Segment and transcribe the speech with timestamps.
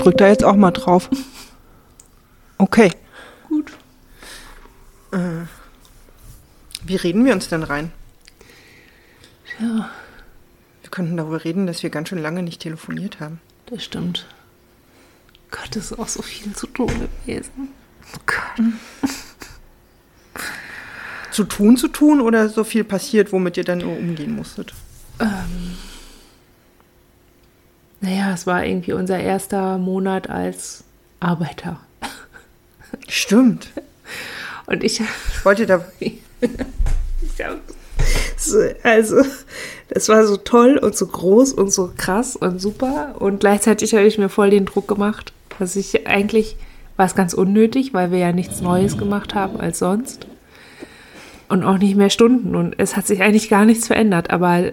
[0.00, 1.08] drücke da jetzt auch mal drauf.
[2.58, 2.92] Okay.
[3.48, 3.72] Gut.
[5.12, 5.46] Äh,
[6.84, 7.92] wie reden wir uns denn rein?
[9.60, 9.90] Ja,
[10.82, 13.40] Wir könnten darüber reden, dass wir ganz schön lange nicht telefoniert haben.
[13.66, 14.26] das stimmt.
[15.50, 16.88] Gott, das ist auch so viel zu tun
[17.26, 17.68] gewesen.
[18.14, 18.66] Oh Gott.
[21.32, 24.72] Zu tun, zu tun oder so viel passiert, womit ihr dann nur umgehen musstet?
[25.20, 25.76] Ähm,
[28.10, 30.82] naja, es war irgendwie unser erster Monat als
[31.20, 31.78] Arbeiter.
[33.08, 33.68] Stimmt.
[34.66, 35.84] Und ich, Ich wollte da.
[38.82, 39.22] also,
[39.88, 43.14] das war so toll und so groß und so krass und super.
[43.20, 46.56] Und gleichzeitig habe ich mir voll den Druck gemacht, dass ich eigentlich
[46.96, 50.26] war es ganz unnötig, weil wir ja nichts Neues gemacht haben als sonst.
[51.48, 52.56] Und auch nicht mehr Stunden.
[52.56, 54.30] Und es hat sich eigentlich gar nichts verändert.
[54.30, 54.72] Aber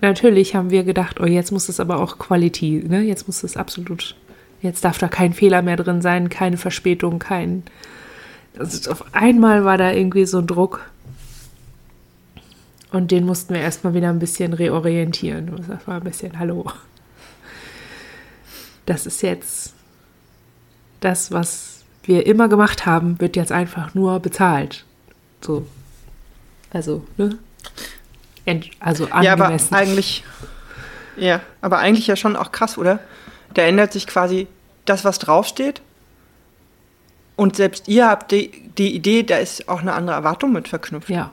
[0.00, 3.00] natürlich haben wir gedacht, oh, jetzt muss es aber auch Qualität, ne?
[3.02, 4.16] Jetzt muss es absolut,
[4.62, 7.62] jetzt darf da kein Fehler mehr drin sein, keine Verspätung, kein.
[8.58, 10.90] Also auf einmal war da irgendwie so ein Druck.
[12.92, 15.64] Und den mussten wir erstmal wieder ein bisschen reorientieren.
[15.68, 16.66] Das war ein bisschen, hallo.
[18.84, 19.74] Das ist jetzt
[20.98, 24.84] das, was wir immer gemacht haben, wird jetzt einfach nur bezahlt.
[25.40, 25.66] So.
[26.70, 27.38] Also, ne?
[28.80, 29.74] Also Ja, aber angemessen.
[29.74, 30.24] eigentlich.
[31.16, 32.98] Ja, aber eigentlich ja schon auch krass, oder?
[33.54, 34.46] Da ändert sich quasi
[34.84, 35.82] das, was draufsteht.
[37.36, 41.08] Und selbst ihr habt die, die Idee, da ist auch eine andere Erwartung mit verknüpft.
[41.10, 41.30] ja,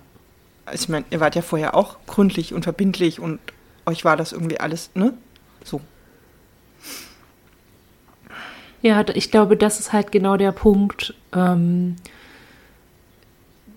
[0.71, 3.39] Ich meine, ihr wart ja vorher auch gründlich und verbindlich und
[3.85, 5.13] euch war das irgendwie alles, ne?
[5.63, 5.81] So.
[8.81, 11.13] Ja, ich glaube, das ist halt genau der Punkt.
[11.33, 11.95] Ähm,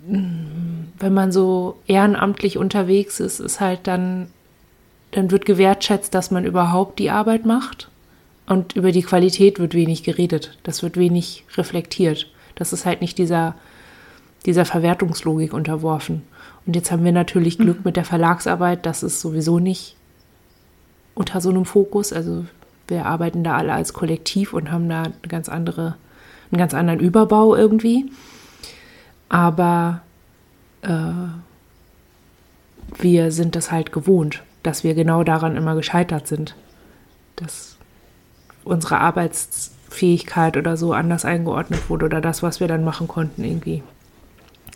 [0.07, 4.29] wenn man so ehrenamtlich unterwegs ist, ist halt dann,
[5.11, 7.91] dann wird gewertschätzt, dass man überhaupt die Arbeit macht.
[8.47, 10.59] Und über die Qualität wird wenig geredet.
[10.65, 12.27] Das wird wenig reflektiert.
[12.57, 13.55] Das ist halt nicht dieser,
[14.47, 16.23] dieser Verwertungslogik unterworfen.
[16.67, 19.97] Und jetzt haben wir natürlich Glück mit der Verlagsarbeit, das ist sowieso nicht
[21.15, 22.13] unter so einem Fokus.
[22.13, 22.45] Also
[22.89, 25.97] wir arbeiten da alle als Kollektiv und haben da eine ganz andere,
[26.51, 28.11] einen ganz anderen Überbau irgendwie.
[29.31, 30.03] Aber
[30.83, 30.89] äh,
[32.99, 36.55] wir sind das halt gewohnt, dass wir genau daran immer gescheitert sind.
[37.37, 37.77] Dass
[38.65, 43.83] unsere Arbeitsfähigkeit oder so anders eingeordnet wurde oder das, was wir dann machen konnten, irgendwie.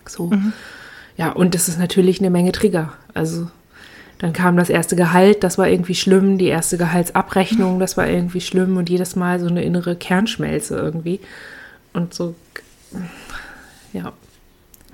[0.07, 0.31] So.
[1.17, 2.93] Ja, und das ist natürlich eine Menge Trigger.
[3.13, 3.49] Also
[4.19, 8.41] dann kam das erste Gehalt, das war irgendwie schlimm, die erste Gehaltsabrechnung, das war irgendwie
[8.41, 11.21] schlimm und jedes Mal so eine innere Kernschmelze irgendwie.
[11.93, 12.35] Und so,
[13.93, 14.13] ja,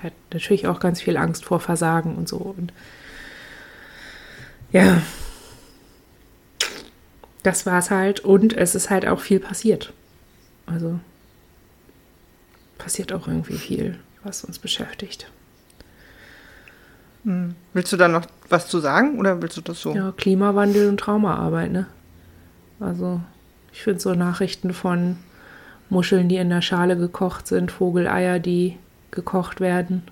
[0.02, 2.36] hat natürlich auch ganz viel Angst vor Versagen und so.
[2.36, 2.72] Und
[4.72, 5.02] ja,
[7.42, 8.20] das war es halt.
[8.20, 9.92] Und es ist halt auch viel passiert.
[10.66, 11.00] Also
[12.78, 15.30] passiert auch irgendwie viel, was uns beschäftigt.
[17.24, 17.54] Hm.
[17.74, 19.94] Willst du da noch was zu sagen oder willst du das so?
[19.94, 21.86] Ja, Klimawandel und Traumaarbeit, ne?
[22.78, 23.20] Also,
[23.72, 25.18] ich finde so Nachrichten von
[25.90, 28.78] Muscheln, die in der Schale gekocht sind, Vogeleier, die
[29.10, 30.03] gekocht werden,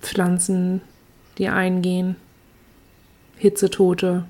[0.00, 0.80] Pflanzen,
[1.38, 2.16] die eingehen,
[3.36, 4.24] Hitzetote.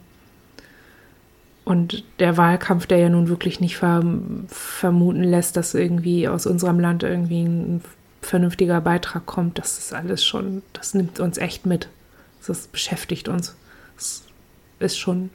[1.64, 4.02] Und der Wahlkampf, der ja nun wirklich nicht ver
[4.48, 7.82] vermuten lässt, dass irgendwie aus unserem Land irgendwie ein
[8.22, 11.88] vernünftiger Beitrag kommt, das ist alles schon, das nimmt uns echt mit.
[12.46, 13.54] Das beschäftigt uns.
[13.96, 14.24] Das
[14.78, 15.30] ist schon.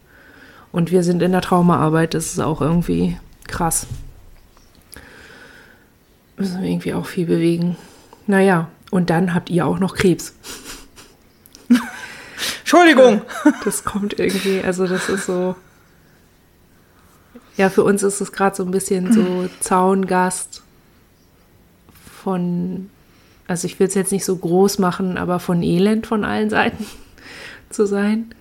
[0.71, 3.87] Und wir sind in der Traumaarbeit, das ist auch irgendwie krass.
[6.37, 7.77] Müssen wir irgendwie auch viel bewegen.
[8.27, 10.33] Naja, und dann habt ihr auch noch Krebs.
[12.59, 13.21] Entschuldigung!
[13.63, 15.55] Das kommt irgendwie, also das ist so.
[17.57, 20.61] Ja, für uns ist es gerade so ein bisschen so Zaungast
[22.21, 22.89] von,
[23.47, 26.85] also ich will es jetzt nicht so groß machen, aber von Elend von allen Seiten
[27.69, 28.33] zu sein.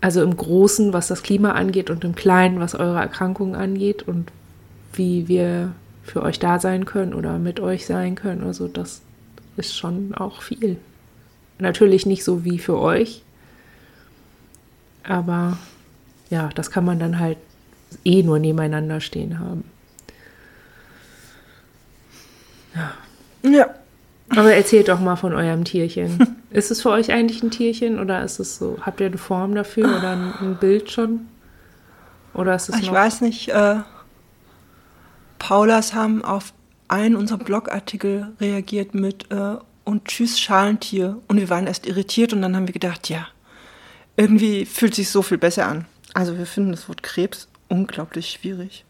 [0.00, 4.32] Also im Großen, was das Klima angeht und im Kleinen, was eure Erkrankungen angeht und
[4.94, 5.72] wie wir
[6.10, 8.42] für euch da sein können oder mit euch sein können.
[8.42, 9.00] Also das
[9.56, 10.76] ist schon auch viel.
[11.58, 13.22] Natürlich nicht so wie für euch,
[15.04, 15.56] aber
[16.30, 17.38] ja, das kann man dann halt
[18.04, 19.64] eh nur nebeneinander stehen haben.
[23.42, 23.66] Ja.
[24.30, 26.36] Aber erzählt doch mal von eurem Tierchen.
[26.50, 28.76] Ist es für euch eigentlich ein Tierchen oder ist es so?
[28.80, 31.28] Habt ihr eine Form dafür oder ein, ein Bild schon?
[32.34, 32.94] Oder ist es Ich noch?
[32.94, 33.76] weiß nicht, äh,
[35.40, 36.52] Paulas haben auf
[36.86, 41.18] einen unserer Blogartikel reagiert mit äh, und tschüss Schalentier.
[41.26, 43.26] Und wir waren erst irritiert und dann haben wir gedacht, ja,
[44.16, 45.86] irgendwie fühlt sich so viel besser an.
[46.14, 48.84] Also wir finden das Wort Krebs unglaublich schwierig.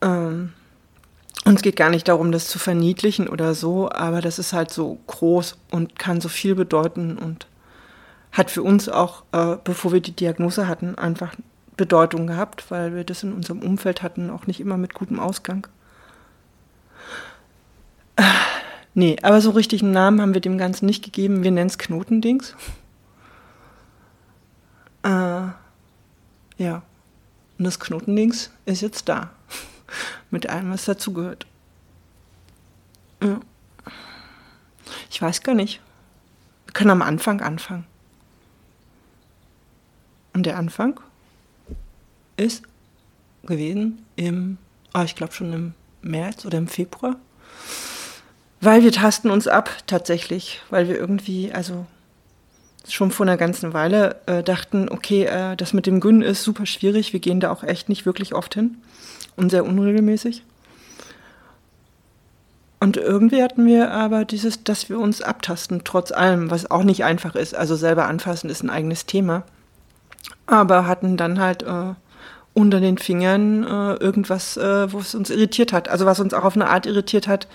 [0.00, 0.52] Ähm,
[1.44, 5.00] uns geht gar nicht darum, das zu verniedlichen oder so, aber das ist halt so
[5.08, 7.46] groß und kann so viel bedeuten und
[8.30, 11.34] hat für uns auch, äh, bevor wir die Diagnose hatten, einfach
[11.80, 15.66] Bedeutung gehabt, weil wir das in unserem Umfeld hatten, auch nicht immer mit gutem Ausgang.
[18.92, 21.42] Nee, aber so richtig einen Namen haben wir dem Ganzen nicht gegeben.
[21.42, 22.54] Wir nennen es Knotendings.
[25.04, 25.08] Äh,
[26.58, 26.82] ja.
[27.56, 29.30] Und das Knotendings ist jetzt da.
[30.30, 31.46] Mit allem, was dazugehört.
[33.22, 33.40] Ja.
[35.08, 35.80] Ich weiß gar nicht.
[36.66, 37.86] Wir können am Anfang anfangen.
[40.34, 41.00] Und der Anfang
[42.40, 42.62] ist
[43.44, 44.58] gewesen im,
[44.94, 47.16] oh, ich glaube schon im März oder im Februar.
[48.60, 51.86] Weil wir tasten uns ab tatsächlich, weil wir irgendwie, also
[52.88, 56.66] schon vor einer ganzen Weile äh, dachten, okay, äh, das mit dem Gyn ist super
[56.66, 58.78] schwierig, wir gehen da auch echt nicht wirklich oft hin
[59.36, 60.42] und sehr unregelmäßig.
[62.80, 67.04] Und irgendwie hatten wir aber dieses, dass wir uns abtasten, trotz allem, was auch nicht
[67.04, 67.54] einfach ist.
[67.54, 69.42] Also selber anfassen ist ein eigenes Thema.
[70.46, 71.92] Aber hatten dann halt äh,
[72.54, 75.88] unter den Fingern äh, irgendwas, äh, wo es uns irritiert hat.
[75.88, 77.46] Also was uns auch auf eine Art irritiert hat,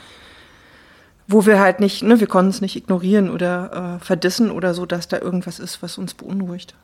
[1.28, 4.86] wo wir halt nicht, ne, wir konnten es nicht ignorieren oder äh, verdissen oder so,
[4.86, 6.76] dass da irgendwas ist, was uns beunruhigt.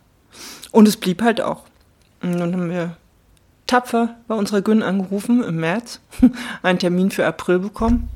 [0.72, 1.64] Und es blieb halt auch.
[2.22, 2.96] Und dann haben wir
[3.68, 6.00] tapfer bei unserer Gün angerufen im März,
[6.64, 8.10] einen Termin für April bekommen.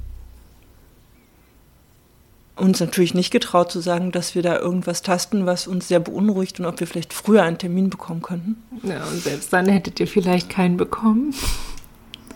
[2.57, 6.59] Uns natürlich nicht getraut zu sagen, dass wir da irgendwas tasten, was uns sehr beunruhigt
[6.59, 8.55] und ob wir vielleicht früher einen Termin bekommen könnten.
[8.83, 11.33] Ja, und selbst dann hättet ihr vielleicht keinen bekommen.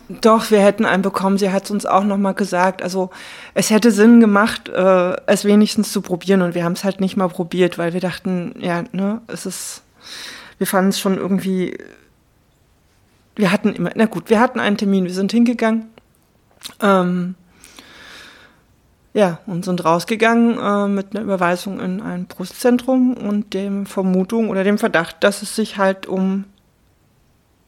[0.10, 1.38] Doch, wir hätten einen bekommen.
[1.38, 2.82] Sie hat es uns auch nochmal gesagt.
[2.82, 3.12] Also
[3.54, 6.42] es hätte Sinn gemacht, äh, es wenigstens zu probieren.
[6.42, 9.84] Und wir haben es halt nicht mal probiert, weil wir dachten, ja, ne, es ist,
[10.58, 11.78] wir fanden es schon irgendwie,
[13.36, 15.86] wir hatten immer, na gut, wir hatten einen Termin, wir sind hingegangen.
[16.82, 17.36] Ähm,
[19.20, 24.64] ja, und sind rausgegangen äh, mit einer Überweisung in ein Brustzentrum und dem Vermutung oder
[24.64, 26.46] dem Verdacht, dass es sich halt um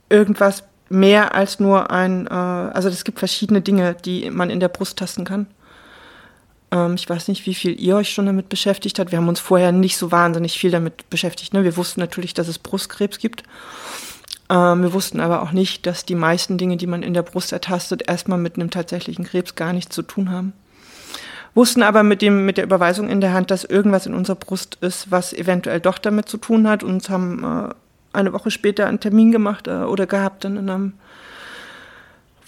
[0.08, 4.70] irgendwas mehr als nur ein, äh, also es gibt verschiedene Dinge, die man in der
[4.70, 5.46] Brust tasten kann.
[6.72, 9.12] Ähm, ich weiß nicht, wie viel ihr euch schon damit beschäftigt habt.
[9.12, 11.54] Wir haben uns vorher nicht so wahnsinnig viel damit beschäftigt.
[11.54, 11.66] Ne?
[11.66, 13.44] Wir wussten natürlich, dass es Brustkrebs gibt.
[14.50, 17.52] Ähm, wir wussten aber auch nicht, dass die meisten Dinge, die man in der Brust
[17.52, 20.54] ertastet, erstmal mit einem tatsächlichen Krebs gar nichts zu tun haben.
[21.54, 24.78] Wussten aber mit, dem, mit der Überweisung in der Hand, dass irgendwas in unserer Brust
[24.82, 27.74] ist, was eventuell doch damit zu tun hat und haben äh,
[28.14, 30.94] eine Woche später einen Termin gemacht äh, oder gehabt, dann in einem,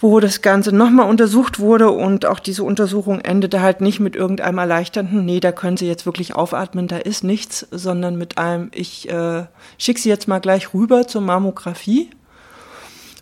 [0.00, 4.58] wo das Ganze nochmal untersucht wurde und auch diese Untersuchung endete halt nicht mit irgendeinem
[4.58, 9.10] erleichternden, nee, da können Sie jetzt wirklich aufatmen, da ist nichts, sondern mit einem, ich
[9.10, 9.44] äh,
[9.76, 12.08] schicke Sie jetzt mal gleich rüber zur Mammographie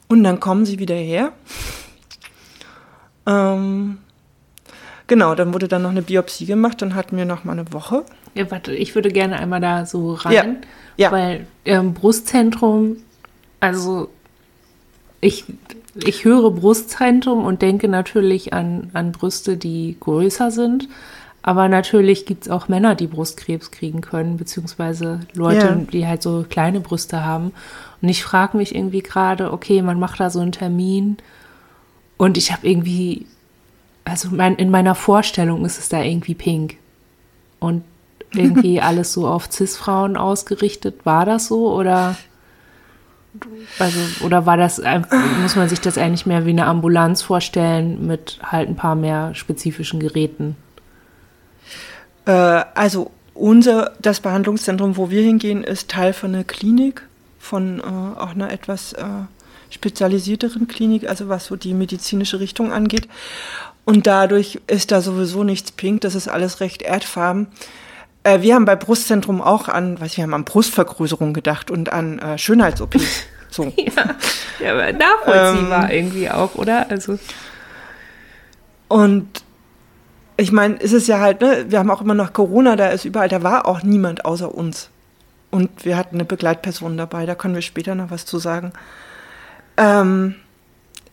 [0.08, 1.32] und dann kommen Sie wieder her.
[3.26, 3.98] Ähm,
[5.12, 8.02] genau, dann wurde dann noch eine Biopsie gemacht, dann hatten wir noch mal eine Woche.
[8.34, 10.32] Ja, warte, ich würde gerne einmal da so rein.
[10.32, 10.46] Ja.
[10.96, 11.12] Ja.
[11.12, 12.96] Weil ähm, Brustzentrum,
[13.60, 14.08] also
[15.20, 15.44] ich,
[15.94, 20.88] ich höre Brustzentrum und denke natürlich an, an Brüste, die größer sind.
[21.42, 25.74] Aber natürlich gibt es auch Männer, die Brustkrebs kriegen können, beziehungsweise Leute, ja.
[25.92, 27.52] die halt so kleine Brüste haben.
[28.00, 31.18] Und ich frage mich irgendwie gerade, okay, man macht da so einen Termin
[32.16, 33.26] und ich habe irgendwie,
[34.04, 36.76] also mein, in meiner Vorstellung ist es da irgendwie pink.
[37.58, 37.84] Und
[38.32, 41.04] irgendwie alles so auf Cis-Frauen ausgerichtet.
[41.04, 42.16] War das so oder?
[43.78, 44.82] Also, oder war das,
[45.40, 49.34] muss man sich das eigentlich mehr wie eine Ambulanz vorstellen mit halt ein paar mehr
[49.34, 50.54] spezifischen Geräten?
[52.26, 57.82] Äh, also unser, das Behandlungszentrum, wo wir hingehen, ist Teil von einer Klinik, von äh,
[57.82, 59.04] auch einer etwas äh,
[59.70, 63.08] spezialisierteren Klinik, also was so die medizinische Richtung angeht.
[63.84, 67.48] Und dadurch ist da sowieso nichts pink, das ist alles recht erdfarben.
[68.22, 72.18] Äh, wir haben bei Brustzentrum auch an, was wir haben an Brustvergrößerung gedacht und an
[72.18, 72.96] äh, Schönheits-OP.
[73.52, 73.64] So.
[73.76, 74.16] ja,
[74.60, 76.90] ja, aber nachvollziehbar ähm, irgendwie auch, oder?
[76.90, 77.18] Also.
[78.88, 79.44] Und
[80.38, 83.04] ich meine, ist es ja halt, ne, wir haben auch immer noch Corona, da ist
[83.04, 84.88] überall, da war auch niemand außer uns.
[85.50, 88.72] Und wir hatten eine Begleitperson dabei, da können wir später noch was zu sagen.
[89.76, 90.36] Ähm,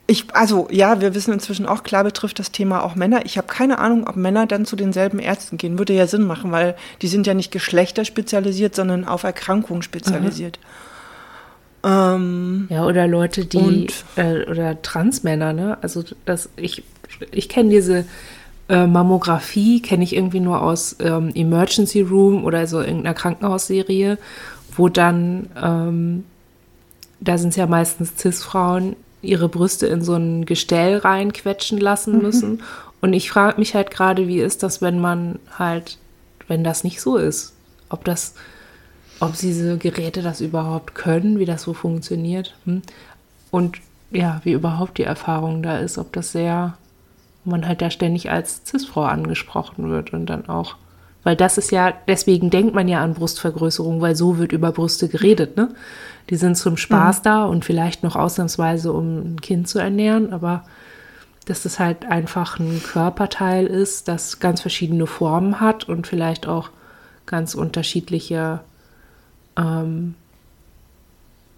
[0.10, 3.26] ich, also ja, wir wissen inzwischen auch, klar betrifft das Thema auch Männer.
[3.26, 5.78] Ich habe keine Ahnung, ob Männer dann zu denselben Ärzten gehen.
[5.78, 10.58] Würde ja Sinn machen, weil die sind ja nicht geschlechterspezialisiert, sondern auf Erkrankungen spezialisiert.
[11.84, 11.90] Mhm.
[11.92, 15.78] Ähm, ja, oder Leute, die, äh, oder Transmänner, ne?
[15.82, 16.84] Also das, ich,
[17.32, 18.06] ich kenne diese
[18.68, 24.18] äh, Mammographie, kenne ich irgendwie nur aus ähm, Emergency Room oder so irgendeiner Krankenhausserie,
[24.76, 26.24] wo dann ähm,
[27.22, 32.22] da sind es ja meistens Cis-Frauen, ihre Brüste in so ein Gestell reinquetschen lassen mhm.
[32.22, 32.52] müssen.
[32.52, 32.60] Mhm.
[33.02, 35.98] Und ich frage mich halt gerade, wie ist das, wenn man halt,
[36.48, 37.54] wenn das nicht so ist?
[37.90, 38.36] Ob das,
[39.20, 42.56] ob diese Geräte das überhaupt können, wie das so funktioniert.
[42.66, 42.82] Hm?
[43.52, 43.78] Und
[44.12, 46.78] ja, wie überhaupt die Erfahrung da ist, ob das sehr,
[47.46, 50.76] man halt da ständig als Cis-Frau angesprochen wird und dann auch,
[51.24, 55.10] weil das ist ja, deswegen denkt man ja an Brustvergrößerung, weil so wird über Brüste
[55.10, 55.70] geredet, ne?
[56.30, 57.24] Die sind zum Spaß mhm.
[57.24, 60.64] da und vielleicht noch ausnahmsweise, um ein Kind zu ernähren, aber
[61.46, 66.70] dass das halt einfach ein Körperteil ist, das ganz verschiedene Formen hat und vielleicht auch
[67.26, 68.60] ganz unterschiedliche
[69.58, 70.14] ähm,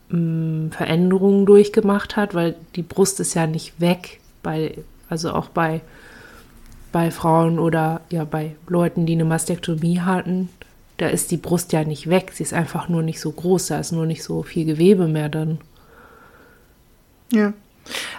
[0.09, 4.77] Veränderungen durchgemacht hat, weil die Brust ist ja nicht weg, bei,
[5.09, 5.81] also auch bei,
[6.91, 10.49] bei Frauen oder ja bei Leuten, die eine Mastektomie hatten,
[10.97, 13.79] da ist die Brust ja nicht weg, sie ist einfach nur nicht so groß, da
[13.79, 15.59] ist nur nicht so viel Gewebe mehr dann.
[17.31, 17.53] Ja.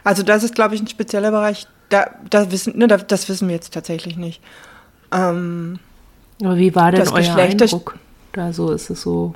[0.05, 1.67] Also das ist, glaube ich, ein spezieller Bereich.
[1.91, 4.41] Da, da wissen, ne, das wissen wir jetzt tatsächlich nicht.
[5.13, 5.79] Ähm,
[6.41, 7.99] Aber wie war denn euer Eindruck?
[8.33, 9.35] Da so ist es so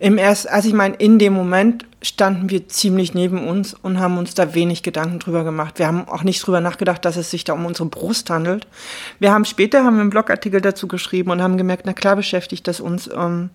[0.00, 4.16] im ersten, also ich meine, in dem Moment standen wir ziemlich neben uns und haben
[4.16, 5.78] uns da wenig Gedanken drüber gemacht.
[5.78, 8.66] Wir haben auch nicht drüber nachgedacht, dass es sich da um unsere Brust handelt.
[9.18, 12.66] Wir haben später haben wir einen Blogartikel dazu geschrieben und haben gemerkt, na klar beschäftigt
[12.66, 13.10] das uns.
[13.14, 13.50] Ähm,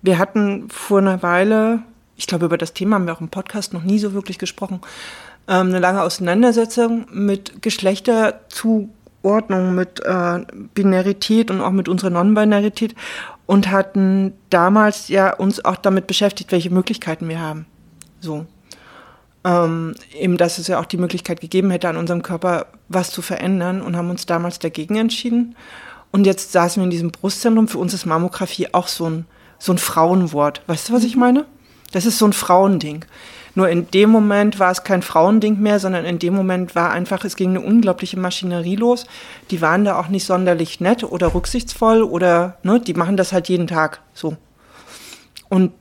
[0.00, 1.80] wir hatten vor einer Weile,
[2.16, 4.80] ich glaube über das Thema haben wir auch im Podcast noch nie so wirklich gesprochen,
[5.48, 10.38] ähm, eine lange Auseinandersetzung mit Geschlechterzuordnung, mit äh,
[10.72, 12.94] Binarität und auch mit unserer Non-Binarität
[13.50, 17.66] und hatten damals ja uns auch damit beschäftigt, welche Möglichkeiten wir haben.
[18.20, 18.46] So.
[19.42, 23.22] Ähm, eben, dass es ja auch die Möglichkeit gegeben hätte, an unserem Körper was zu
[23.22, 25.56] verändern und haben uns damals dagegen entschieden.
[26.12, 27.66] Und jetzt saßen wir in diesem Brustzentrum.
[27.66, 29.24] Für uns ist Mammographie auch so ein,
[29.58, 30.62] so ein Frauenwort.
[30.68, 31.44] Weißt du, was ich meine?
[31.90, 33.04] Das ist so ein Frauending.
[33.60, 37.26] Nur in dem Moment war es kein Frauending mehr, sondern in dem Moment war einfach,
[37.26, 39.04] es ging eine unglaubliche Maschinerie los.
[39.50, 43.50] Die waren da auch nicht sonderlich nett oder rücksichtsvoll oder, ne, die machen das halt
[43.50, 44.38] jeden Tag so.
[45.50, 45.72] Und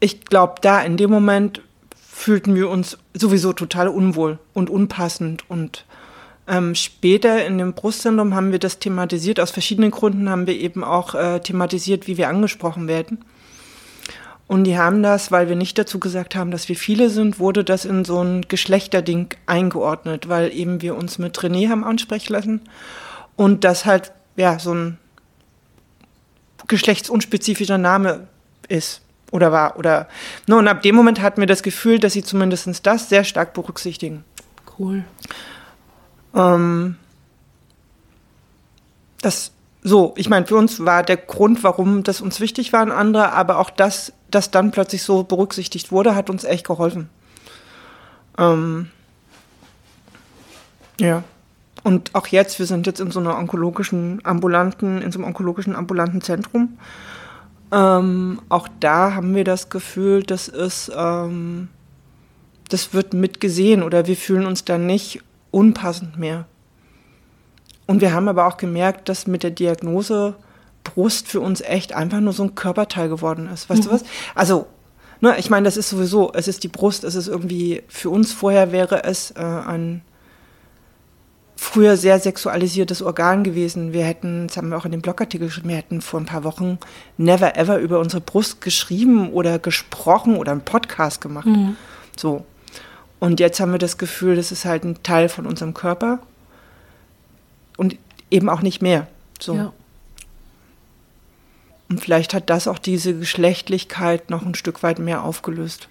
[0.00, 1.62] ich glaube, da in dem Moment
[1.94, 5.48] fühlten wir uns sowieso total unwohl und unpassend.
[5.48, 5.84] Und
[6.48, 9.38] ähm, später in dem Brustzentrum haben wir das thematisiert.
[9.38, 13.24] Aus verschiedenen Gründen haben wir eben auch äh, thematisiert, wie wir angesprochen werden.
[14.52, 17.64] Und die haben das, weil wir nicht dazu gesagt haben, dass wir viele sind, wurde
[17.64, 22.60] das in so ein Geschlechterding eingeordnet, weil eben wir uns mit René haben ansprechen lassen
[23.34, 24.98] und das halt, ja, so ein
[26.68, 28.28] geschlechtsunspezifischer Name
[28.68, 30.06] ist oder war oder
[30.46, 33.54] ne, und ab dem Moment hatten wir das Gefühl, dass sie zumindest das sehr stark
[33.54, 34.22] berücksichtigen.
[34.78, 35.02] Cool.
[36.34, 36.96] Ähm,
[39.22, 42.92] das so, ich meine, für uns war der Grund, warum das uns wichtig war, ein
[42.92, 47.08] anderer, aber auch das, das dann plötzlich so berücksichtigt wurde, hat uns echt geholfen.
[48.38, 48.90] Ähm,
[50.98, 51.22] ja.
[51.82, 55.74] Und auch jetzt, wir sind jetzt in so einer onkologischen ambulanten, in so einem onkologischen
[55.74, 56.78] ambulanten Zentrum.
[57.72, 61.68] Ähm, auch da haben wir das Gefühl, das ist, ähm,
[62.68, 66.44] das wird mitgesehen oder wir fühlen uns da nicht unpassend mehr.
[67.86, 70.36] Und wir haben aber auch gemerkt, dass mit der Diagnose
[70.84, 73.70] Brust für uns echt einfach nur so ein Körperteil geworden ist.
[73.70, 73.86] Weißt mhm.
[73.86, 74.04] du was?
[74.34, 74.66] Also,
[75.20, 78.32] ne, ich meine, das ist sowieso, es ist die Brust, es ist irgendwie, für uns
[78.32, 80.02] vorher wäre es äh, ein
[81.56, 83.92] früher sehr sexualisiertes Organ gewesen.
[83.92, 86.42] Wir hätten, das haben wir auch in dem Blogartikel geschrieben, wir hätten vor ein paar
[86.42, 86.78] Wochen
[87.16, 91.46] never ever über unsere Brust geschrieben oder gesprochen oder einen Podcast gemacht.
[91.46, 91.76] Mhm.
[92.16, 92.44] So.
[93.20, 96.18] Und jetzt haben wir das Gefühl, das ist halt ein Teil von unserem Körper
[97.76, 97.96] und
[98.30, 99.06] eben auch nicht mehr.
[99.38, 99.54] So.
[99.54, 99.72] Ja.
[101.92, 105.88] Und vielleicht hat das auch diese Geschlechtlichkeit noch ein Stück weit mehr aufgelöst.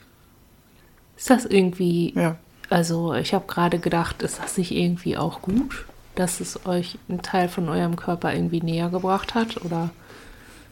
[1.16, 2.38] Ist das irgendwie, ja.
[2.72, 7.22] also ich habe gerade gedacht, ist das nicht irgendwie auch gut, dass es euch einen
[7.22, 9.92] Teil von eurem Körper irgendwie näher gebracht hat oder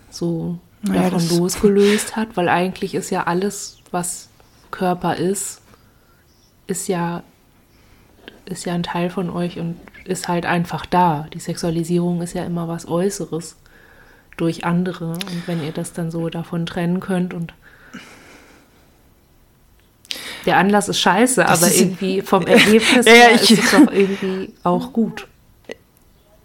[0.09, 2.36] so ja, davon losgelöst hat?
[2.36, 4.29] Weil eigentlich ist ja alles, was
[4.71, 5.62] Körper ist,
[6.65, 7.21] ist ja,
[8.45, 11.27] ist ja ein Teil von euch und ist halt einfach da.
[11.31, 13.57] Die Sexualisierung ist ja immer was Äußeres
[14.39, 15.12] durch andere.
[15.12, 17.53] Und wenn ihr das dann so davon trennen könnt und
[20.46, 23.91] der Anlass ist scheiße, das aber ist irgendwie vom Ergebnis ja, her ist es doch
[23.91, 25.27] irgendwie auch gut.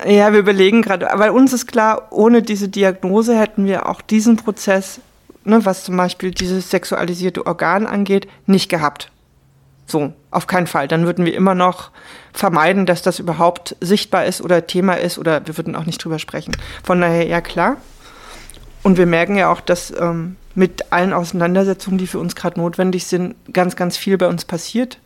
[0.05, 4.37] Ja, wir überlegen gerade, weil uns ist klar, ohne diese Diagnose hätten wir auch diesen
[4.37, 5.01] Prozess,
[5.45, 9.11] ne, was zum Beispiel dieses sexualisierte Organ angeht, nicht gehabt.
[9.87, 10.89] So, auf keinen Fall.
[10.89, 11.91] Dann würden wir immer noch
[12.33, 16.19] vermeiden, dass das überhaupt sichtbar ist oder Thema ist oder wir würden auch nicht drüber
[16.19, 16.57] sprechen.
[16.83, 17.77] Von daher, ja klar.
[18.83, 23.07] Und wir merken ja auch, dass ähm, mit allen Auseinandersetzungen, die für uns gerade notwendig
[23.07, 24.99] sind, ganz, ganz viel bei uns passiert.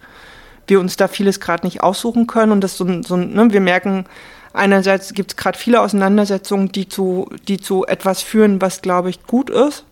[0.67, 4.05] Wir uns da vieles gerade nicht aussuchen können und das so, so ne, wir merken,
[4.53, 9.25] einerseits gibt es gerade viele Auseinandersetzungen, die zu, die zu etwas führen, was, glaube ich,
[9.25, 9.85] gut ist.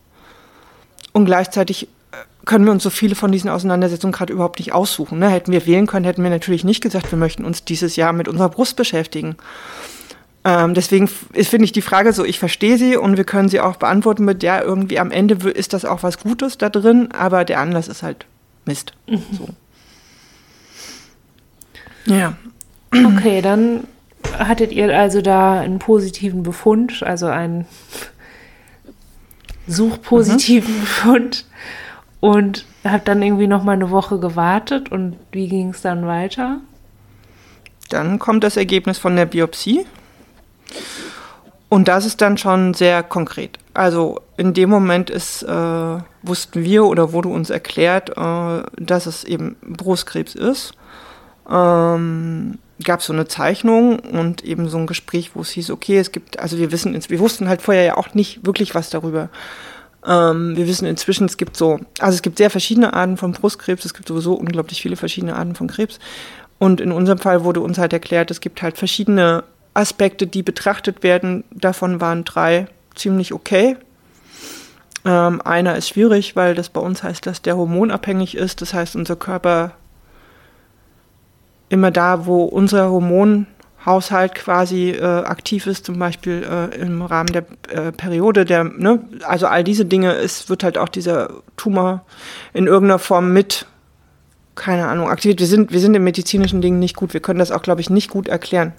[1.12, 1.88] Und gleichzeitig
[2.46, 5.18] können wir uns so viele von diesen Auseinandersetzungen gerade überhaupt nicht aussuchen.
[5.18, 5.28] Ne?
[5.28, 8.28] Hätten wir wählen können, hätten wir natürlich nicht gesagt, wir möchten uns dieses Jahr mit
[8.28, 9.36] unserer Brust beschäftigen.
[10.44, 13.76] Ähm, deswegen finde ich die Frage so, ich verstehe sie und wir können sie auch
[13.76, 17.58] beantworten mit, ja, irgendwie am Ende ist das auch was Gutes da drin, aber der
[17.58, 18.26] Anlass ist halt
[18.64, 18.92] Mist.
[19.08, 19.22] Mhm.
[19.32, 19.48] So.
[22.06, 22.34] Ja.
[22.92, 23.84] Okay, dann
[24.38, 27.66] hattet ihr also da einen positiven Befund, also einen
[29.66, 30.80] suchpositiven mhm.
[30.80, 31.44] Befund
[32.20, 36.60] und habt dann irgendwie noch mal eine Woche gewartet und wie ging es dann weiter?
[37.90, 39.86] Dann kommt das Ergebnis von der Biopsie.
[41.68, 43.58] Und das ist dann schon sehr konkret.
[43.74, 49.24] Also in dem Moment ist, äh, wussten wir oder wurde uns erklärt, äh, dass es
[49.24, 50.74] eben Brustkrebs ist.
[51.50, 56.12] Ähm, gab so eine Zeichnung und eben so ein Gespräch, wo es hieß, okay, es
[56.12, 59.28] gibt, also wir wissen, wir wussten halt vorher ja auch nicht wirklich was darüber.
[60.06, 63.84] Ähm, wir wissen inzwischen, es gibt so, also es gibt sehr verschiedene Arten von Brustkrebs,
[63.84, 65.98] es gibt sowieso unglaublich viele verschiedene Arten von Krebs.
[66.58, 69.44] Und in unserem Fall wurde uns halt erklärt, es gibt halt verschiedene
[69.74, 73.76] Aspekte, die betrachtet werden, davon waren drei ziemlich okay.
[75.04, 78.62] Ähm, einer ist schwierig, weil das bei uns heißt, dass der hormonabhängig ist.
[78.62, 79.72] Das heißt, unser Körper
[81.68, 82.90] immer da, wo unser
[83.86, 89.00] Hormonhaushalt quasi äh, aktiv ist, zum Beispiel äh, im Rahmen der äh, Periode, der, ne,
[89.22, 92.04] also all diese Dinge, es wird halt auch dieser Tumor
[92.52, 93.66] in irgendeiner Form mit,
[94.56, 95.38] keine Ahnung, aktiviert.
[95.40, 97.14] Wir sind, wir sind in medizinischen Dingen nicht gut.
[97.14, 98.72] Wir können das auch, glaube ich, nicht gut erklären.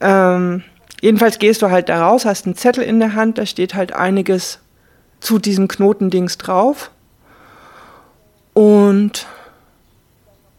[0.00, 0.62] Ähm,
[1.00, 3.92] jedenfalls gehst du halt da raus, hast einen Zettel in der Hand, da steht halt
[3.92, 4.58] einiges
[5.20, 6.90] zu diesem Knotendings drauf.
[8.54, 9.26] Und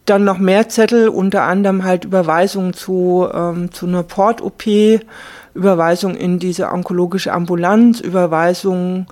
[0.06, 4.66] dann noch mehr Zettel, unter anderem halt Überweisungen zu, ähm, zu einer Port-OP,
[5.54, 9.08] Überweisung in diese onkologische Ambulanz, Überweisungen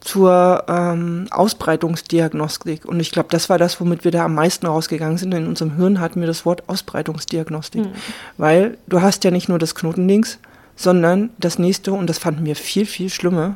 [0.00, 2.84] zur ähm, Ausbreitungsdiagnostik.
[2.84, 5.32] Und ich glaube, das war das, womit wir da am meisten rausgegangen sind.
[5.32, 7.82] In unserem Hirn hatten wir das Wort Ausbreitungsdiagnostik.
[7.82, 7.92] Mhm.
[8.36, 10.38] Weil du hast ja nicht nur das Knotendings,
[10.74, 13.54] sondern das nächste, und das fanden wir viel, viel schlimmer,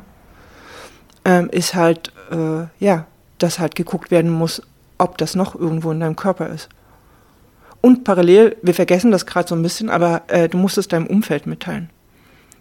[1.25, 3.05] ähm, ist halt, äh, ja,
[3.39, 4.61] dass halt geguckt werden muss,
[4.97, 6.69] ob das noch irgendwo in deinem Körper ist.
[7.87, 11.07] Und parallel, wir vergessen das gerade so ein bisschen, aber äh, du musst es deinem
[11.07, 11.89] Umfeld mitteilen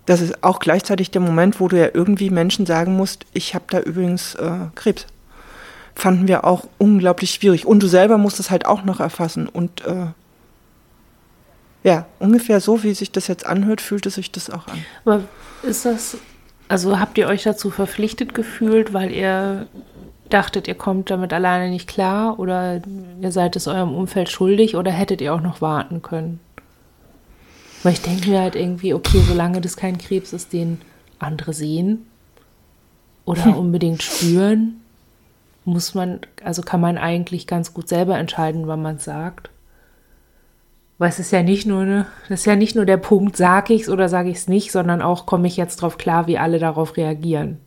[0.06, 3.64] das ist auch gleichzeitig der Moment, wo du ja irgendwie Menschen sagen musst, ich habe
[3.68, 5.06] da übrigens äh, Krebs.
[5.94, 7.66] Fanden wir auch unglaublich schwierig.
[7.66, 9.48] Und du selber musst es halt auch noch erfassen.
[9.48, 10.06] Und äh,
[11.82, 14.84] ja, ungefähr so, wie sich das jetzt anhört, fühlt es sich das auch an.
[15.04, 15.24] Aber
[15.62, 16.18] ist das,
[16.68, 19.66] also habt ihr euch dazu verpflichtet gefühlt, weil ihr
[20.32, 22.80] dachtet, ihr kommt damit alleine nicht klar oder
[23.20, 26.40] ihr seid es eurem Umfeld schuldig oder hättet ihr auch noch warten können?
[27.82, 30.80] Weil ich denke mir halt irgendwie, okay, solange das kein Krebs ist, den
[31.18, 32.06] andere sehen
[33.24, 34.80] oder unbedingt spüren,
[35.64, 39.50] muss man, also kann man eigentlich ganz gut selber entscheiden, wann man es sagt.
[40.98, 43.74] Weil es ist ja nicht nur eine, das ist ja nicht nur der Punkt, sage
[43.74, 46.38] ich es oder sage ich es nicht, sondern auch komme ich jetzt drauf klar, wie
[46.38, 47.58] alle darauf reagieren.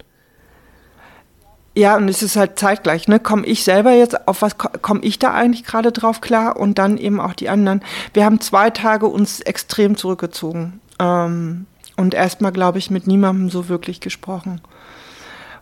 [1.80, 3.22] Ja, und es ist halt zeitgleich, ne?
[3.22, 6.98] Komme ich selber jetzt, auf was komme ich da eigentlich gerade drauf klar und dann
[6.98, 7.82] eben auch die anderen.
[8.14, 13.70] Wir haben zwei Tage uns extrem zurückgezogen ähm, und erstmal, glaube ich, mit niemandem so
[13.70, 14.60] wirklich gesprochen.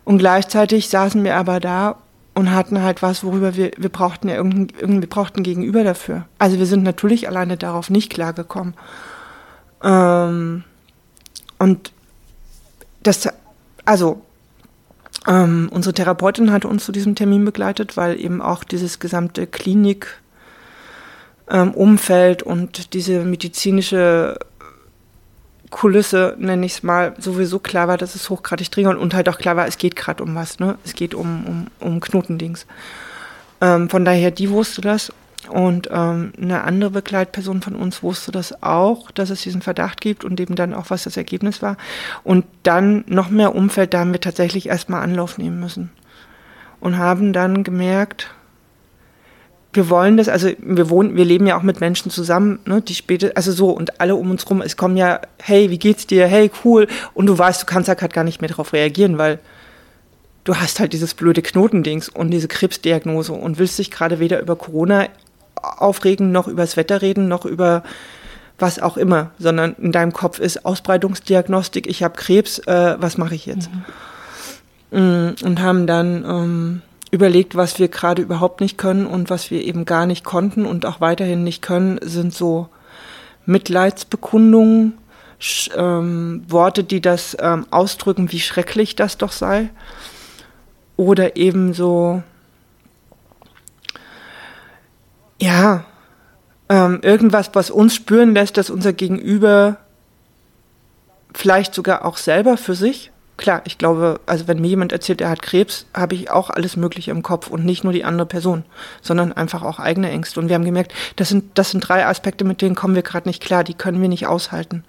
[0.02, 1.94] Und gleichzeitig saßen wir aber da
[2.34, 6.24] und hatten halt was, worüber wir, wir brauchten ja irgendein, wir brauchten Gegenüber dafür.
[6.40, 8.74] Also wir sind natürlich alleine darauf nicht klargekommen.
[9.84, 10.64] Ähm,
[11.60, 11.92] und
[13.04, 13.28] das,
[13.84, 14.22] also
[15.26, 22.42] ähm, unsere Therapeutin hat uns zu diesem Termin begleitet, weil eben auch dieses gesamte Klinik-Umfeld
[22.42, 24.38] ähm, und diese medizinische
[25.70, 29.38] Kulisse, nenne ich es mal, sowieso klar war, dass es hochgradig dringend und halt auch
[29.38, 30.78] klar war, es geht gerade um was, ne?
[30.84, 32.66] Es geht um, um, um Knotendings.
[33.60, 35.12] Ähm, von daher, die wusste das
[35.46, 40.24] und ähm, eine andere Begleitperson von uns wusste das auch, dass es diesen Verdacht gibt
[40.24, 41.76] und eben dann auch, was das Ergebnis war.
[42.24, 45.90] Und dann noch mehr Umfeld, da haben wir tatsächlich erstmal Anlauf nehmen müssen.
[46.80, 48.30] Und haben dann gemerkt,
[49.72, 52.94] wir wollen das, also wir wohnen, wir leben ja auch mit Menschen zusammen, ne, die
[52.94, 56.26] später, also so und alle um uns rum, es kommen ja, hey, wie geht's dir,
[56.26, 59.40] hey, cool, und du weißt, du kannst ja gerade gar nicht mehr darauf reagieren, weil
[60.44, 64.56] du hast halt dieses blöde Knotendings und diese Krebsdiagnose und willst dich gerade weder über
[64.56, 65.06] Corona
[65.62, 67.82] aufregen, noch über das Wetter reden, noch über
[68.58, 73.34] was auch immer, sondern in deinem Kopf ist Ausbreitungsdiagnostik, ich habe Krebs, äh, was mache
[73.34, 73.70] ich jetzt?
[73.70, 73.84] Mhm.
[74.90, 79.64] Mm, und haben dann ähm, überlegt, was wir gerade überhaupt nicht können und was wir
[79.64, 82.68] eben gar nicht konnten und auch weiterhin nicht können, sind so
[83.46, 84.98] Mitleidsbekundungen,
[85.76, 89.70] ähm, Worte, die das ähm, ausdrücken, wie schrecklich das doch sei.
[90.96, 92.22] Oder eben so,
[95.40, 95.84] ja,
[96.68, 99.78] ähm, irgendwas, was uns spüren lässt, dass unser Gegenüber
[101.32, 105.30] vielleicht sogar auch selber für sich klar, ich glaube, also wenn mir jemand erzählt, er
[105.30, 108.64] hat Krebs, habe ich auch alles Mögliche im Kopf und nicht nur die andere Person,
[109.00, 110.40] sondern einfach auch eigene Ängste.
[110.40, 113.28] Und wir haben gemerkt, das sind, das sind drei Aspekte, mit denen kommen wir gerade
[113.28, 114.84] nicht klar, die können wir nicht aushalten.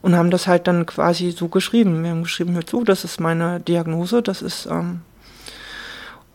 [0.00, 2.02] Und haben das halt dann quasi so geschrieben.
[2.02, 5.02] Wir haben geschrieben, hör zu, das ist meine Diagnose, das ist, ähm,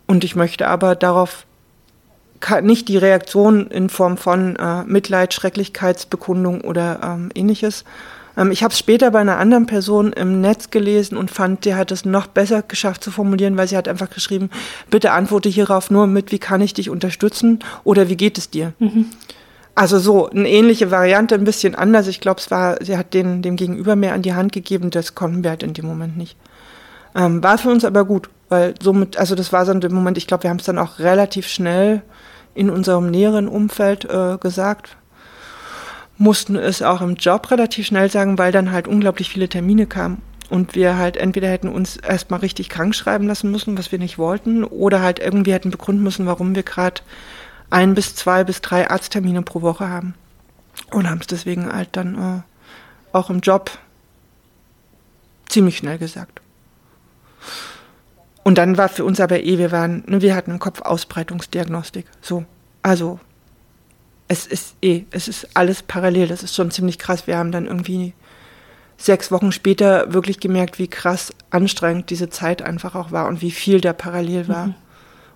[0.05, 1.45] und ich möchte aber darauf
[2.61, 7.83] nicht die Reaktion in Form von äh, Mitleid, Schrecklichkeitsbekundung oder ähm, ähnliches,
[8.37, 11.75] ähm, ich habe es später bei einer anderen Person im Netz gelesen und fand, die
[11.75, 14.49] hat es noch besser geschafft zu formulieren, weil sie hat einfach geschrieben,
[14.89, 18.73] bitte antworte hierauf nur mit, wie kann ich dich unterstützen oder wie geht es dir?
[18.79, 19.07] Mhm.
[19.75, 22.07] Also so eine ähnliche Variante, ein bisschen anders.
[22.07, 25.15] Ich glaube, es war, sie hat den, dem Gegenüber mehr an die Hand gegeben, das
[25.15, 26.37] konnten wir halt in dem Moment nicht.
[27.15, 30.27] Ähm, war für uns aber gut, weil somit, also das war so ein Moment, ich
[30.27, 32.03] glaube, wir haben es dann auch relativ schnell
[32.55, 34.95] in unserem näheren Umfeld äh, gesagt,
[36.17, 40.21] mussten es auch im Job relativ schnell sagen, weil dann halt unglaublich viele Termine kamen.
[40.49, 44.17] Und wir halt entweder hätten uns erstmal richtig krank schreiben lassen müssen, was wir nicht
[44.17, 47.01] wollten, oder halt irgendwie hätten begründen müssen, warum wir gerade
[47.71, 50.13] ein bis zwei bis drei Arzttermine pro Woche haben.
[50.91, 53.71] Und haben es deswegen halt dann äh, auch im Job
[55.47, 56.42] ziemlich schnell gesagt.
[58.43, 62.05] Und dann war für uns aber eh, wir waren, ne, wir hatten im Kopf Ausbreitungsdiagnostik.
[62.21, 62.45] So.
[62.81, 63.19] Also
[64.27, 66.27] es ist eh, es ist alles parallel.
[66.27, 67.27] Das ist schon ziemlich krass.
[67.27, 68.13] Wir haben dann irgendwie
[68.97, 73.51] sechs Wochen später wirklich gemerkt, wie krass anstrengend diese Zeit einfach auch war und wie
[73.51, 74.67] viel da parallel war.
[74.67, 74.75] Mhm.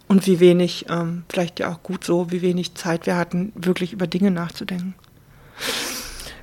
[0.09, 3.91] Und wie wenig, ähm, vielleicht ja auch gut so, wie wenig Zeit wir hatten, wirklich
[3.91, 4.95] über Dinge nachzudenken.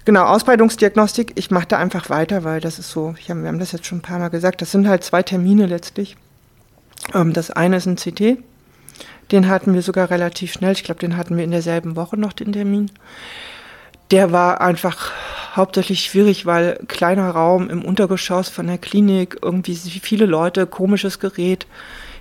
[0.04, 3.72] Genau, Ausbreitungsdiagnostik, ich mache da einfach weiter, weil das ist so, hab, wir haben das
[3.72, 6.18] jetzt schon ein paar Mal gesagt, das sind halt zwei Termine letztlich.
[7.12, 8.38] Ähm, das eine ist ein CT,
[9.32, 10.72] den hatten wir sogar relativ schnell.
[10.72, 12.90] Ich glaube, den hatten wir in derselben Woche noch, den Termin.
[14.10, 15.12] Der war einfach
[15.56, 21.66] hauptsächlich schwierig, weil kleiner Raum im Untergeschoss von der Klinik, irgendwie viele Leute, komisches Gerät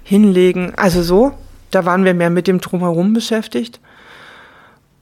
[0.03, 0.73] hinlegen.
[0.75, 1.33] Also so,
[1.71, 3.79] da waren wir mehr mit dem Drumherum beschäftigt.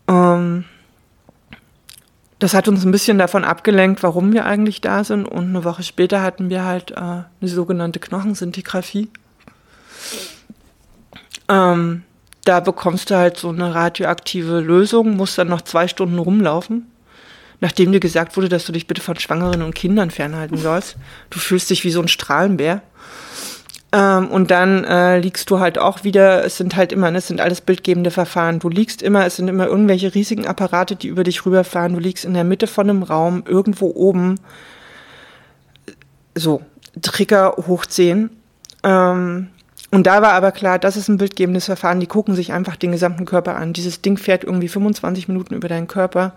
[0.08, 0.66] Ähm,
[2.40, 5.26] das hat uns ein bisschen davon abgelenkt, warum wir eigentlich da sind.
[5.26, 9.10] Und eine Woche später hatten wir halt äh, eine sogenannte Knochensintigraphie.
[11.48, 12.04] Ähm,
[12.44, 16.92] da bekommst du halt so eine radioaktive Lösung, musst dann noch zwei Stunden rumlaufen,
[17.60, 20.96] nachdem dir gesagt wurde, dass du dich bitte von Schwangeren und Kindern fernhalten sollst.
[21.30, 22.82] Du fühlst dich wie so ein Strahlenbär.
[23.94, 27.28] Ähm, und dann äh, liegst du halt auch wieder, es sind halt immer, ne, es
[27.28, 28.60] sind alles bildgebende Verfahren.
[28.60, 31.94] Du liegst immer, es sind immer irgendwelche riesigen Apparate, die über dich rüberfahren.
[31.94, 34.40] Du liegst in der Mitte von einem Raum, irgendwo oben.
[36.36, 36.62] So,
[37.02, 38.30] Trigger hoch 10.
[38.84, 39.50] Ähm,
[39.92, 42.00] und da war aber klar, das ist ein bildgebendes Verfahren.
[42.00, 43.74] Die gucken sich einfach den gesamten Körper an.
[43.74, 46.34] Dieses Ding fährt irgendwie 25 Minuten über deinen Körper.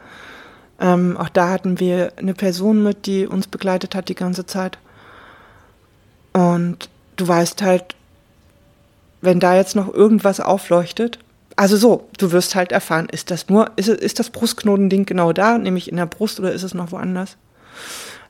[0.81, 4.79] Ähm, auch da hatten wir eine Person mit, die uns begleitet hat die ganze Zeit.
[6.33, 7.95] Und du weißt halt,
[9.21, 11.21] wenn da jetzt noch irgendwas aufleuchtet,
[11.55, 15.57] also so, du wirst halt erfahren, ist das nur, ist, ist das Brustknotending genau da,
[15.59, 17.37] nämlich in der Brust oder ist es noch woanders?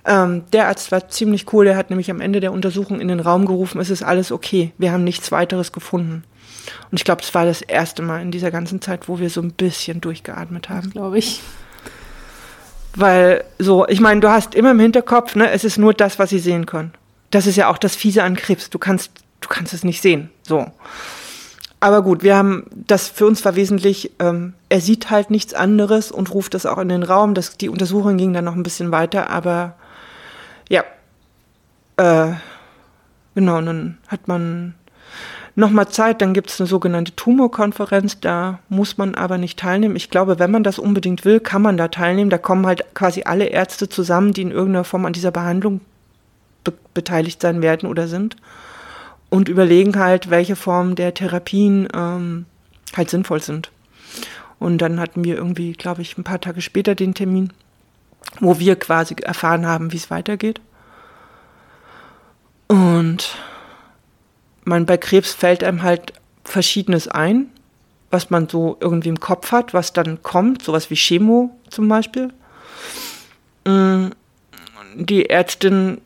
[0.06, 3.20] Ähm, der Arzt war ziemlich cool, der hat nämlich am Ende der Untersuchung in den
[3.20, 6.24] Raum gerufen, es ist alles okay, wir haben nichts weiteres gefunden.
[6.90, 9.40] Und ich glaube, das war das erste Mal in dieser ganzen Zeit, wo wir so
[9.40, 10.90] ein bisschen durchgeatmet haben.
[10.90, 11.42] Glaube ich.
[12.96, 16.30] Weil so, ich meine, du hast immer im Hinterkopf, ne, es ist nur das, was
[16.30, 16.92] sie sehen können.
[17.30, 18.70] Das ist ja auch das Fiese an Krebs.
[18.70, 20.30] Du kannst, du kannst es nicht sehen.
[20.42, 20.66] So.
[21.80, 26.12] Aber gut, wir haben, das für uns war wesentlich, ähm, er sieht halt nichts anderes
[26.12, 27.34] und ruft das auch in den Raum.
[27.34, 29.74] Das, die Untersuchung ging dann noch ein bisschen weiter, aber
[30.68, 30.85] ja.
[31.96, 32.35] Äh,
[33.35, 34.74] genau, und dann hat man
[35.55, 39.96] nochmal Zeit, dann gibt es eine sogenannte Tumorkonferenz, da muss man aber nicht teilnehmen.
[39.96, 42.31] Ich glaube, wenn man das unbedingt will, kann man da teilnehmen.
[42.31, 45.81] Da kommen halt quasi alle Ärzte zusammen, die in irgendeiner Form an dieser Behandlung
[46.64, 48.37] be beteiligt sein werden oder sind
[49.35, 52.46] und überlegen halt, welche Formen der Therapien ähm,
[52.96, 53.70] halt sinnvoll sind.
[54.59, 57.53] Und dann hatten wir irgendwie, glaube ich, ein paar Tage später den Termin
[58.40, 60.60] wo wir quasi erfahren haben, wie es weitergeht.
[62.68, 63.37] Und
[64.64, 67.50] man bei Krebs fällt einem halt Verschiedenes ein,
[68.10, 72.32] was man so irgendwie im Kopf hat, was dann kommt, sowas wie Chemo zum Beispiel.
[73.66, 74.08] Mm,
[74.94, 76.00] die Ärztin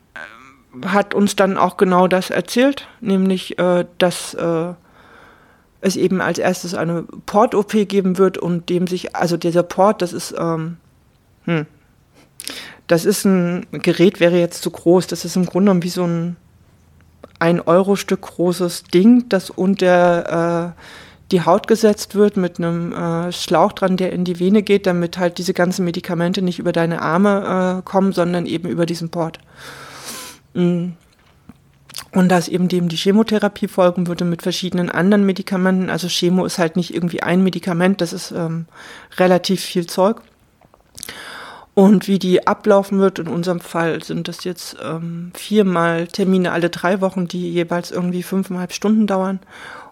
[0.85, 4.73] hat uns dann auch genau das erzählt, nämlich, äh, dass äh,
[5.81, 10.13] es eben als erstes eine Port-OP geben wird und dem sich, also dieser Port, das
[10.13, 10.77] ist, ähm,
[11.45, 11.67] hm,
[12.89, 16.05] das ist ein Gerät, wäre jetzt zu groß, das ist im Grunde genommen wie so
[16.05, 16.37] ein
[17.39, 20.83] ein Euro Stück großes Ding, das unter äh,
[21.31, 25.19] die Haut gesetzt wird mit einem äh, Schlauch dran, der in die Vene geht, damit
[25.19, 29.39] halt diese ganzen Medikamente nicht über deine Arme äh, kommen, sondern eben über diesen Port.
[30.55, 30.91] Mm.
[32.13, 35.91] Und dass eben dem die Chemotherapie folgen würde mit verschiedenen anderen Medikamenten.
[35.91, 38.65] Also Chemo ist halt nicht irgendwie ein Medikament, das ist ähm,
[39.19, 40.23] relativ viel Zeug.
[41.79, 46.71] Und wie die ablaufen wird, in unserem Fall sind das jetzt ähm, viermal Termine alle
[46.71, 49.39] drei Wochen, die jeweils irgendwie fünfeinhalb Stunden dauern.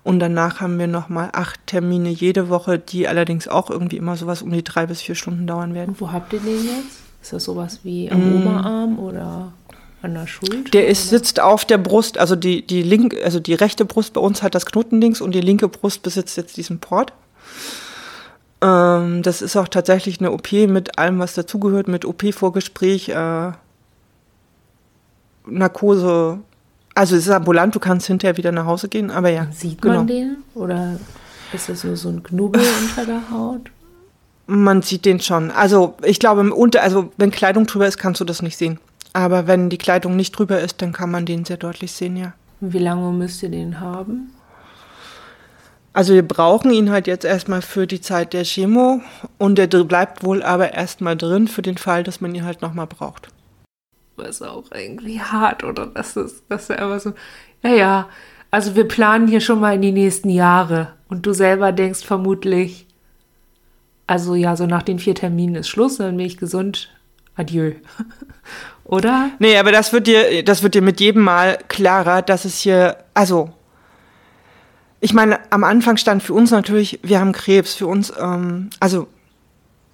[0.02, 4.42] Und danach haben wir nochmal acht Termine jede Woche, die allerdings auch irgendwie immer sowas
[4.42, 5.90] um die drei bis vier Stunden dauern werden.
[5.90, 7.02] Und wo habt ihr den jetzt?
[7.22, 8.42] Ist das sowas wie am mm.
[8.42, 9.52] Oberarm oder
[10.02, 10.68] an der Schulter?
[10.72, 14.20] Der ist, sitzt auf der Brust, also die, die linke, also die rechte Brust bei
[14.20, 17.12] uns hat das Knotendings und die linke Brust besitzt jetzt diesen Port.
[18.62, 23.52] Ähm, das ist auch tatsächlich eine OP mit allem, was dazugehört, mit OP-Vorgespräch, äh,
[25.48, 26.40] Narkose,
[26.96, 29.46] also es ist ambulant, du kannst hinterher wieder nach Hause gehen, aber ja.
[29.52, 29.96] Sieht genau.
[29.96, 30.38] man den?
[30.54, 30.98] Oder
[31.52, 33.70] ist das nur so ein Knubbel unter der Haut?
[34.46, 35.50] Man sieht den schon.
[35.50, 38.78] Also ich glaube, unter, also wenn Kleidung drüber ist, kannst du das nicht sehen.
[39.12, 42.32] Aber wenn die Kleidung nicht drüber ist, dann kann man den sehr deutlich sehen, ja.
[42.60, 44.30] Wie lange müsst ihr den haben?
[45.96, 49.00] Also wir brauchen ihn halt jetzt erstmal für die Zeit der Chemo
[49.38, 52.86] und der bleibt wohl aber erstmal drin für den Fall, dass man ihn halt nochmal
[52.86, 53.28] braucht
[54.24, 55.86] ist auch irgendwie hart, oder?
[55.86, 57.12] Das ist, das ist einfach so,
[57.62, 58.08] ja, ja,
[58.50, 60.92] also wir planen hier schon mal in die nächsten Jahre.
[61.08, 62.86] Und du selber denkst vermutlich,
[64.06, 66.90] also ja, so nach den vier Terminen ist Schluss, dann bin ich gesund.
[67.34, 67.72] Adieu.
[68.84, 69.30] oder?
[69.38, 72.96] Nee, aber das wird dir, das wird dir mit jedem Mal klarer, dass es hier,
[73.14, 73.50] also,
[75.00, 79.08] ich meine, am Anfang stand für uns natürlich, wir haben Krebs, für uns, ähm, also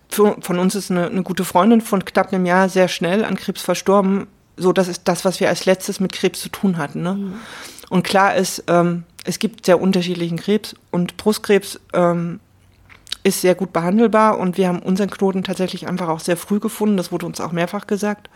[0.09, 3.37] für, von uns ist eine, eine, gute Freundin von knapp einem Jahr sehr schnell an
[3.37, 4.27] Krebs verstorben.
[4.57, 7.03] So, das ist das, was wir als letztes mit Krebs zu tun hatten.
[7.03, 7.15] Ne?
[7.15, 7.35] Mhm.
[7.88, 12.41] Und klar ist, ähm, es gibt sehr unterschiedlichen Krebs und Brustkrebs ähm,
[13.25, 16.97] ist sehr gut behandelbar und wir haben unseren Knoten tatsächlich einfach auch sehr früh gefunden.
[16.97, 18.29] Das wurde uns auch mehrfach gesagt.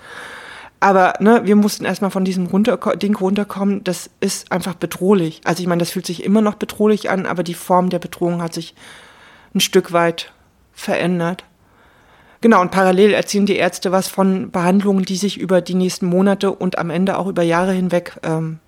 [0.78, 3.82] Aber ne, wir mussten erstmal von diesem runter Ding runterkommen.
[3.84, 5.40] Das ist einfach bedrohlich.
[5.44, 8.42] Also ich meine, das fühlt sich immer noch bedrohlich an, aber die Form der Bedrohung
[8.42, 8.74] hat sich
[9.54, 10.32] ein Stück weit
[10.72, 11.44] verändert.
[12.42, 16.52] Genau, und parallel erzählen die Ärzte was von Behandlungen, die sich über die nächsten Monate
[16.52, 18.58] und am Ende auch über Jahre hinweg ähm,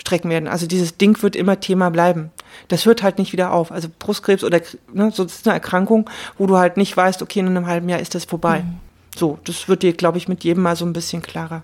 [0.00, 0.48] strecken werden.
[0.48, 2.30] Also dieses Ding wird immer Thema bleiben.
[2.68, 3.72] Das hört halt nicht wieder auf.
[3.72, 4.60] Also Brustkrebs oder
[4.92, 8.00] ne, so ist eine Erkrankung, wo du halt nicht weißt, okay, in einem halben Jahr
[8.00, 8.60] ist das vorbei.
[8.60, 8.87] Mhm.
[9.18, 11.62] So, das wird dir, glaube ich, mit jedem Mal so ein bisschen klarer.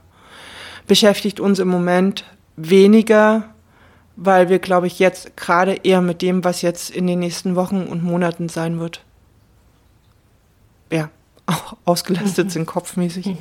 [0.87, 2.25] Beschäftigt uns im Moment
[2.57, 3.45] weniger,
[4.17, 7.85] weil wir, glaube ich, jetzt gerade eher mit dem, was jetzt in den nächsten Wochen
[7.85, 9.03] und Monaten sein wird.
[10.91, 11.11] Ja
[11.47, 12.51] auch ausgelastet mhm.
[12.51, 13.27] sind kopfmäßig.
[13.27, 13.39] Mhm.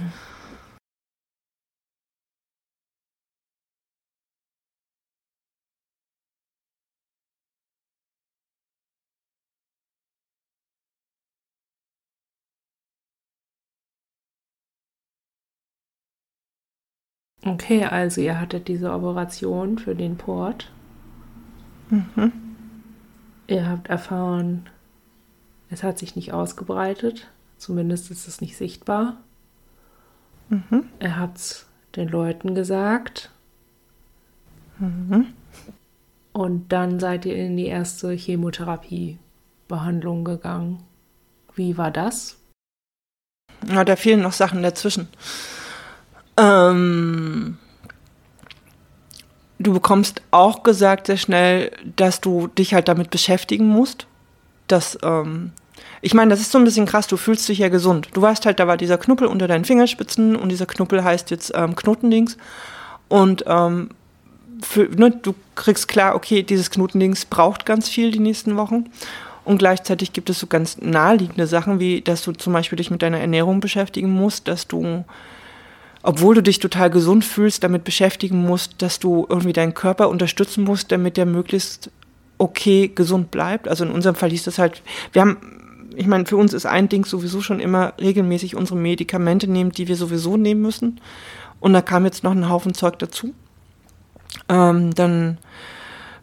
[17.45, 20.71] Okay, also ihr hattet diese Operation für den Port.
[21.89, 22.31] Mhm.
[23.47, 24.69] Ihr habt erfahren,
[25.69, 27.27] es hat sich nicht ausgebreitet.
[27.57, 29.17] Zumindest ist es nicht sichtbar.
[30.49, 30.85] Mhm.
[30.99, 33.29] Er hat es den Leuten gesagt.
[34.79, 35.27] Mhm.
[36.31, 40.81] Und dann seid ihr in die erste Chemotherapiebehandlung gegangen.
[41.55, 42.37] Wie war das?
[43.67, 45.07] Ja, da fehlen noch Sachen dazwischen.
[46.37, 47.57] Ähm,
[49.59, 54.07] du bekommst auch gesagt sehr schnell, dass du dich halt damit beschäftigen musst,
[54.67, 55.51] dass ähm,
[56.01, 58.09] ich meine, das ist so ein bisschen krass, du fühlst dich ja gesund.
[58.13, 61.53] Du weißt halt, da war dieser Knuppel unter deinen Fingerspitzen und dieser Knuppel heißt jetzt
[61.55, 62.37] ähm, Knotendings.
[63.07, 63.89] Und ähm,
[64.61, 68.89] für, ne, du kriegst klar, okay, dieses Knotendings braucht ganz viel die nächsten Wochen.
[69.45, 73.01] Und gleichzeitig gibt es so ganz naheliegende Sachen, wie dass du zum Beispiel dich mit
[73.01, 75.05] deiner Ernährung beschäftigen musst, dass du,
[76.03, 80.63] obwohl du dich total gesund fühlst, damit beschäftigen musst, dass du irgendwie deinen Körper unterstützen
[80.63, 81.89] musst, damit der möglichst
[82.37, 83.67] okay gesund bleibt.
[83.67, 84.81] Also in unserem Fall hieß das halt,
[85.13, 85.37] wir haben
[85.95, 89.87] ich meine, für uns ist ein Ding sowieso schon immer regelmäßig unsere Medikamente nehmen, die
[89.87, 90.99] wir sowieso nehmen müssen.
[91.59, 93.33] Und da kam jetzt noch ein Haufen Zeug dazu.
[94.49, 95.37] Ähm, dann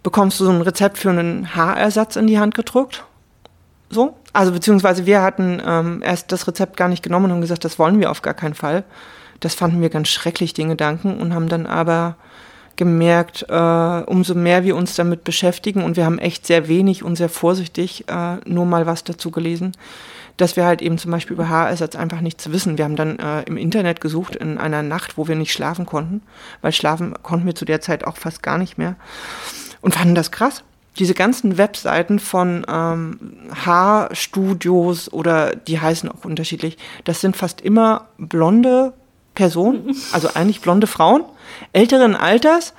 [0.03, 3.05] bekommst du so ein Rezept für einen Haarersatz in die Hand gedrückt.
[3.91, 4.17] So.
[4.33, 7.79] Also beziehungsweise wir hatten ähm, erst das Rezept gar nicht genommen und haben gesagt, das
[7.79, 8.85] wollen wir auf gar keinen Fall.
[9.41, 12.17] Das fanden wir ganz schrecklich, den Gedanken, und haben dann aber
[12.77, 17.17] gemerkt, äh, umso mehr wir uns damit beschäftigen, und wir haben echt sehr wenig und
[17.17, 19.73] sehr vorsichtig äh, nur mal was dazu gelesen,
[20.37, 22.79] dass wir halt eben zum Beispiel über Haarersatz einfach nichts wissen.
[22.79, 26.23] Wir haben dann äh, im Internet gesucht in einer Nacht, wo wir nicht schlafen konnten,
[26.63, 28.97] weil schlafen konnten wir zu der Zeit auch fast gar nicht mehr
[29.83, 30.65] und fanden das krass.
[30.99, 33.19] Diese ganzen Webseiten von ähm,
[33.65, 38.95] Haarstudios oder die heißen auch unterschiedlich, das sind fast immer blonde
[39.35, 41.25] Personen, also eigentlich blonde Frauen,
[41.73, 42.75] älteren Alters.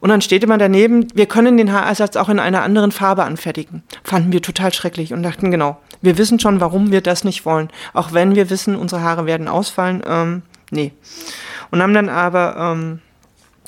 [0.00, 3.82] Und dann steht immer daneben, wir können den Haarersatz auch in einer anderen Farbe anfertigen.
[4.02, 7.68] Fanden wir total schrecklich und dachten, genau, wir wissen schon, warum wir das nicht wollen.
[7.92, 10.02] Auch wenn wir wissen, unsere Haare werden ausfallen.
[10.06, 10.92] Ähm, nee.
[11.70, 13.00] Und haben dann aber ähm,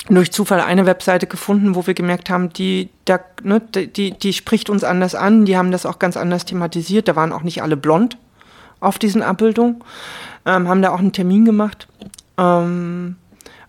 [0.09, 4.69] durch Zufall eine Webseite gefunden, wo wir gemerkt haben, die, da, ne, die, die spricht
[4.69, 7.07] uns anders an, die haben das auch ganz anders thematisiert.
[7.07, 8.17] Da waren auch nicht alle blond
[8.79, 9.81] auf diesen Abbildungen,
[10.45, 11.87] ähm, haben da auch einen Termin gemacht.
[12.37, 13.15] Ähm,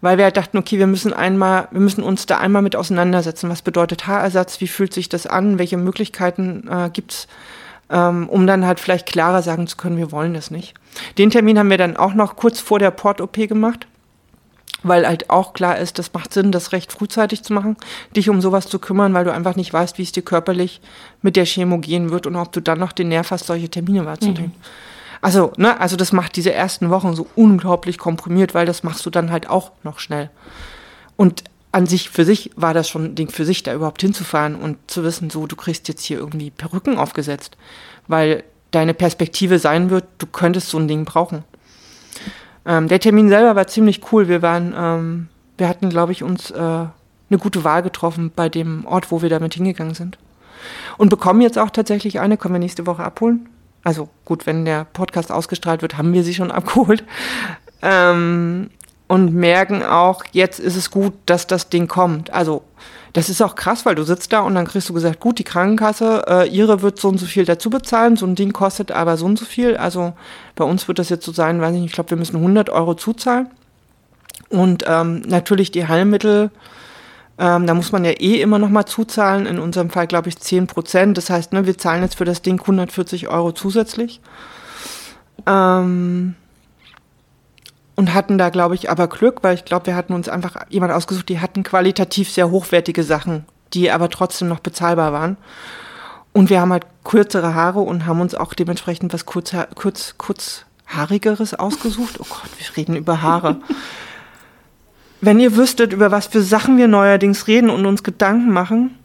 [0.00, 3.48] weil wir halt dachten, okay, wir müssen einmal, wir müssen uns da einmal mit auseinandersetzen.
[3.48, 4.61] Was bedeutet Haarersatz?
[4.61, 5.59] Wie fühlt sich das an?
[5.59, 7.27] Welche Möglichkeiten äh, gibt's
[7.90, 10.74] ähm, um dann halt vielleicht klarer sagen zu können, wir wollen das nicht.
[11.18, 13.87] Den Termin haben wir dann auch noch kurz vor der Port-OP gemacht,
[14.83, 17.77] weil halt auch klar ist, das macht Sinn, das recht frühzeitig zu machen,
[18.16, 20.81] dich um sowas zu kümmern, weil du einfach nicht weißt, wie es dir körperlich
[21.22, 24.07] mit der Chemo gehen wird und ob du dann noch den Nerv hast, solche Termine
[24.07, 24.53] wahrzunehmen.
[24.57, 24.62] Mhm.
[25.25, 29.11] Also, ne, also das macht diese ersten Wochen so unglaublich komprimiert, weil das machst du
[29.11, 30.29] dann halt auch noch schnell.
[31.17, 34.55] Und an sich, für sich war das schon ein Ding für sich, da überhaupt hinzufahren
[34.55, 37.57] und zu wissen, so, du kriegst jetzt hier irgendwie Perücken aufgesetzt,
[38.07, 41.43] weil deine Perspektive sein wird, du könntest so ein Ding brauchen.
[42.67, 44.29] Ähm, der Termin selber war ziemlich cool.
[44.29, 48.85] Wir waren, ähm, wir hatten, glaube ich, uns äh, eine gute Wahl getroffen bei dem
[48.85, 50.19] Ort, wo wir damit hingegangen sind.
[50.99, 53.49] Und bekommen jetzt auch tatsächlich eine, können wir nächste Woche abholen.
[53.85, 57.05] Also gut, wenn der Podcast ausgestrahlt wird, haben wir sie schon abgeholt.
[57.83, 58.70] Ähm,
[59.07, 62.33] und merken auch, jetzt ist es gut, dass das Ding kommt.
[62.33, 62.62] Also
[63.12, 65.44] das ist auch krass, weil du sitzt da und dann kriegst du gesagt, gut, die
[65.44, 69.16] Krankenkasse, äh, ihre wird so und so viel dazu bezahlen, so ein Ding kostet aber
[69.16, 69.77] so und so viel.
[69.77, 70.14] Also
[70.57, 72.70] bei uns wird das jetzt so sein, weiß ich nicht, ich glaube, wir müssen 100
[72.70, 73.49] Euro zuzahlen.
[74.49, 76.51] Und ähm, natürlich die Heilmittel,
[77.38, 80.38] ähm, da muss man ja eh immer noch mal zuzahlen, in unserem Fall glaube ich
[80.38, 81.16] 10 Prozent.
[81.16, 84.20] Das heißt, ne, wir zahlen jetzt für das Ding 140 Euro zusätzlich.
[85.47, 86.35] Ähm,
[87.97, 90.92] und hatten da, glaube ich, aber Glück, weil ich glaube, wir hatten uns einfach jemand
[90.92, 95.37] ausgesucht, die hatten qualitativ sehr hochwertige Sachen, die aber trotzdem noch bezahlbar waren.
[96.33, 101.55] Und wir haben halt kürzere Haare und haben uns auch dementsprechend was kurz, kurz, kurzhaarigeres
[101.55, 102.16] ausgesucht.
[102.18, 103.61] Oh Gott, wir reden über Haare.
[105.25, 108.99] Wenn ihr wüsstet, über was für Sachen wir neuerdings reden und uns Gedanken machen.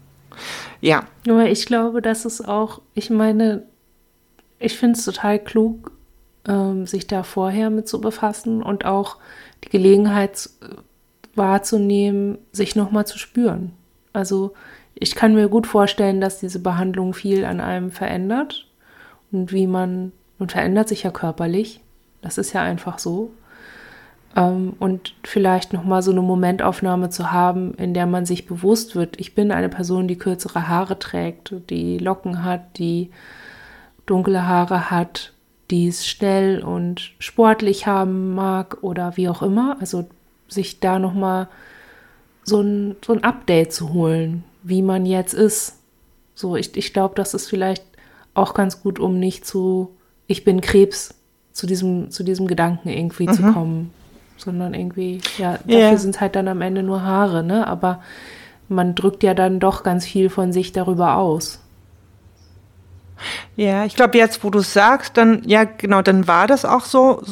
[0.80, 1.04] Ja.
[1.26, 3.62] Aber ich glaube, das ist auch, ich meine,
[4.58, 5.92] ich finde es total klug,
[6.46, 9.16] ähm, sich da vorher mit zu befassen und auch
[9.64, 10.50] die Gelegenheit
[11.34, 13.72] wahrzunehmen, sich nochmal zu spüren.
[14.12, 14.52] Also
[14.94, 18.66] ich kann mir gut vorstellen, dass diese Behandlung viel an einem verändert
[19.32, 21.80] und wie man, man verändert sich ja körperlich,
[22.20, 23.30] das ist ja einfach so.
[24.36, 29.18] Ähm, und vielleicht nochmal so eine Momentaufnahme zu haben, in der man sich bewusst wird,
[29.18, 33.10] ich bin eine Person, die kürzere Haare trägt, die Locken hat, die
[34.06, 35.32] dunkle Haare hat,
[35.70, 39.76] die es schnell und sportlich haben mag oder wie auch immer.
[39.80, 40.06] Also
[40.48, 41.48] sich da nochmal
[42.44, 45.78] so ein, so ein Update zu holen, wie man jetzt ist.
[46.34, 47.84] So, ich, ich glaube, das ist vielleicht
[48.34, 49.90] auch ganz gut, um nicht zu,
[50.26, 51.14] ich bin Krebs,
[51.52, 53.32] zu diesem, zu diesem Gedanken irgendwie mhm.
[53.32, 53.90] zu kommen.
[54.42, 55.96] Sondern irgendwie, ja, dafür yeah.
[55.98, 57.66] sind es halt dann am Ende nur Haare, ne?
[57.66, 58.00] Aber
[58.68, 61.60] man drückt ja dann doch ganz viel von sich darüber aus.
[63.56, 66.84] Ja, ich glaube jetzt, wo du es sagst, dann, ja, genau, dann war das auch
[66.84, 67.22] so.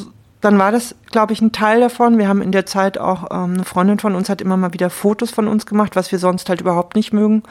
[0.41, 2.17] Dann war das, glaube ich, ein Teil davon.
[2.17, 4.89] Wir haben in der Zeit auch, ähm, eine Freundin von uns hat immer mal wieder
[4.89, 7.43] Fotos von uns gemacht, was wir sonst halt überhaupt nicht mögen.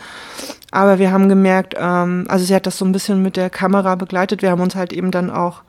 [0.71, 3.95] Aber wir haben gemerkt, ähm, also sie hat das so ein bisschen mit der Kamera
[3.97, 4.41] begleitet.
[4.41, 5.63] Wir haben uns halt eben dann auch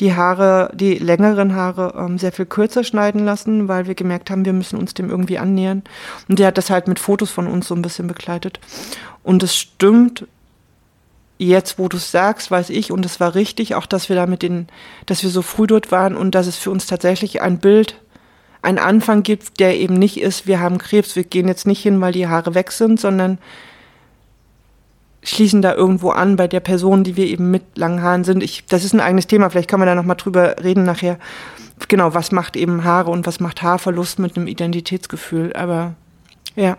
[0.00, 4.44] die Haare, die längeren Haare ähm, sehr viel kürzer schneiden lassen, weil wir gemerkt haben,
[4.44, 5.82] wir müssen uns dem irgendwie annähern.
[6.28, 8.60] Und die hat das halt mit Fotos von uns so ein bisschen begleitet.
[9.24, 10.26] Und es stimmt,
[11.38, 14.26] jetzt, wo du es sagst, weiß ich, und es war richtig, auch dass wir da
[14.26, 14.68] mit den,
[15.06, 17.96] dass wir so früh dort waren und dass es für uns tatsächlich ein Bild,
[18.60, 22.00] ein Anfang gibt, der eben nicht ist, wir haben Krebs, wir gehen jetzt nicht hin,
[22.00, 23.38] weil die Haare weg sind, sondern
[25.22, 28.42] schließen da irgendwo an bei der Person, die wir eben mit langen Haaren sind.
[28.42, 31.18] Ich, das ist ein eigenes Thema, vielleicht können wir da nochmal drüber reden nachher.
[31.88, 35.94] Genau, was macht eben Haare und was macht Haarverlust mit einem Identitätsgefühl, aber
[36.56, 36.76] ja.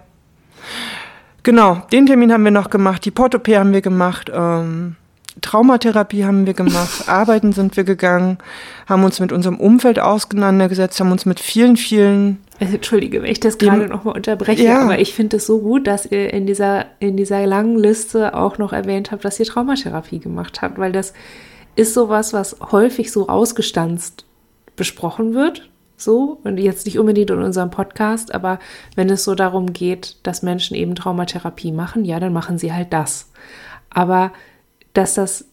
[1.43, 4.29] Genau, den Termin haben wir noch gemacht, die Port-OP haben wir gemacht.
[4.33, 4.95] Ähm,
[5.41, 8.37] Traumatherapie haben wir gemacht, arbeiten sind wir gegangen,
[8.87, 12.39] haben uns mit unserem Umfeld auseinandergesetzt, haben uns mit vielen, vielen.
[12.59, 14.81] Also, Entschuldige, wenn ich das gerade nochmal unterbreche, ja.
[14.81, 18.57] aber ich finde es so gut, dass ihr in dieser, in dieser langen Liste auch
[18.57, 21.13] noch erwähnt habt, dass ihr Traumatherapie gemacht habt, weil das
[21.75, 24.25] ist sowas, was häufig so ausgestanzt
[24.75, 25.69] besprochen wird.
[25.95, 28.59] So, und jetzt nicht unbedingt in unserem Podcast, aber
[28.95, 32.93] wenn es so darum geht, dass Menschen eben Traumatherapie machen, ja, dann machen sie halt
[32.93, 33.31] das.
[33.89, 34.31] Aber
[34.93, 35.45] dass das,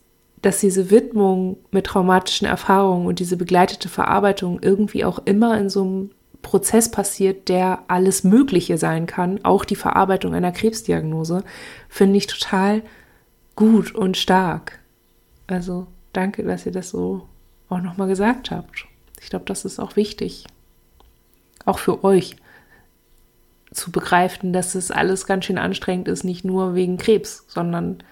[0.43, 5.83] dass diese Widmung mit traumatischen Erfahrungen und diese begleitete Verarbeitung irgendwie auch immer in so
[5.83, 6.11] einem
[6.47, 11.43] Prozess passiert, der alles Mögliche sein kann, auch die Verarbeitung einer Krebsdiagnose,
[11.89, 12.83] finde ich total
[13.57, 14.79] gut und stark.
[15.49, 17.27] Also danke, dass ihr das so
[17.69, 18.87] auch nochmal gesagt habt.
[19.21, 20.45] Ich glaube, das ist auch wichtig.
[21.65, 22.37] Auch für euch
[23.73, 28.05] zu begreifen, dass es alles ganz schön anstrengend ist, nicht nur wegen Krebs, sondern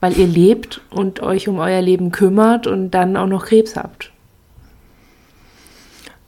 [0.00, 4.12] weil ihr lebt und euch um euer Leben kümmert und dann auch noch Krebs habt.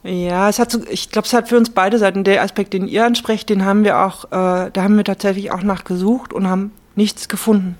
[0.03, 2.87] Ja, es hat so, ich glaube, es hat für uns beide Seiten der Aspekt, den
[2.87, 6.71] ihr ansprecht, den haben wir auch, äh, da haben wir tatsächlich auch nachgesucht und haben
[6.95, 7.77] nichts gefunden.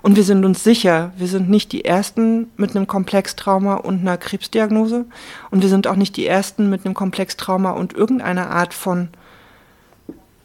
[0.00, 4.18] Und wir sind uns sicher, wir sind nicht die Ersten mit einem Komplextrauma und einer
[4.18, 5.06] Krebsdiagnose.
[5.50, 9.08] Und wir sind auch nicht die Ersten mit einem Komplextrauma und irgendeiner Art von,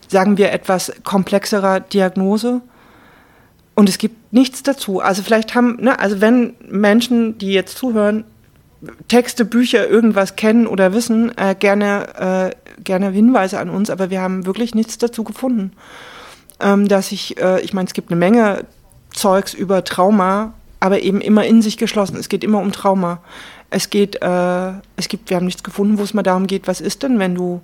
[0.08, 2.62] sagen wir, etwas komplexerer Diagnose.
[3.76, 5.02] Und es gibt nichts dazu.
[5.02, 8.24] Also vielleicht haben, ne, also wenn Menschen, die jetzt zuhören,
[9.08, 14.22] Texte, Bücher, irgendwas kennen oder wissen, äh, gerne, äh, gerne Hinweise an uns, aber wir
[14.22, 15.74] haben wirklich nichts dazu gefunden.
[16.62, 18.66] Ähm, dass ich, äh, ich meine, es gibt eine Menge
[19.12, 22.18] Zeugs über Trauma, aber eben immer in sich geschlossen.
[22.18, 23.20] Es geht immer um Trauma.
[23.70, 26.82] Es geht, äh, es gibt, wir haben nichts gefunden, wo es mal darum geht, was
[26.82, 27.62] ist denn, wenn du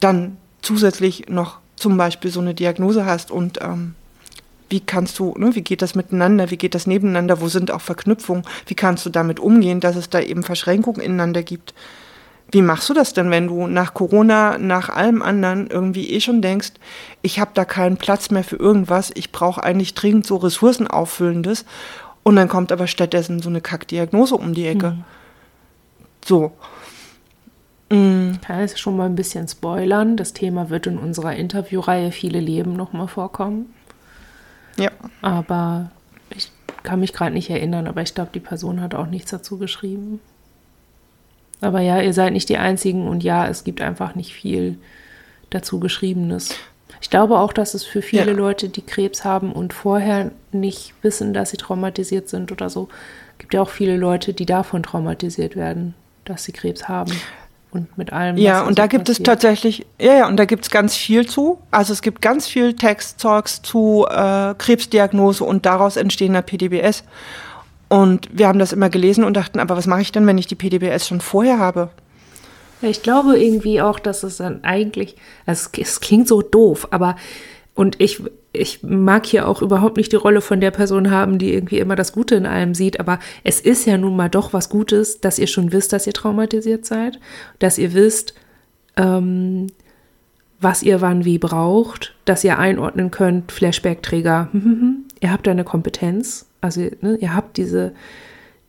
[0.00, 3.94] dann zusätzlich noch zum Beispiel so eine Diagnose hast und ähm,
[4.68, 7.80] wie kannst du, ne, wie geht das miteinander, wie geht das nebeneinander, wo sind auch
[7.80, 11.74] Verknüpfungen, wie kannst du damit umgehen, dass es da eben Verschränkungen ineinander gibt.
[12.50, 16.40] Wie machst du das denn, wenn du nach Corona, nach allem anderen irgendwie eh schon
[16.40, 16.72] denkst,
[17.20, 21.66] ich habe da keinen Platz mehr für irgendwas, ich brauche eigentlich dringend so Ressourcenauffüllendes
[22.22, 24.92] und dann kommt aber stattdessen so eine Kackdiagnose um die Ecke.
[24.92, 25.04] Mhm.
[26.24, 26.52] So.
[27.90, 28.38] Mhm.
[28.42, 30.16] Kann ich schon mal ein bisschen spoilern.
[30.16, 33.74] Das Thema wird in unserer Interviewreihe Viele Leben nochmal vorkommen.
[34.78, 34.90] Ja.
[35.20, 35.90] Aber
[36.30, 36.50] ich
[36.82, 40.20] kann mich gerade nicht erinnern, aber ich glaube, die Person hat auch nichts dazu geschrieben.
[41.60, 44.78] Aber ja, ihr seid nicht die Einzigen und ja, es gibt einfach nicht viel
[45.50, 46.54] dazu Geschriebenes.
[47.00, 48.36] Ich glaube auch, dass es für viele ja.
[48.36, 52.88] Leute, die Krebs haben und vorher nicht wissen, dass sie traumatisiert sind oder so,
[53.38, 57.12] gibt ja auch viele Leute, die davon traumatisiert werden, dass sie Krebs haben
[57.70, 58.36] und mit allem.
[58.36, 59.20] Ja, und da gibt passiert.
[59.20, 61.58] es tatsächlich, ja, ja, und da gibt es ganz viel zu.
[61.70, 67.04] Also es gibt ganz viel Text-Talks zu äh, Krebsdiagnose und daraus entstehender PDBS.
[67.88, 70.46] Und wir haben das immer gelesen und dachten, aber was mache ich denn, wenn ich
[70.46, 71.90] die PDBS schon vorher habe?
[72.80, 75.16] Ja, ich glaube irgendwie auch, dass es dann eigentlich,
[75.46, 77.16] also es, es klingt so doof, aber
[77.78, 78.20] und ich,
[78.52, 81.94] ich mag hier auch überhaupt nicht die Rolle von der Person haben, die irgendwie immer
[81.94, 85.38] das Gute in allem sieht, aber es ist ja nun mal doch was Gutes, dass
[85.38, 87.20] ihr schon wisst, dass ihr traumatisiert seid,
[87.60, 88.34] dass ihr wisst,
[88.96, 89.68] ähm,
[90.60, 94.48] was ihr wann wie braucht, dass ihr einordnen könnt, Flashback-Träger,
[95.20, 97.92] ihr habt eine Kompetenz, also ne, ihr habt diese,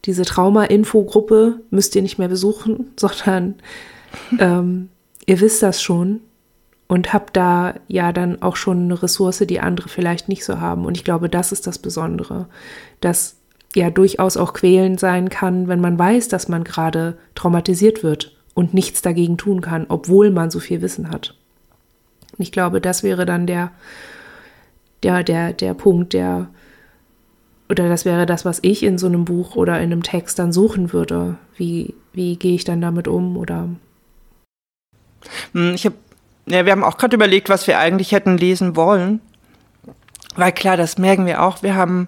[0.05, 3.55] diese Trauma-Info-Gruppe, müsst ihr nicht mehr besuchen, sondern
[4.37, 4.89] ähm,
[5.25, 6.19] ihr wisst das schon
[6.89, 10.85] und habt da ja dann auch schon eine Ressource, die andere vielleicht nicht so haben.
[10.85, 12.47] Und ich glaube, das ist das Besondere,
[12.99, 13.37] dass
[13.75, 18.73] ja durchaus auch quälend sein kann, wenn man weiß, dass man gerade traumatisiert wird und
[18.73, 21.35] nichts dagegen tun kann, obwohl man so viel Wissen hat.
[22.31, 23.71] Und ich glaube, das wäre dann der,
[25.03, 26.49] der, der, der Punkt, der
[27.69, 30.51] oder das wäre das, was ich in so einem Buch oder in einem Text dann
[30.51, 31.37] suchen würde.
[31.55, 33.69] Wie, wie gehe ich dann damit um oder?
[35.53, 35.95] Hm, ich habe,
[36.49, 39.21] ja, wir haben auch gerade überlegt, was wir eigentlich hätten lesen wollen.
[40.35, 41.63] Weil klar, das merken wir auch.
[41.63, 42.07] Wir haben,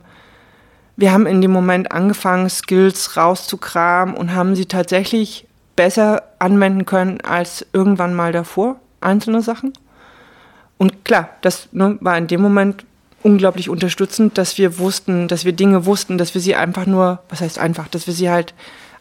[0.96, 7.22] wir haben in dem Moment angefangen, Skills rauszukramen und haben sie tatsächlich besser anwenden können
[7.22, 9.74] als irgendwann mal davor, einzelne Sachen.
[10.78, 12.86] Und klar, das ne, war in dem Moment
[13.24, 17.42] unglaublich unterstützend, dass wir wussten, dass wir Dinge wussten, dass wir sie einfach nur, was
[17.42, 18.54] heißt einfach, dass wir sie halt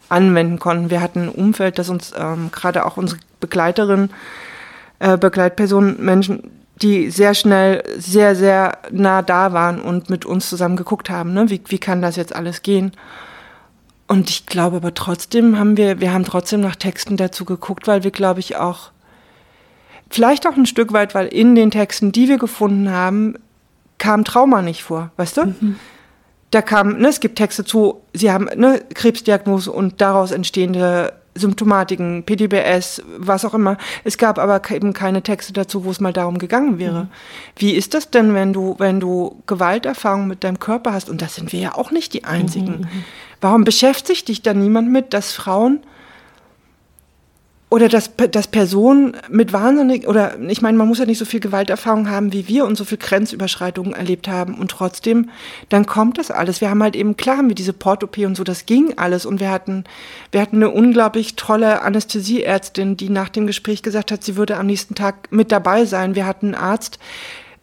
[0.09, 0.89] anwenden konnten.
[0.89, 4.09] Wir hatten ein Umfeld, das uns ähm, gerade auch unsere Begleiterin,
[5.01, 10.75] äh, Begleitpersonen, Menschen, die sehr schnell, sehr, sehr nah da waren und mit uns zusammen
[10.75, 11.49] geguckt haben, ne?
[11.49, 12.91] wie, wie kann das jetzt alles gehen.
[14.07, 18.03] Und ich glaube aber trotzdem haben wir, wir haben trotzdem nach Texten dazu geguckt, weil
[18.03, 18.91] wir, glaube ich, auch,
[20.09, 23.35] vielleicht auch ein Stück weit, weil in den Texten, die wir gefunden haben,
[23.97, 25.45] kam Trauma nicht vor, weißt du?
[25.45, 25.79] Mhm.
[26.51, 32.23] da kam, ne, es gibt Texte zu, sie haben eine Krebsdiagnose und daraus entstehende Symptomatiken,
[32.23, 33.77] PDBS, was auch immer.
[34.03, 37.03] Es gab aber eben keine Texte dazu, wo es mal darum gegangen wäre.
[37.03, 37.09] Mhm.
[37.55, 41.09] Wie ist das denn, wenn du, wenn du Gewalterfahrung mit deinem Körper hast?
[41.09, 42.71] Und das sind wir ja auch nicht die Einzigen.
[42.71, 42.81] Mhm.
[42.81, 43.03] mhm.
[43.39, 45.79] Warum beschäftigt dich da niemand mit, dass Frauen
[47.71, 51.39] oder dass, dass Personen mit wahnsinnig, oder ich meine, man muss ja nicht so viel
[51.39, 55.29] Gewalterfahrung haben wie wir und so viel Grenzüberschreitungen erlebt haben und trotzdem,
[55.69, 56.59] dann kommt das alles.
[56.59, 59.39] Wir haben halt eben, klar haben wir diese Port-OP und so, das ging alles und
[59.39, 59.85] wir hatten,
[60.33, 64.65] wir hatten eine unglaublich tolle Anästhesieärztin, die nach dem Gespräch gesagt hat, sie würde am
[64.65, 66.13] nächsten Tag mit dabei sein.
[66.13, 66.99] Wir hatten einen Arzt,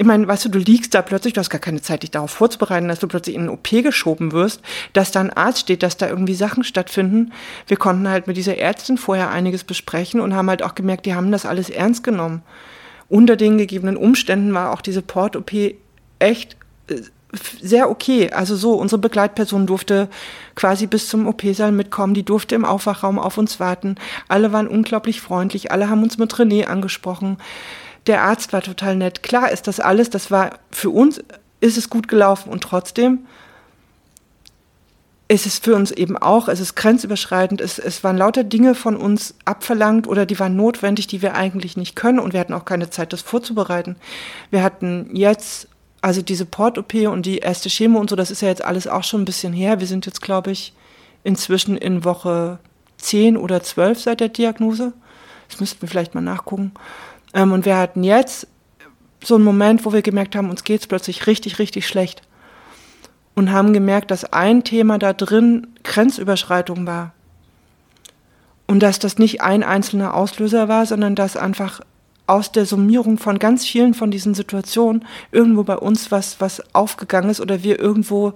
[0.01, 2.31] ich meine, weißt du, du liegst da plötzlich, du hast gar keine Zeit, dich darauf
[2.31, 5.97] vorzubereiten, dass du plötzlich in einen OP geschoben wirst, dass da ein Arzt steht, dass
[5.97, 7.33] da irgendwie Sachen stattfinden.
[7.67, 11.15] Wir konnten halt mit dieser Ärztin vorher einiges besprechen und haben halt auch gemerkt, die
[11.15, 12.43] haben das alles ernst genommen.
[13.09, 15.51] Unter den gegebenen Umständen war auch diese Port-OP
[16.21, 17.01] echt äh,
[17.61, 18.31] sehr okay.
[18.31, 20.09] Also so, unsere Begleitperson durfte
[20.55, 23.97] quasi bis zum OP-Saal mitkommen, die durfte im Aufwachraum auf uns warten.
[24.29, 27.37] Alle waren unglaublich freundlich, alle haben uns mit René angesprochen
[28.09, 29.23] der Arzt war total nett.
[29.23, 31.23] Klar ist das alles, das war für uns,
[31.61, 33.27] ist es gut gelaufen und trotzdem
[35.31, 38.97] ist es für uns eben auch, es ist grenzüberschreitend, es, es waren lauter Dinge von
[38.97, 42.65] uns abverlangt oder die waren notwendig, die wir eigentlich nicht können und wir hatten auch
[42.65, 43.97] keine Zeit, das vorzubereiten.
[44.51, 45.69] Wir hatten jetzt,
[46.01, 49.05] also diese Port-OP und die erste Chemo und so, das ist ja jetzt alles auch
[49.05, 49.81] schon ein bisschen her.
[49.81, 50.73] Wir sind jetzt, glaube ich,
[51.25, 52.59] inzwischen in Woche
[52.97, 54.95] 10 oder 12 seit der Diagnose.
[55.51, 56.73] Das müssten wir vielleicht mal nachgucken.
[57.35, 58.47] Ähm, und wir hatten jetzt
[59.23, 62.23] so einen Moment, wo wir gemerkt haben, uns geht es plötzlich richtig, richtig schlecht.
[63.35, 67.13] Und haben gemerkt, dass ein Thema da drin Grenzüberschreitung war.
[68.67, 71.81] Und dass das nicht ein einzelner Auslöser war, sondern dass einfach
[72.27, 77.31] aus der Summierung von ganz vielen von diesen Situationen irgendwo bei uns was, was aufgegangen
[77.31, 78.35] ist oder wir irgendwo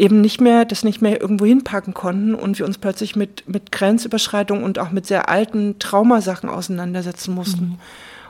[0.00, 3.70] eben nicht mehr, das nicht mehr irgendwo hinpacken konnten und wir uns plötzlich mit, mit
[3.70, 7.64] Grenzüberschreitung und auch mit sehr alten Traumasachen auseinandersetzen mussten.
[7.64, 7.78] Mhm.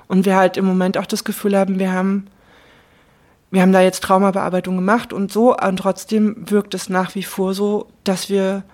[0.09, 2.27] Und wir halt im Moment auch das Gefühl haben, wir haben,
[3.53, 7.55] wir haben da jetzt Traumabearbeitung gemacht und so, und trotzdem wirkt es nach wie vor
[7.55, 8.65] so, dass wir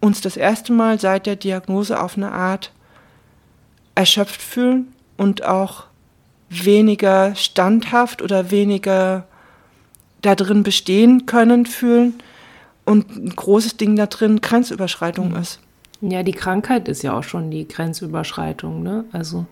[0.00, 2.72] uns das erste Mal seit der Diagnose auf eine Art
[3.94, 5.84] erschöpft fühlen und auch
[6.48, 9.28] weniger standhaft oder weniger
[10.22, 12.14] da drin bestehen können, fühlen
[12.84, 15.36] und ein großes Ding da drin Grenzüberschreitung mhm.
[15.36, 15.60] ist.
[16.00, 19.04] Ja, die Krankheit ist ja auch schon die Grenzüberschreitung, ne?
[19.12, 19.46] Also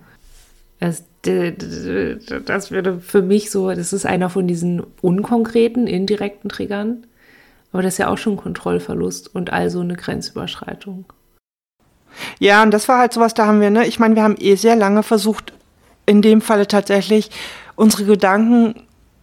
[0.79, 7.05] es, das würde für mich so, das ist einer von diesen unkonkreten, indirekten Triggern,
[7.71, 11.05] aber das ist ja auch schon Kontrollverlust und also eine Grenzüberschreitung.
[12.39, 14.55] Ja, und das war halt sowas, da haben wir, ne, ich meine, wir haben eh
[14.55, 15.53] sehr lange versucht,
[16.05, 17.29] in dem Falle tatsächlich
[17.75, 18.75] unsere Gedanken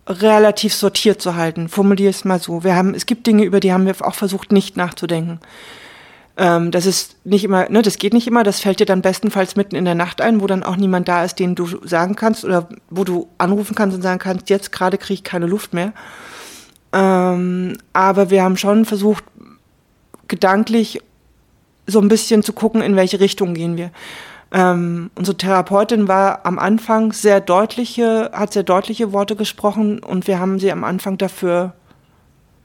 [0.07, 1.69] relativ sortiert zu halten.
[1.69, 2.65] Formuliere es mal so.
[2.65, 5.41] Wir haben, es gibt Dinge, über die haben wir auch versucht, nicht nachzudenken.
[6.37, 8.45] Ähm, das ist nicht immer, ne, das geht nicht immer.
[8.45, 11.25] Das fällt dir dann bestenfalls mitten in der Nacht ein, wo dann auch niemand da
[11.25, 14.99] ist, den du sagen kannst oder wo du anrufen kannst und sagen kannst, jetzt gerade
[14.99, 15.93] kriege ich keine Luft mehr.
[16.93, 19.25] Ähm, aber wir haben schon versucht,
[20.29, 21.01] gedanklich
[21.87, 23.91] so ein bisschen zu gucken, in welche Richtung gehen wir.
[24.53, 30.39] Ähm, unsere Therapeutin war am Anfang sehr deutliche, hat sehr deutliche Worte gesprochen und wir
[30.39, 31.75] haben sie am Anfang dafür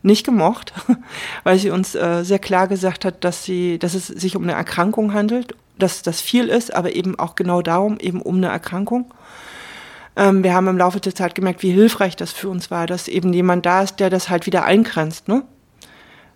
[0.04, 0.74] nicht gemocht,
[1.44, 4.54] weil sie uns äh, sehr klar gesagt hat, dass sie, dass es sich um eine
[4.54, 9.12] Erkrankung handelt, dass das viel ist, aber eben auch genau darum, eben um eine Erkrankung.
[10.16, 13.08] Ähm, wir haben im Laufe der Zeit gemerkt, wie hilfreich das für uns war, dass
[13.08, 15.44] eben jemand da ist, der das halt wieder eingrenzt, ne?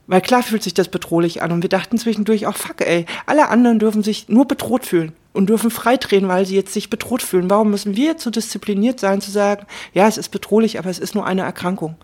[0.08, 3.50] Weil klar fühlt sich das bedrohlich an und wir dachten zwischendurch auch, fuck ey, alle
[3.50, 7.50] anderen dürfen sich nur bedroht fühlen und dürfen freidrehen, weil sie jetzt sich bedroht fühlen.
[7.50, 11.00] Warum müssen wir jetzt so diszipliniert sein, zu sagen, ja, es ist bedrohlich, aber es
[11.00, 11.96] ist nur eine Erkrankung.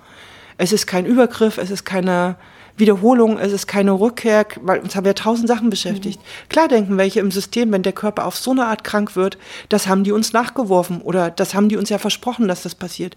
[0.57, 2.35] Es ist kein Übergriff, es ist keine
[2.77, 6.19] Wiederholung, es ist keine Rückkehr, weil uns haben ja tausend Sachen beschäftigt.
[6.19, 6.49] Mhm.
[6.49, 9.37] Klar denken welche im System, wenn der Körper auf so eine Art krank wird,
[9.69, 13.15] das haben die uns nachgeworfen oder das haben die uns ja versprochen, dass das passiert.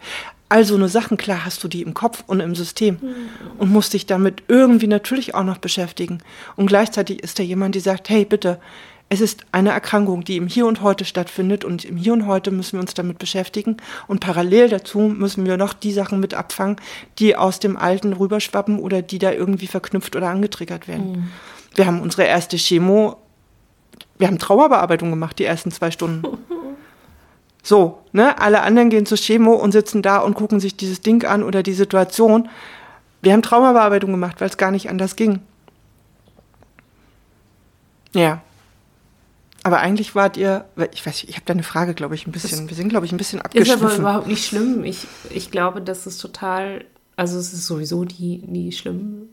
[0.54, 3.14] Also eine Sachen, klar hast du die im Kopf und im System mhm.
[3.58, 6.18] und musst dich damit irgendwie natürlich auch noch beschäftigen.
[6.54, 8.60] Und gleichzeitig ist da jemand, die sagt, hey, bitte,
[9.08, 12.52] es ist eine Erkrankung, die im Hier und Heute stattfindet und im Hier und Heute
[12.52, 16.76] müssen wir uns damit beschäftigen und parallel dazu müssen wir noch die Sachen mit abfangen,
[17.18, 21.10] die aus dem Alten rüberschwappen oder die da irgendwie verknüpft oder angetriggert werden.
[21.10, 21.28] Mhm.
[21.74, 23.16] Wir haben unsere erste Chemo,
[24.18, 26.38] wir haben Traumabearbeitung gemacht, die ersten zwei Stunden.
[27.64, 28.38] So, ne?
[28.38, 31.62] Alle anderen gehen zur Chemo und sitzen da und gucken sich dieses Ding an oder
[31.62, 32.50] die Situation.
[33.22, 35.40] Wir haben Traumabearbeitung gemacht, weil es gar nicht anders ging.
[38.12, 38.42] Ja.
[39.62, 42.60] Aber eigentlich wart ihr, ich weiß, ich habe da eine Frage, glaube ich, ein bisschen.
[42.60, 43.86] Das wir sind, glaube ich, ein bisschen abgeschliffen.
[43.86, 44.84] Ist aber überhaupt nicht schlimm.
[44.84, 46.84] Ich, ich glaube, dass es total
[47.16, 49.30] Also es ist sowieso nie, nie schlimm,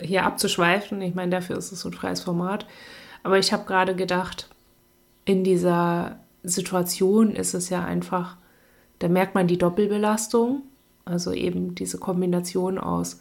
[0.00, 1.02] hier abzuschweifen.
[1.02, 2.66] Ich meine, dafür ist es so ein freies Format.
[3.22, 4.48] Aber ich habe gerade gedacht,
[5.26, 6.18] in dieser
[6.48, 8.36] Situation ist es ja einfach,
[8.98, 10.62] da merkt man die Doppelbelastung,
[11.04, 13.18] also eben diese Kombination aus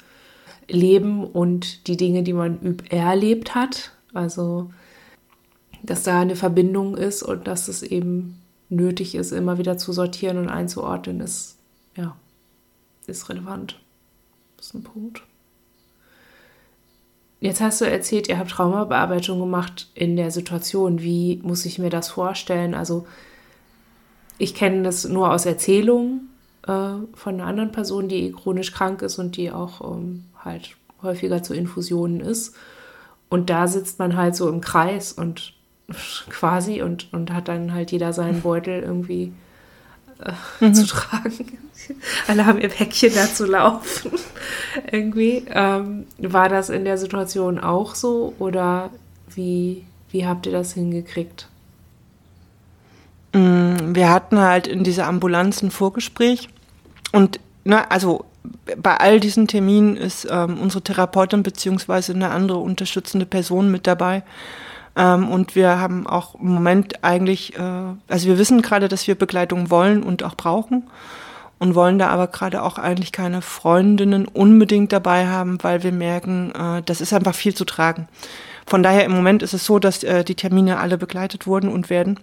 [0.67, 3.91] Leben und die Dinge, die man erlebt hat.
[4.13, 4.71] Also,
[5.83, 10.37] dass da eine Verbindung ist und dass es eben nötig ist, immer wieder zu sortieren
[10.37, 11.57] und einzuordnen, ist,
[11.95, 12.17] ja,
[13.05, 13.79] ist relevant.
[14.57, 15.23] Das ist ein Punkt.
[17.39, 21.01] Jetzt hast du erzählt, ihr habt Traumabearbeitung gemacht in der Situation.
[21.01, 22.73] Wie muss ich mir das vorstellen?
[22.73, 23.05] Also,
[24.39, 26.29] ich kenne das nur aus Erzählungen
[26.67, 31.43] äh, von einer anderen Person, die chronisch krank ist und die auch ähm, halt häufiger
[31.43, 32.55] zu Infusionen ist.
[33.29, 35.53] Und da sitzt man halt so im Kreis und
[36.29, 39.31] quasi und, und hat dann halt jeder seinen Beutel irgendwie
[40.23, 40.73] äh, mhm.
[40.73, 41.57] zu tragen.
[42.27, 44.11] Alle haben ihr Päckchen da zu laufen.
[44.91, 45.45] irgendwie.
[45.49, 48.89] Ähm, war das in der Situation auch so oder
[49.33, 51.47] wie, wie habt ihr das hingekriegt?
[53.33, 56.49] Mm, wir hatten halt in dieser Ambulanz ein Vorgespräch
[57.11, 58.25] und ne, also
[58.77, 64.23] bei all diesen Terminen ist ähm, unsere Therapeutin beziehungsweise eine andere unterstützende Person mit dabei.
[64.97, 67.61] Ähm, und wir haben auch im Moment eigentlich, äh,
[68.07, 70.83] also wir wissen gerade, dass wir Begleitung wollen und auch brauchen
[71.59, 76.51] und wollen da aber gerade auch eigentlich keine Freundinnen unbedingt dabei haben, weil wir merken,
[76.51, 78.07] äh, das ist einfach viel zu tragen.
[78.65, 81.89] Von daher im Moment ist es so, dass äh, die Termine alle begleitet wurden und
[81.89, 82.19] werden.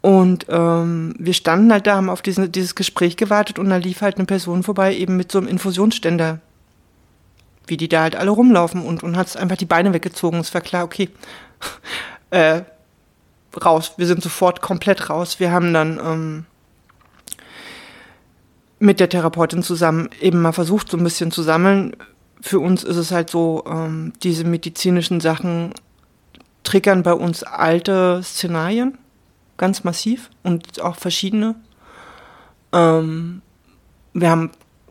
[0.00, 4.00] Und ähm, wir standen halt da, haben auf diesen, dieses Gespräch gewartet und da lief
[4.00, 6.40] halt eine Person vorbei, eben mit so einem Infusionsständer,
[7.66, 10.40] wie die da halt alle rumlaufen und, und hat einfach die Beine weggezogen.
[10.40, 11.08] Es war klar, okay,
[12.30, 12.62] äh,
[13.64, 13.92] raus.
[13.96, 15.40] Wir sind sofort komplett raus.
[15.40, 16.46] Wir haben dann ähm,
[18.78, 21.96] mit der Therapeutin zusammen eben mal versucht, so ein bisschen zu sammeln.
[22.40, 25.72] Für uns ist es halt so, ähm, diese medizinischen Sachen
[26.62, 28.98] triggern bei uns alte Szenarien
[29.56, 31.54] ganz massiv und auch verschiedene.
[32.72, 33.40] Ähm,
[34.12, 34.50] wir haben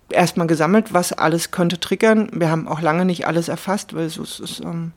[0.10, 2.30] erstmal gesammelt, was alles könnte triggern.
[2.32, 4.62] Wir haben auch lange nicht alles erfasst, weil es ist.
[4.62, 4.94] Ähm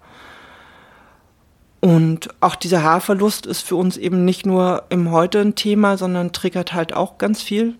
[1.81, 6.33] und auch dieser Haarverlust ist für uns eben nicht nur im Heute ein Thema, sondern
[6.33, 7.75] triggert halt auch ganz viel.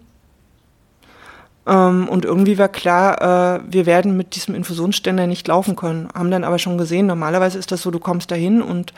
[1.67, 6.09] Ähm, und irgendwie war klar, äh, wir werden mit diesem Infusionsständer nicht laufen können.
[6.15, 8.93] Haben dann aber schon gesehen, normalerweise ist das so, du kommst dahin und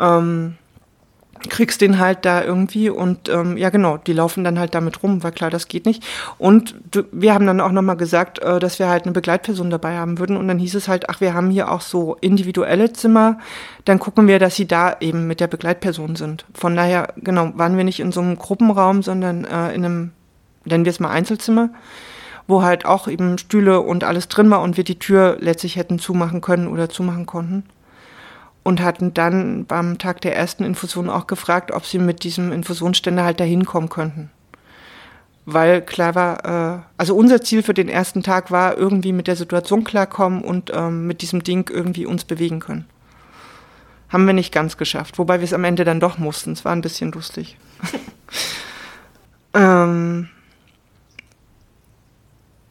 [0.00, 0.56] ähm,
[1.50, 5.22] kriegst den halt da irgendwie und ähm, ja genau, die laufen dann halt damit rum,
[5.22, 6.04] war klar, das geht nicht.
[6.38, 6.74] Und
[7.12, 10.36] wir haben dann auch nochmal gesagt, äh, dass wir halt eine Begleitperson dabei haben würden
[10.36, 13.38] und dann hieß es halt, ach, wir haben hier auch so individuelle Zimmer,
[13.84, 16.44] dann gucken wir, dass sie da eben mit der Begleitperson sind.
[16.54, 20.10] Von daher, genau, waren wir nicht in so einem Gruppenraum, sondern äh, in einem,
[20.64, 21.70] nennen wir es mal Einzelzimmer,
[22.46, 25.98] wo halt auch eben Stühle und alles drin war und wir die Tür letztlich hätten
[25.98, 27.64] zumachen können oder zumachen konnten
[28.64, 33.22] und hatten dann beim Tag der ersten Infusion auch gefragt, ob sie mit diesem Infusionsständer
[33.22, 34.30] halt dahin kommen könnten.
[35.46, 39.36] Weil klar war, äh, also unser Ziel für den ersten Tag war, irgendwie mit der
[39.36, 42.86] Situation klarkommen und ähm, mit diesem Ding irgendwie uns bewegen können.
[44.08, 46.52] Haben wir nicht ganz geschafft, wobei wir es am Ende dann doch mussten.
[46.52, 47.58] Es war ein bisschen lustig.
[49.54, 50.30] ähm,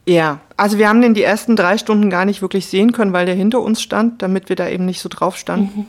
[0.06, 3.26] ja, also wir haben den die ersten drei Stunden gar nicht wirklich sehen können, weil
[3.26, 5.80] der hinter uns stand, damit wir da eben nicht so drauf standen.
[5.80, 5.86] Mhm.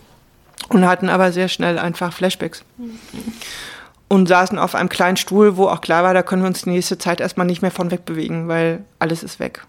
[0.69, 2.65] Und hatten aber sehr schnell einfach Flashbacks.
[2.77, 2.99] Mhm.
[4.09, 6.71] Und saßen auf einem kleinen Stuhl, wo auch klar war, da können wir uns die
[6.71, 9.67] nächste Zeit erstmal nicht mehr von wegbewegen, weil alles ist weg.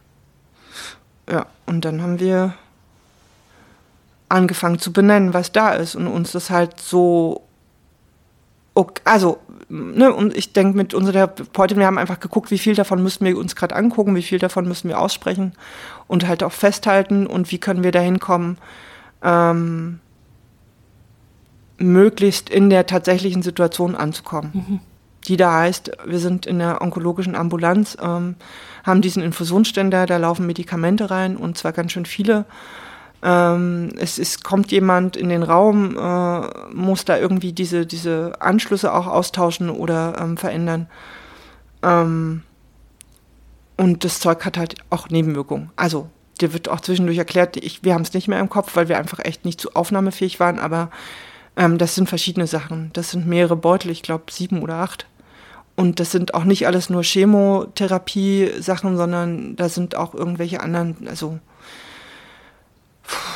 [1.30, 2.54] Ja, und dann haben wir
[4.30, 7.46] angefangen zu benennen, was da ist und uns das halt so
[8.76, 9.40] okay, also
[9.70, 13.26] ne, und ich denke mit unserer Therapeutin, wir haben einfach geguckt, wie viel davon müssen
[13.26, 15.54] wir uns gerade angucken, wie viel davon müssen wir aussprechen
[16.08, 18.58] und halt auch festhalten und wie können wir da hinkommen,
[19.24, 20.00] ähm,
[21.78, 24.52] möglichst in der tatsächlichen Situation anzukommen.
[24.54, 24.80] Mhm.
[25.28, 28.36] Die da heißt, wir sind in der onkologischen Ambulanz, ähm,
[28.84, 32.46] haben diesen Infusionsständer, da laufen Medikamente rein und zwar ganz schön viele.
[33.28, 38.94] Ähm, es, es kommt jemand in den Raum, äh, muss da irgendwie diese, diese Anschlüsse
[38.94, 40.88] auch austauschen oder ähm, verändern.
[41.82, 42.44] Ähm,
[43.78, 45.72] und das Zeug hat halt auch Nebenwirkungen.
[45.76, 46.08] Also,
[46.40, 49.00] dir wird auch zwischendurch erklärt, ich, wir haben es nicht mehr im Kopf, weil wir
[49.00, 50.92] einfach echt nicht zu aufnahmefähig waren, aber
[51.58, 52.92] ähm, das sind verschiedene Sachen.
[52.94, 55.08] Das sind mehrere Beutel, ich glaube sieben oder acht.
[55.76, 61.40] Und das sind auch nicht alles nur Chemotherapie-Sachen, sondern da sind auch irgendwelche anderen, also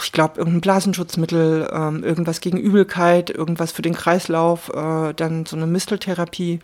[0.04, 5.56] ich glaube, irgendein Blasenschutzmittel, ähm, irgendwas gegen Übelkeit, irgendwas für den Kreislauf, äh, dann so
[5.56, 6.60] eine Misteltherapie,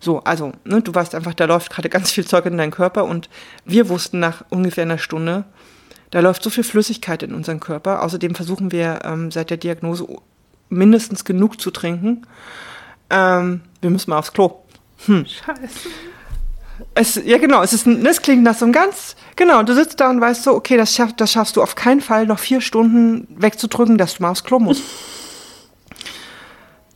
[0.00, 3.04] So, also, ne, du weißt einfach, da läuft gerade ganz viel Zeug in deinen Körper
[3.04, 3.28] und
[3.64, 5.44] wir wussten nach ungefähr einer Stunde,
[6.10, 8.02] da läuft so viel Flüssigkeit in unseren Körper.
[8.02, 10.06] Außerdem versuchen wir ähm, seit der Diagnose
[10.68, 12.26] mindestens genug zu trinken.
[13.10, 14.64] Ähm, wir müssen mal aufs Klo.
[15.06, 15.24] Hm.
[15.24, 15.88] Scheiße.
[16.94, 20.10] Es, ja, genau, es ist, das klingt nach so einem ganz, genau, du sitzt da
[20.10, 23.26] und weißt so, okay, das, schaff, das schaffst du auf keinen Fall, noch vier Stunden
[23.30, 24.82] wegzudrücken, dass du mal aufs Klo musst.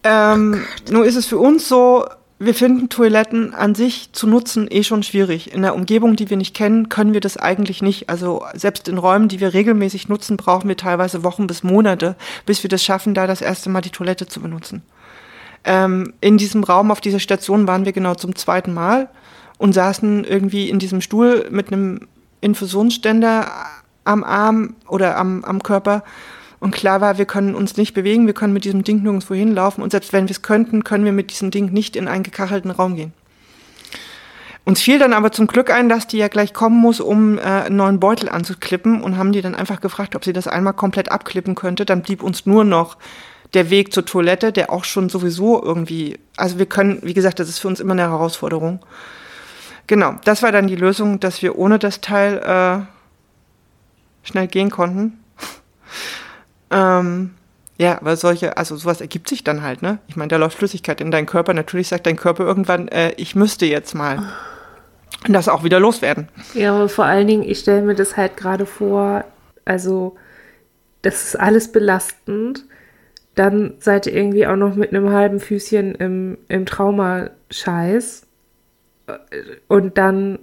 [0.04, 2.04] ähm, oh nur ist es für uns so,
[2.38, 5.54] wir finden Toiletten an sich zu nutzen eh schon schwierig.
[5.54, 8.10] In der Umgebung, die wir nicht kennen, können wir das eigentlich nicht.
[8.10, 12.62] Also selbst in Räumen, die wir regelmäßig nutzen, brauchen wir teilweise Wochen bis Monate, bis
[12.62, 14.82] wir das schaffen, da das erste Mal die Toilette zu benutzen.
[15.64, 19.08] Ähm, in diesem Raum auf dieser Station waren wir genau zum zweiten Mal
[19.58, 22.08] und saßen irgendwie in diesem Stuhl mit einem
[22.40, 23.50] Infusionsständer
[24.04, 26.02] am Arm oder am, am Körper
[26.58, 29.82] und klar war, wir können uns nicht bewegen, wir können mit diesem Ding nirgendwo hinlaufen
[29.82, 32.70] und selbst wenn wir es könnten, können wir mit diesem Ding nicht in einen gekachelten
[32.70, 33.12] Raum gehen.
[34.64, 37.42] Uns fiel dann aber zum Glück ein, dass die ja gleich kommen muss, um äh,
[37.42, 41.12] einen neuen Beutel anzuklippen und haben die dann einfach gefragt, ob sie das einmal komplett
[41.12, 41.84] abklippen könnte.
[41.84, 42.96] Dann blieb uns nur noch
[43.54, 47.48] der Weg zur Toilette, der auch schon sowieso irgendwie, also wir können, wie gesagt, das
[47.48, 48.80] ist für uns immer eine Herausforderung.
[49.86, 55.20] Genau, das war dann die Lösung, dass wir ohne das Teil äh, schnell gehen konnten.
[56.68, 57.30] Ähm,
[57.78, 59.98] ja, weil solche, also sowas ergibt sich dann halt, ne?
[60.08, 61.54] Ich meine, da läuft Flüssigkeit in deinen Körper.
[61.54, 64.32] Natürlich sagt dein Körper irgendwann, äh, ich müsste jetzt mal.
[65.28, 66.28] Das auch wieder loswerden.
[66.54, 69.24] Ja, aber vor allen Dingen, ich stelle mir das halt gerade vor,
[69.64, 70.16] also
[71.02, 72.64] das ist alles belastend.
[73.34, 78.25] Dann seid ihr irgendwie auch noch mit einem halben Füßchen im, im Traumascheiß.
[79.68, 80.38] Und dann,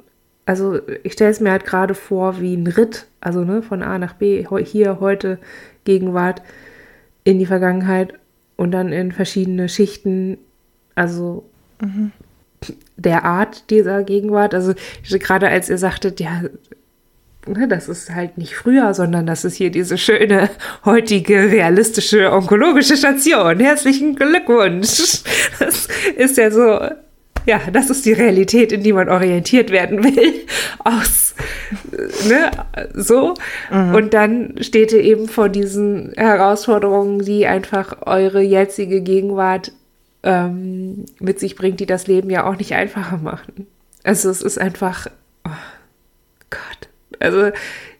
[0.45, 3.97] also ich stelle es mir halt gerade vor wie ein Ritt, also ne, von A
[3.97, 5.39] nach B, hier, heute,
[5.85, 6.41] Gegenwart
[7.23, 8.13] in die Vergangenheit
[8.55, 10.37] und dann in verschiedene Schichten,
[10.95, 11.49] also
[11.81, 12.11] mhm.
[12.97, 14.53] der Art dieser Gegenwart.
[14.53, 14.73] Also
[15.09, 16.43] gerade als ihr sagtet, ja,
[17.47, 20.49] ne, das ist halt nicht früher, sondern das ist hier diese schöne,
[20.85, 23.59] heutige, realistische, onkologische Station.
[23.59, 25.23] Herzlichen Glückwunsch.
[25.59, 25.87] Das
[26.17, 26.79] ist ja so
[27.45, 30.45] ja, das ist die Realität, in die man orientiert werden will.
[30.79, 31.35] Aus,
[32.27, 32.51] ne,
[32.93, 33.33] so.
[33.71, 33.95] Mhm.
[33.95, 39.71] Und dann steht ihr eben vor diesen Herausforderungen, die einfach eure jetzige Gegenwart
[40.23, 43.67] ähm, mit sich bringt, die das Leben ja auch nicht einfacher machen.
[44.03, 45.07] Also es ist einfach,
[45.45, 45.49] oh
[46.49, 46.89] Gott.
[47.19, 47.51] Also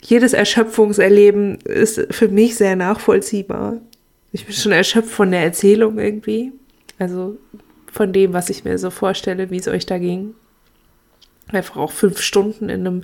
[0.02, 3.78] jedes Erschöpfungserleben ist für mich sehr nachvollziehbar.
[4.32, 6.52] Ich bin schon erschöpft von der Erzählung irgendwie.
[7.00, 7.38] Also
[7.94, 10.34] von dem, was ich mir so vorstelle, wie es euch da ging.
[11.50, 13.04] Einfach auch fünf Stunden in, einem,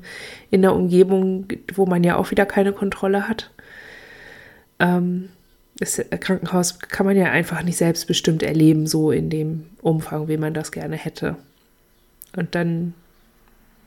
[0.50, 3.52] in einer Umgebung, wo man ja auch wieder keine Kontrolle hat.
[4.80, 5.30] Ähm,
[5.78, 10.56] das Krankenhaus kann man ja einfach nicht selbstbestimmt erleben, so in dem Umfang, wie man
[10.56, 11.36] das gerne hätte.
[12.36, 12.96] Und dann,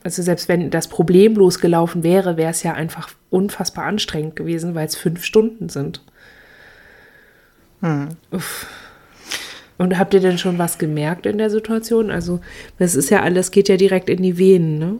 [0.05, 4.87] also selbst wenn das problemlos gelaufen wäre, wäre es ja einfach unfassbar anstrengend gewesen, weil
[4.87, 6.01] es fünf Stunden sind.
[7.81, 8.07] Hm.
[8.31, 8.67] Uff.
[9.83, 12.09] Und habt ihr denn schon was gemerkt in der Situation?
[12.09, 12.39] Also,
[12.79, 14.95] das ist ja alles, geht ja direkt in die Venen, ne?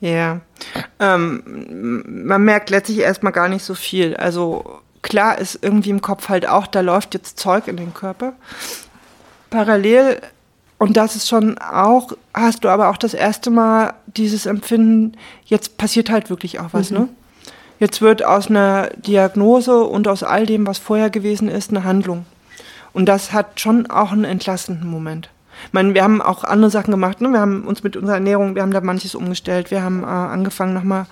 [0.00, 0.40] Ja.
[0.98, 4.16] Ähm, man merkt letztlich erstmal gar nicht so viel.
[4.16, 8.32] Also, klar ist irgendwie im Kopf halt auch, da läuft jetzt Zeug in den Körper.
[9.50, 10.20] Parallel,
[10.78, 15.78] und das ist schon auch, hast du aber auch das erste Mal dieses Empfinden, jetzt
[15.78, 16.98] passiert halt wirklich auch was, mhm.
[16.98, 17.08] ne?
[17.78, 22.26] Jetzt wird aus einer Diagnose und aus all dem, was vorher gewesen ist, eine Handlung.
[22.98, 25.30] Und das hat schon auch einen entlastenden Moment.
[25.66, 27.20] Ich meine, wir haben auch andere Sachen gemacht.
[27.20, 27.28] Ne?
[27.28, 29.70] Wir haben uns mit unserer Ernährung, wir haben da manches umgestellt.
[29.70, 31.06] Wir haben äh, angefangen, nochmal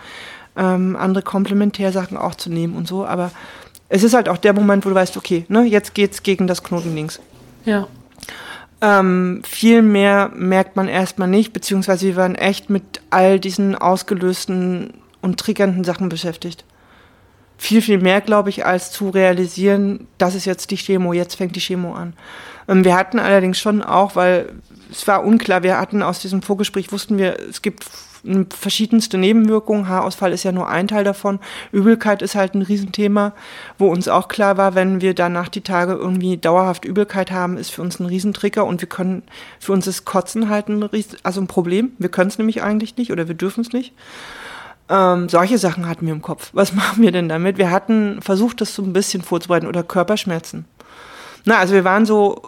[0.57, 3.07] ähm, andere Komplementärsachen auch zu nehmen und so.
[3.07, 3.31] Aber
[3.89, 6.65] es ist halt auch der Moment, wo du weißt, okay, ne, jetzt geht's gegen das
[6.65, 7.21] Knoten links.
[7.65, 7.87] Ja.
[8.81, 14.93] Ähm, viel mehr merkt man erstmal nicht, beziehungsweise wir waren echt mit all diesen ausgelösten
[15.23, 16.65] und triggernden Sachen beschäftigt
[17.59, 21.57] viel, viel mehr, glaube ich, als zu realisieren, das ist jetzt die Chemo, jetzt fängt
[21.57, 22.15] die Chemo an.
[22.69, 24.53] Ähm, wir hatten allerdings schon auch, weil
[24.91, 27.85] es war unklar, wir hatten aus diesem Vorgespräch, wussten wir, es gibt
[28.51, 29.89] verschiedenste Nebenwirkungen.
[29.89, 31.39] Haarausfall ist ja nur ein Teil davon.
[31.73, 33.33] Übelkeit ist halt ein Riesenthema,
[33.79, 37.71] wo uns auch klar war, wenn wir danach die Tage irgendwie dauerhaft Übelkeit haben, ist
[37.71, 39.23] für uns ein Riesentrigger und wir können,
[39.61, 40.89] für uns ist Kotzen halt ein,
[41.23, 41.93] also ein Problem.
[41.99, 43.93] Wir können es nämlich eigentlich nicht oder wir dürfen es nicht.
[44.89, 46.51] Ähm, solche Sachen hatten wir im Kopf.
[46.53, 47.59] Was machen wir denn damit?
[47.59, 50.65] Wir hatten versucht, das so ein bisschen vorzubereiten oder Körperschmerzen.
[51.45, 52.43] Na, also wir waren so,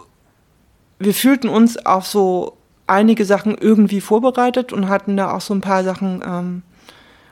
[0.99, 5.61] wir fühlten uns auf so einige Sachen irgendwie vorbereitet und hatten da auch so ein
[5.61, 6.63] paar Sachen, ähm,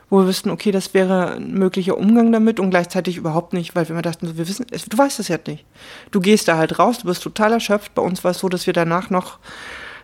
[0.08, 3.84] wo wir wussten, okay, das wäre ein möglicher Umgang damit und gleichzeitig überhaupt nicht, weil
[3.86, 5.66] wir immer dachten, so, wir wissen, du weißt das ja nicht.
[6.10, 7.94] Du gehst da halt raus, du bist total erschöpft.
[7.94, 9.38] Bei uns war es so, dass wir danach noch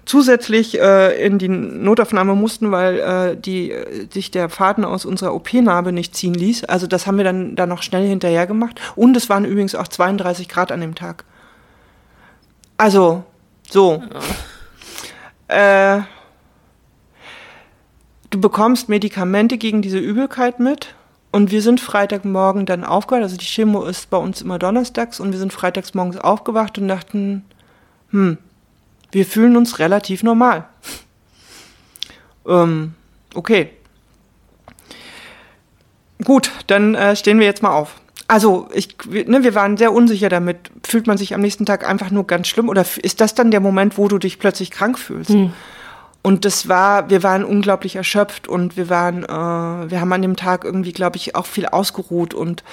[0.06, 5.34] zusätzlich äh, in die Notaufnahme mussten, weil äh, die, äh, sich der Faden aus unserer
[5.34, 6.64] OP-Narbe nicht ziehen ließ.
[6.64, 8.80] Also das haben wir dann, dann noch schnell hinterher gemacht.
[8.96, 11.24] Und es waren übrigens auch 32 Grad an dem Tag.
[12.76, 13.24] Also,
[13.70, 14.02] so.
[15.48, 16.00] Äh,
[18.30, 20.94] du bekommst Medikamente gegen diese Übelkeit mit.
[21.30, 23.22] Und wir sind Freitagmorgen dann aufgewacht.
[23.22, 25.18] Also die Chemo ist bei uns immer donnerstags.
[25.18, 27.44] Und wir sind freitags morgens aufgewacht und dachten,
[28.10, 28.38] hm,
[29.14, 30.68] wir fühlen uns relativ normal.
[32.46, 32.94] ähm,
[33.34, 33.70] okay.
[36.24, 37.94] Gut, dann äh, stehen wir jetzt mal auf.
[38.26, 40.70] Also, ich, ne, wir waren sehr unsicher damit.
[40.84, 43.60] Fühlt man sich am nächsten Tag einfach nur ganz schlimm oder ist das dann der
[43.60, 45.30] Moment, wo du dich plötzlich krank fühlst?
[45.30, 45.52] Hm.
[46.22, 50.36] Und das war, wir waren unglaublich erschöpft und wir waren, äh, wir haben an dem
[50.36, 52.64] Tag irgendwie, glaube ich, auch viel ausgeruht und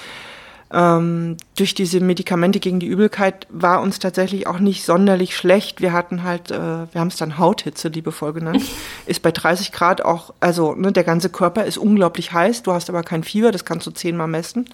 [0.72, 5.82] ähm, durch diese Medikamente gegen die Übelkeit war uns tatsächlich auch nicht sonderlich schlecht.
[5.82, 8.64] Wir hatten halt, äh, wir haben es dann Hauthitze liebevoll genannt,
[9.06, 12.88] ist bei 30 Grad auch, also ne, der ganze Körper ist unglaublich heiß, du hast
[12.88, 14.66] aber kein Fieber, das kannst du zehnmal messen.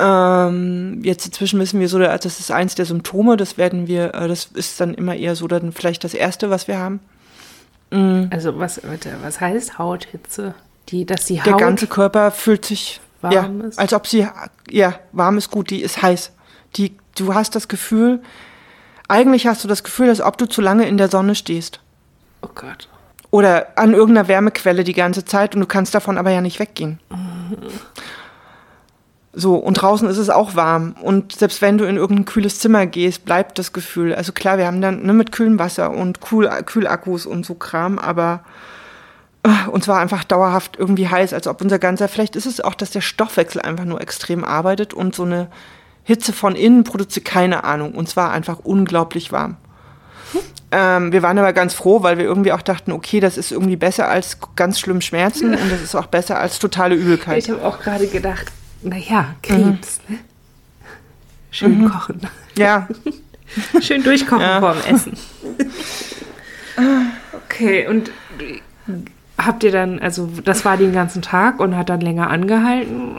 [0.00, 4.26] Ähm, jetzt inzwischen wissen wir so, das ist eins der Symptome, das werden wir, äh,
[4.26, 6.98] das ist dann immer eher so dann vielleicht das erste, was wir haben.
[7.92, 8.28] Mhm.
[8.30, 8.80] Also was,
[9.22, 10.54] was heißt Hauthitze?
[10.88, 13.78] Die, dass die Haut Der ganze Körper fühlt sich warm ja, ist.
[13.78, 14.26] Als ob sie,
[14.70, 16.32] ja, warm ist gut, die ist heiß.
[16.76, 18.22] Die, du hast das Gefühl,
[19.08, 21.80] eigentlich hast du das Gefühl, als ob du zu lange in der Sonne stehst.
[22.42, 22.88] Oh Gott.
[23.30, 26.98] Oder an irgendeiner Wärmequelle die ganze Zeit und du kannst davon aber ja nicht weggehen.
[27.10, 27.56] Mhm.
[29.32, 30.96] So, und draußen ist es auch warm.
[31.00, 34.12] Und selbst wenn du in irgendein kühles Zimmer gehst, bleibt das Gefühl.
[34.12, 38.00] Also klar, wir haben dann ne, mit kühlem Wasser und Kühl Kühlakkus und so Kram,
[38.00, 38.40] aber
[39.42, 42.74] äh, uns war einfach dauerhaft irgendwie heiß, als ob unser ganzer, vielleicht ist es auch,
[42.74, 45.48] dass der Stoffwechsel einfach nur extrem arbeitet und so eine
[46.04, 47.92] Hitze von innen produziert, keine Ahnung.
[47.92, 49.56] Und zwar einfach unglaublich warm.
[50.72, 53.76] Ähm, wir waren aber ganz froh, weil wir irgendwie auch dachten, okay, das ist irgendwie
[53.76, 57.38] besser als ganz schlimm Schmerzen und das ist auch besser als totale Übelkeit.
[57.38, 58.46] Ich habe auch gerade gedacht,
[58.82, 60.14] naja, Krebs, mhm.
[60.14, 60.20] ne?
[61.50, 61.90] Schön mhm.
[61.90, 62.20] kochen.
[62.56, 62.86] Ja.
[63.80, 64.60] Schön durchkochen ja.
[64.60, 65.16] vorm Essen.
[67.44, 68.12] okay, und
[69.46, 73.16] habt ihr dann, also das war den ganzen Tag und hat dann länger angehalten?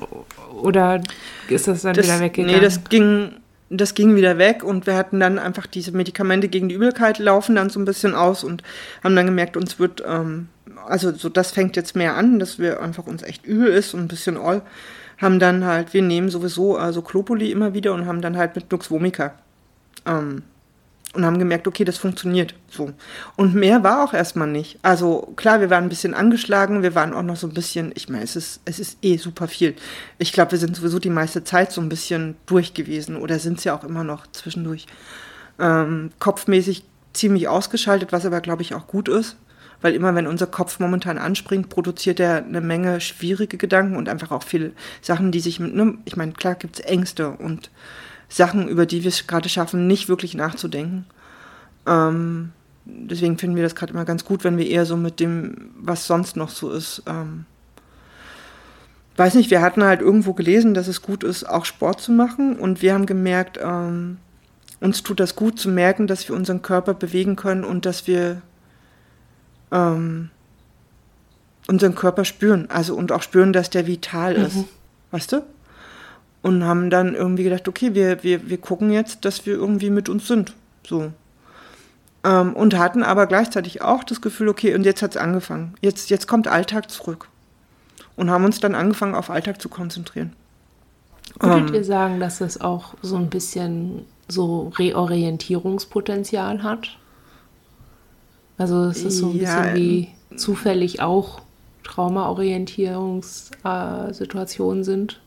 [0.62, 1.02] Oder
[1.50, 2.56] ist das dann das, wieder weggegangen?
[2.56, 3.32] Nee, das ging,
[3.70, 7.56] das ging wieder weg und wir hatten dann einfach diese Medikamente gegen die Übelkeit laufen
[7.56, 8.64] dann so ein bisschen aus und
[9.04, 10.50] haben dann gemerkt, uns wird, ähm,
[10.88, 14.02] also so das fängt jetzt mehr an, dass wir einfach uns echt übel ist und
[14.02, 14.62] ein bisschen all
[15.18, 18.72] haben dann halt, wir nehmen sowieso also Klopoli immer wieder und haben dann halt mit
[18.72, 19.34] Nux Vomica
[20.06, 20.44] ähm,
[21.14, 22.92] und haben gemerkt, okay, das funktioniert so.
[23.36, 24.80] Und mehr war auch erstmal nicht.
[24.82, 28.08] Also klar, wir waren ein bisschen angeschlagen, wir waren auch noch so ein bisschen, ich
[28.08, 29.76] meine, es ist, es ist eh super viel.
[30.20, 33.58] Ich glaube, wir sind sowieso die meiste Zeit so ein bisschen durch gewesen oder sind
[33.58, 34.88] es ja auch immer noch zwischendurch.
[35.60, 39.36] Ähm, kopfmäßig ziemlich ausgeschaltet, was aber, glaube ich, auch gut ist
[39.82, 44.32] weil immer wenn unser Kopf momentan anspringt, produziert er eine Menge schwierige Gedanken und einfach
[44.32, 47.72] auch viele Sachen, die sich mit, ne, ich meine, klar gibt es Ängste und
[48.32, 51.06] Sachen, über die wir es gerade schaffen, nicht wirklich nachzudenken.
[51.86, 52.52] Ähm,
[52.86, 56.08] deswegen finden wir das gerade immer ganz gut, wenn wir eher so mit dem, was
[56.08, 57.46] sonst noch so ist, ähm,
[59.18, 62.56] weiß nicht, wir hatten halt irgendwo gelesen, dass es gut ist, auch Sport zu machen
[62.58, 64.18] und wir haben gemerkt, ähm,
[64.80, 68.42] uns tut das gut zu merken, dass wir unseren Körper bewegen können und dass wir
[69.72, 70.32] ähm,
[71.68, 72.68] unseren Körper spüren.
[72.70, 74.56] Also und auch spüren, dass der vital ist.
[74.56, 74.66] Mhm.
[75.12, 75.44] Weißt du?
[76.42, 80.10] Und haben dann irgendwie gedacht, okay, wir, wir, wir gucken jetzt, dass wir irgendwie mit
[80.10, 80.54] uns sind.
[80.86, 81.12] So.
[82.24, 85.76] Ähm, und hatten aber gleichzeitig auch das Gefühl, okay, und jetzt hat es angefangen.
[85.82, 87.28] Jetzt, jetzt kommt Alltag zurück.
[88.16, 90.34] Und haben uns dann angefangen, auf Alltag zu konzentrieren.
[91.40, 96.98] Würdet ähm, ihr sagen, dass es auch so ein bisschen so Reorientierungspotenzial hat?
[98.58, 101.42] Also es ist so ein ja, bisschen wie zufällig auch
[101.84, 105.22] Traumaorientierungssituationen äh, sind.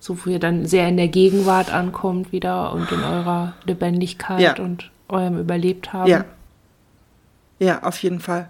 [0.00, 4.56] So wo ihr dann sehr in der Gegenwart ankommt wieder und in eurer Lebendigkeit ja.
[4.56, 6.08] und eurem Überlebt haben.
[6.08, 6.24] Ja.
[7.58, 8.48] Ja, auf jeden Fall.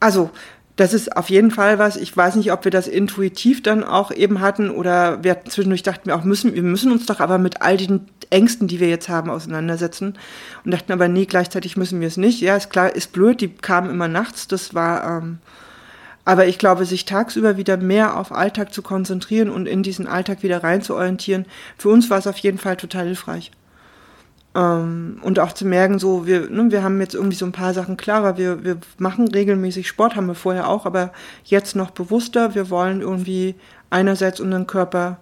[0.00, 0.30] Also,
[0.76, 1.96] das ist auf jeden Fall was.
[1.96, 6.06] Ich weiß nicht, ob wir das intuitiv dann auch eben hatten oder wir zwischendurch dachten
[6.06, 9.10] wir auch, müssen, wir müssen uns doch aber mit all den Ängsten, die wir jetzt
[9.10, 10.14] haben, auseinandersetzen.
[10.64, 12.40] Und dachten aber, nee, gleichzeitig müssen wir es nicht.
[12.40, 14.48] Ja, ist klar, ist blöd, die kamen immer nachts.
[14.48, 15.38] Das war, ähm,
[16.24, 20.42] aber ich glaube, sich tagsüber wieder mehr auf Alltag zu konzentrieren und in diesen Alltag
[20.42, 21.46] wieder rein zu orientieren,
[21.76, 23.50] für uns war es auf jeden Fall total hilfreich.
[24.54, 27.74] Ähm, und auch zu merken, so, wir, ne, wir haben jetzt irgendwie so ein paar
[27.74, 28.36] Sachen klarer.
[28.36, 31.12] Wir, wir machen regelmäßig Sport, haben wir vorher auch, aber
[31.44, 32.54] jetzt noch bewusster.
[32.54, 33.54] Wir wollen irgendwie
[33.90, 35.18] einerseits unseren Körper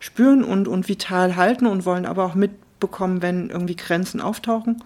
[0.00, 4.82] spüren und, und vital halten und wollen aber auch mitbekommen, wenn irgendwie Grenzen auftauchen.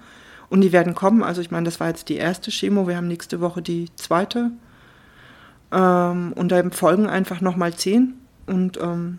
[0.50, 1.22] Und die werden kommen.
[1.22, 2.86] Also ich meine, das war jetzt die erste Chemo.
[2.86, 4.52] Wir haben nächste Woche die zweite.
[5.72, 8.14] Ähm, und da folgen einfach nochmal zehn.
[8.46, 9.18] Und, ähm,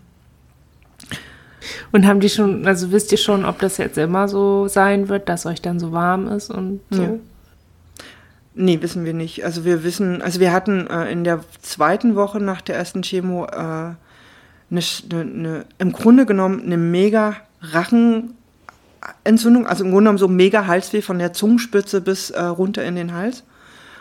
[1.92, 5.28] und haben die schon, also wisst ihr schon, ob das jetzt immer so sein wird,
[5.28, 7.02] dass euch dann so warm ist und so?
[7.02, 7.14] Ja.
[8.54, 9.44] Nee, wissen wir nicht.
[9.44, 13.46] Also wir wissen, also wir hatten äh, in der zweiten Woche nach der ersten Chemo
[13.46, 13.96] äh, eine,
[14.70, 21.02] eine, eine, im Grunde genommen eine mega Rachenentzündung, also im Grunde genommen so mega Halsweh
[21.02, 23.44] von der Zungenspitze bis äh, runter in den Hals.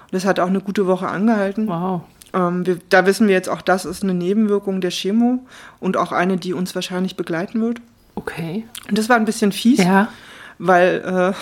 [0.04, 1.68] Und das hat auch eine gute Woche angehalten.
[1.68, 2.02] Wow.
[2.34, 5.46] Ähm, wir, da wissen wir jetzt auch, das ist eine Nebenwirkung der Chemo
[5.80, 7.82] und auch eine, die uns wahrscheinlich begleiten wird.
[8.16, 8.66] Okay.
[8.88, 10.10] Und das war ein bisschen fies, ja.
[10.58, 11.34] weil,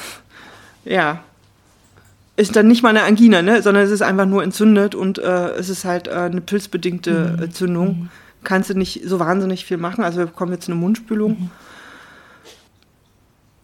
[0.85, 1.23] äh, ja,
[2.35, 3.61] ist dann nicht mal eine Angina, ne?
[3.63, 7.43] sondern es ist einfach nur entzündet und äh, es ist halt äh, eine pilzbedingte mhm.
[7.43, 7.87] Entzündung.
[7.87, 8.09] Mhm.
[8.43, 10.03] Kannst du nicht so wahnsinnig viel machen.
[10.03, 11.31] Also wir bekommen jetzt eine Mundspülung.
[11.31, 11.49] Mhm.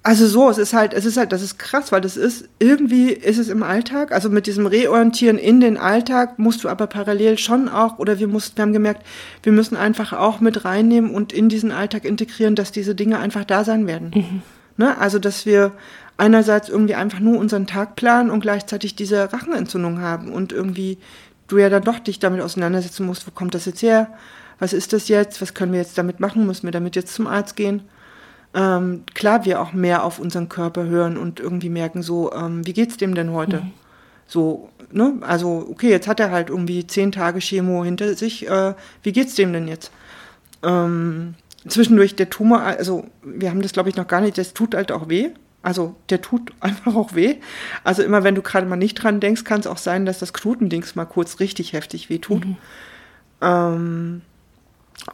[0.05, 3.09] Also so, es ist halt, es ist halt, das ist krass, weil das ist, irgendwie
[3.09, 7.37] ist es im Alltag, also mit diesem Reorientieren in den Alltag musst du aber parallel
[7.37, 9.05] schon auch, oder wir mussten, wir haben gemerkt,
[9.43, 13.45] wir müssen einfach auch mit reinnehmen und in diesen Alltag integrieren, dass diese Dinge einfach
[13.45, 14.11] da sein werden.
[14.13, 14.41] Mhm.
[14.75, 14.97] Ne?
[14.97, 15.71] Also, dass wir
[16.17, 20.97] einerseits irgendwie einfach nur unseren Tag planen und gleichzeitig diese Rachenentzündung haben und irgendwie
[21.47, 24.09] du ja dann doch dich damit auseinandersetzen musst, wo kommt das jetzt her?
[24.59, 25.41] Was ist das jetzt?
[25.41, 26.45] Was können wir jetzt damit machen?
[26.45, 27.83] Müssen wir damit jetzt zum Arzt gehen?
[28.53, 32.73] Ähm, klar wir auch mehr auf unseren Körper hören und irgendwie merken, so, ähm, wie
[32.73, 33.61] geht's dem denn heute?
[33.61, 33.71] Mhm.
[34.27, 35.15] So, ne?
[35.21, 38.47] Also, okay, jetzt hat er halt irgendwie zehn Tage Chemo hinter sich.
[38.47, 39.91] Äh, wie geht's dem denn jetzt?
[40.61, 41.35] Ähm,
[41.67, 44.91] zwischendurch der Tumor, also wir haben das glaube ich noch gar nicht, das tut halt
[44.91, 45.29] auch weh.
[45.61, 47.37] Also der tut einfach auch weh.
[47.83, 50.33] Also immer wenn du gerade mal nicht dran denkst, kann es auch sein, dass das
[50.33, 52.45] Knutendings mal kurz richtig heftig weh tut.
[52.45, 52.57] Mhm.
[53.41, 54.21] Ähm,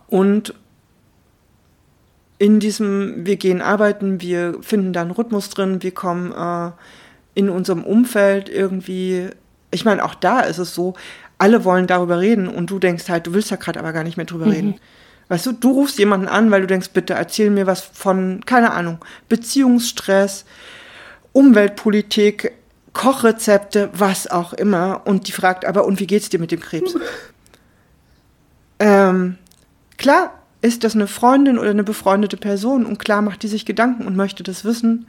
[0.08, 0.54] und
[2.40, 6.72] in diesem, wir gehen arbeiten, wir finden da einen Rhythmus drin, wir kommen äh,
[7.36, 9.28] in unserem Umfeld irgendwie,
[9.72, 10.96] ich meine, auch da ist es so,
[11.38, 14.18] alle wollen darüber reden und du denkst halt, du willst ja gerade aber gar nicht
[14.18, 14.52] mehr drüber mhm.
[14.52, 14.76] reden.
[15.28, 18.72] Weißt du, du rufst jemanden an, weil du denkst, bitte erzähl mir was von, keine
[18.72, 20.46] Ahnung, Beziehungsstress,
[21.34, 22.54] Umweltpolitik,
[22.94, 25.02] Kochrezepte, was auch immer.
[25.06, 26.96] Und die fragt aber, und wie geht's dir mit dem Krebs?
[28.80, 29.38] ähm,
[29.98, 34.05] klar, ist das eine Freundin oder eine befreundete Person und klar macht die sich Gedanken
[34.05, 35.07] und möchte das wissen.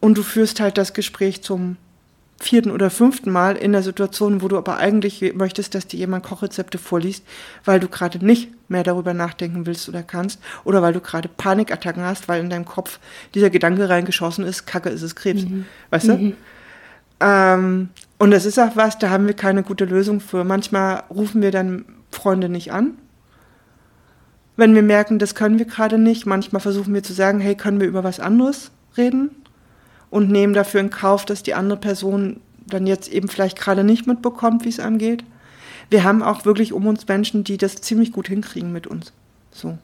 [0.00, 1.76] Und du führst halt das Gespräch zum
[2.38, 6.24] vierten oder fünften Mal in der Situation, wo du aber eigentlich möchtest, dass dir jemand
[6.24, 7.24] Kochrezepte vorliest,
[7.64, 12.02] weil du gerade nicht mehr darüber nachdenken willst oder kannst oder weil du gerade Panikattacken
[12.02, 12.98] hast, weil in deinem Kopf
[13.34, 15.44] dieser Gedanke reingeschossen ist, Kacke ist es Krebs.
[15.44, 15.64] Mhm.
[15.90, 16.12] Weißt du?
[16.14, 16.36] Mhm.
[17.20, 17.88] Ähm,
[18.18, 20.44] und das ist auch was, da haben wir keine gute Lösung für.
[20.44, 22.98] Manchmal rufen wir dann Freunde nicht an,
[24.56, 26.26] wenn wir merken, das können wir gerade nicht.
[26.26, 29.30] Manchmal versuchen wir zu sagen, hey, können wir über was anderes reden?
[30.10, 34.06] Und nehmen dafür in Kauf, dass die andere Person dann jetzt eben vielleicht gerade nicht
[34.06, 35.24] mitbekommt, wie es einem geht.
[35.90, 39.12] Wir haben auch wirklich um uns Menschen, die das ziemlich gut hinkriegen mit uns.
[39.52, 39.78] So.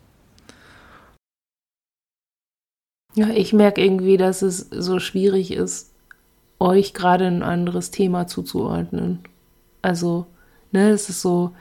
[3.14, 5.93] Ja, ich merke irgendwie, dass es so schwierig ist,
[6.59, 9.20] euch gerade ein anderes Thema zuzuordnen.
[9.83, 10.27] Also,
[10.70, 11.53] ne, es ist so,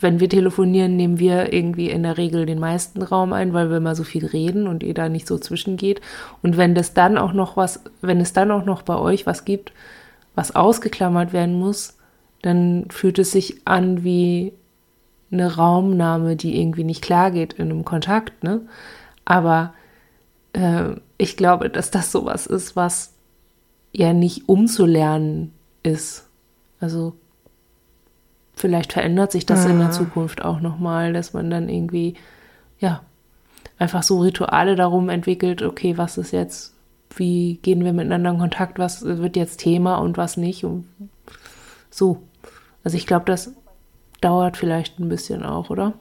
[0.00, 3.78] wenn wir telefonieren, nehmen wir irgendwie in der Regel den meisten Raum ein, weil wir
[3.78, 6.00] immer so viel reden und ihr da nicht so zwischengeht.
[6.42, 9.44] Und wenn das dann auch noch was, wenn es dann auch noch bei euch was
[9.44, 9.72] gibt,
[10.34, 11.96] was ausgeklammert werden muss,
[12.42, 14.52] dann fühlt es sich an wie
[15.32, 18.60] eine Raumnahme, die irgendwie nicht klar geht in einem Kontakt, ne?
[19.24, 19.72] Aber
[20.52, 23.14] äh, ich glaube, dass das sowas ist, was
[23.92, 25.52] ja nicht umzulernen
[25.82, 26.28] ist.
[26.80, 27.14] Also
[28.56, 29.70] vielleicht verändert sich das ja.
[29.70, 32.14] in der Zukunft auch nochmal, dass man dann irgendwie,
[32.78, 33.02] ja,
[33.78, 36.74] einfach so Rituale darum entwickelt, okay, was ist jetzt,
[37.16, 40.86] wie gehen wir miteinander in Kontakt, was wird jetzt Thema und was nicht und
[41.90, 42.22] so.
[42.82, 43.52] Also ich glaube, das
[44.20, 45.94] dauert vielleicht ein bisschen auch, oder?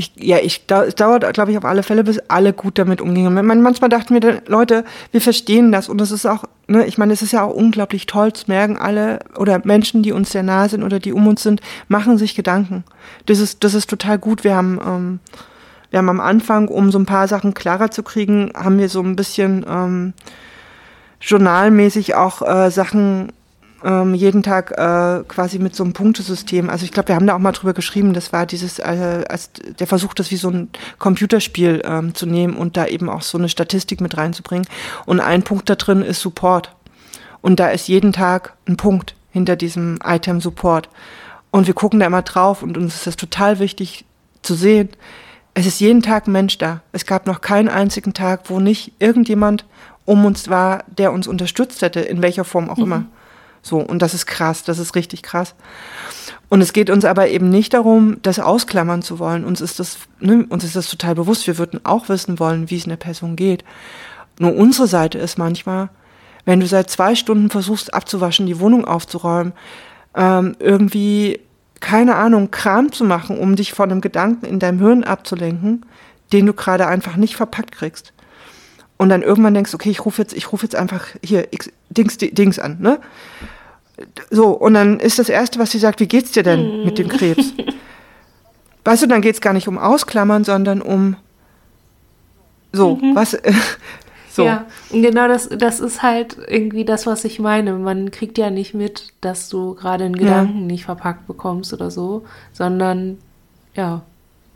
[0.00, 3.34] Ich, ja, ich, es dauert, glaube ich, auf alle Fälle, bis alle gut damit umgehen.
[3.34, 7.20] manchmal dachten wir, Leute, wir verstehen das und das ist auch, ne, ich meine, es
[7.20, 10.82] ist ja auch unglaublich toll, zu merken, alle oder Menschen, die uns sehr nahe sind
[10.82, 12.82] oder die um uns sind, machen sich Gedanken.
[13.26, 14.42] Das ist, das ist total gut.
[14.42, 15.20] Wir haben, ähm,
[15.90, 19.02] wir haben am Anfang, um so ein paar Sachen klarer zu kriegen, haben wir so
[19.02, 20.14] ein bisschen ähm,
[21.20, 23.32] journalmäßig auch äh, Sachen
[23.84, 26.68] ähm, jeden Tag äh, quasi mit so einem Punktesystem.
[26.68, 29.50] Also ich glaube, wir haben da auch mal drüber geschrieben, das war dieses, äh, als
[29.78, 30.68] der Versuch, das wie so ein
[30.98, 34.66] Computerspiel ähm, zu nehmen und da eben auch so eine Statistik mit reinzubringen.
[35.06, 36.74] Und ein Punkt da drin ist Support.
[37.40, 40.88] Und da ist jeden Tag ein Punkt hinter diesem Item Support.
[41.50, 44.04] Und wir gucken da immer drauf und uns ist das total wichtig
[44.42, 44.90] zu sehen.
[45.54, 46.82] Es ist jeden Tag ein Mensch da.
[46.92, 49.64] Es gab noch keinen einzigen Tag, wo nicht irgendjemand
[50.04, 52.82] um uns war, der uns unterstützt hätte, in welcher Form auch mhm.
[52.84, 53.04] immer.
[53.62, 55.54] So, und das ist krass, das ist richtig krass.
[56.48, 59.44] Und es geht uns aber eben nicht darum, das ausklammern zu wollen.
[59.44, 61.46] Uns ist das, ne, uns ist das total bewusst.
[61.46, 63.64] Wir würden auch wissen wollen, wie es einer Person geht.
[64.38, 65.90] Nur unsere Seite ist manchmal,
[66.44, 69.52] wenn du seit zwei Stunden versuchst abzuwaschen, die Wohnung aufzuräumen,
[70.14, 71.40] ähm, irgendwie,
[71.80, 75.84] keine Ahnung, Kram zu machen, um dich von einem Gedanken in deinem Hirn abzulenken,
[76.32, 78.12] den du gerade einfach nicht verpackt kriegst.
[79.00, 82.18] Und dann irgendwann denkst, okay, ich rufe jetzt, ich rufe jetzt einfach hier X, Dings,
[82.18, 83.00] Dings an, ne?
[84.28, 87.08] So, und dann ist das Erste, was sie sagt, wie geht's dir denn mit dem
[87.08, 87.54] Krebs?
[88.84, 91.16] weißt du, dann geht's gar nicht um Ausklammern, sondern um
[92.74, 93.14] so, mhm.
[93.14, 93.38] was.
[94.30, 94.44] so.
[94.44, 97.72] Ja, genau das, das ist halt irgendwie das, was ich meine.
[97.72, 100.66] Man kriegt ja nicht mit, dass du gerade einen Gedanken ja.
[100.66, 103.16] nicht verpackt bekommst oder so, sondern
[103.74, 104.02] ja,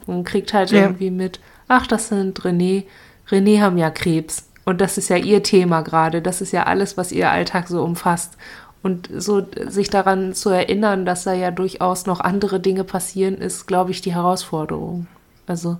[0.06, 0.82] man kriegt halt ja.
[0.82, 2.84] irgendwie mit, ach, das sind René.
[3.30, 4.48] René haben ja Krebs.
[4.64, 6.22] Und das ist ja ihr Thema gerade.
[6.22, 8.36] Das ist ja alles, was ihr Alltag so umfasst.
[8.82, 13.66] Und so sich daran zu erinnern, dass da ja durchaus noch andere Dinge passieren, ist,
[13.66, 15.06] glaube ich, die Herausforderung.
[15.46, 15.78] Also.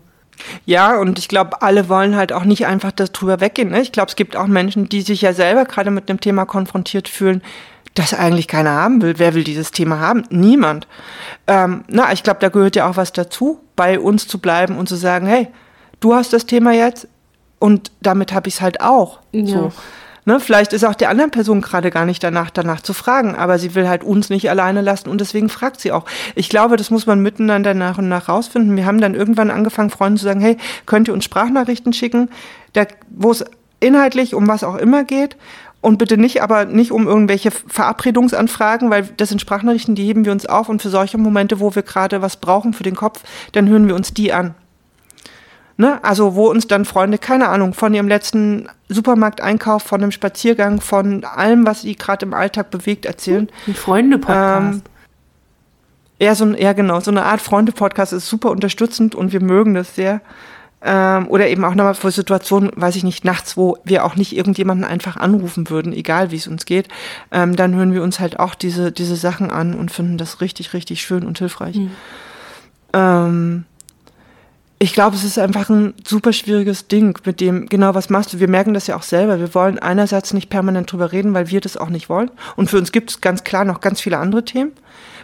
[0.64, 3.70] Ja, und ich glaube, alle wollen halt auch nicht einfach darüber weggehen.
[3.70, 3.82] Ne?
[3.82, 7.08] Ich glaube, es gibt auch Menschen, die sich ja selber gerade mit dem Thema konfrontiert
[7.08, 7.42] fühlen,
[7.94, 9.14] das eigentlich keiner haben will.
[9.18, 10.24] Wer will dieses Thema haben?
[10.30, 10.88] Niemand.
[11.46, 14.88] Ähm, na, ich glaube, da gehört ja auch was dazu, bei uns zu bleiben und
[14.88, 15.48] zu sagen, hey,
[16.00, 17.06] du hast das Thema jetzt
[17.64, 19.20] und damit habe ich es halt auch.
[19.32, 19.46] Ja.
[19.46, 19.72] So.
[20.26, 23.58] Ne, vielleicht ist auch der anderen Person gerade gar nicht danach, danach zu fragen, aber
[23.58, 26.04] sie will halt uns nicht alleine lassen und deswegen fragt sie auch.
[26.34, 28.76] Ich glaube, das muss man miteinander nach und nach rausfinden.
[28.76, 32.28] Wir haben dann irgendwann angefangen, Freunden zu sagen, hey, könnt ihr uns Sprachnachrichten schicken,
[33.08, 33.46] wo es
[33.80, 35.38] inhaltlich um was auch immer geht
[35.80, 40.32] und bitte nicht, aber nicht um irgendwelche Verabredungsanfragen, weil das sind Sprachnachrichten, die heben wir
[40.32, 43.70] uns auf und für solche Momente, wo wir gerade was brauchen für den Kopf, dann
[43.70, 44.54] hören wir uns die an.
[45.76, 46.02] Ne?
[46.04, 51.24] Also wo uns dann Freunde, keine Ahnung, von ihrem letzten Supermarkteinkauf, von einem Spaziergang, von
[51.24, 53.48] allem, was sie gerade im Alltag bewegt, erzählen.
[53.66, 54.76] Ein Freunde-Podcast.
[54.76, 54.82] Ähm,
[56.20, 57.00] ja, so, ja, genau.
[57.00, 60.20] So eine Art Freunde-Podcast ist super unterstützend und wir mögen das sehr.
[60.86, 64.36] Ähm, oder eben auch nochmal für Situationen, weiß ich nicht, nachts, wo wir auch nicht
[64.36, 66.88] irgendjemanden einfach anrufen würden, egal wie es uns geht.
[67.32, 70.72] Ähm, dann hören wir uns halt auch diese, diese Sachen an und finden das richtig,
[70.72, 71.76] richtig schön und hilfreich.
[71.76, 71.90] Mhm.
[72.92, 73.64] Ähm,
[74.78, 78.40] ich glaube, es ist einfach ein super schwieriges Ding, mit dem, genau, was machst du?
[78.40, 79.38] Wir merken das ja auch selber.
[79.38, 82.30] Wir wollen einerseits nicht permanent drüber reden, weil wir das auch nicht wollen.
[82.56, 84.72] Und für uns gibt es ganz klar noch ganz viele andere Themen.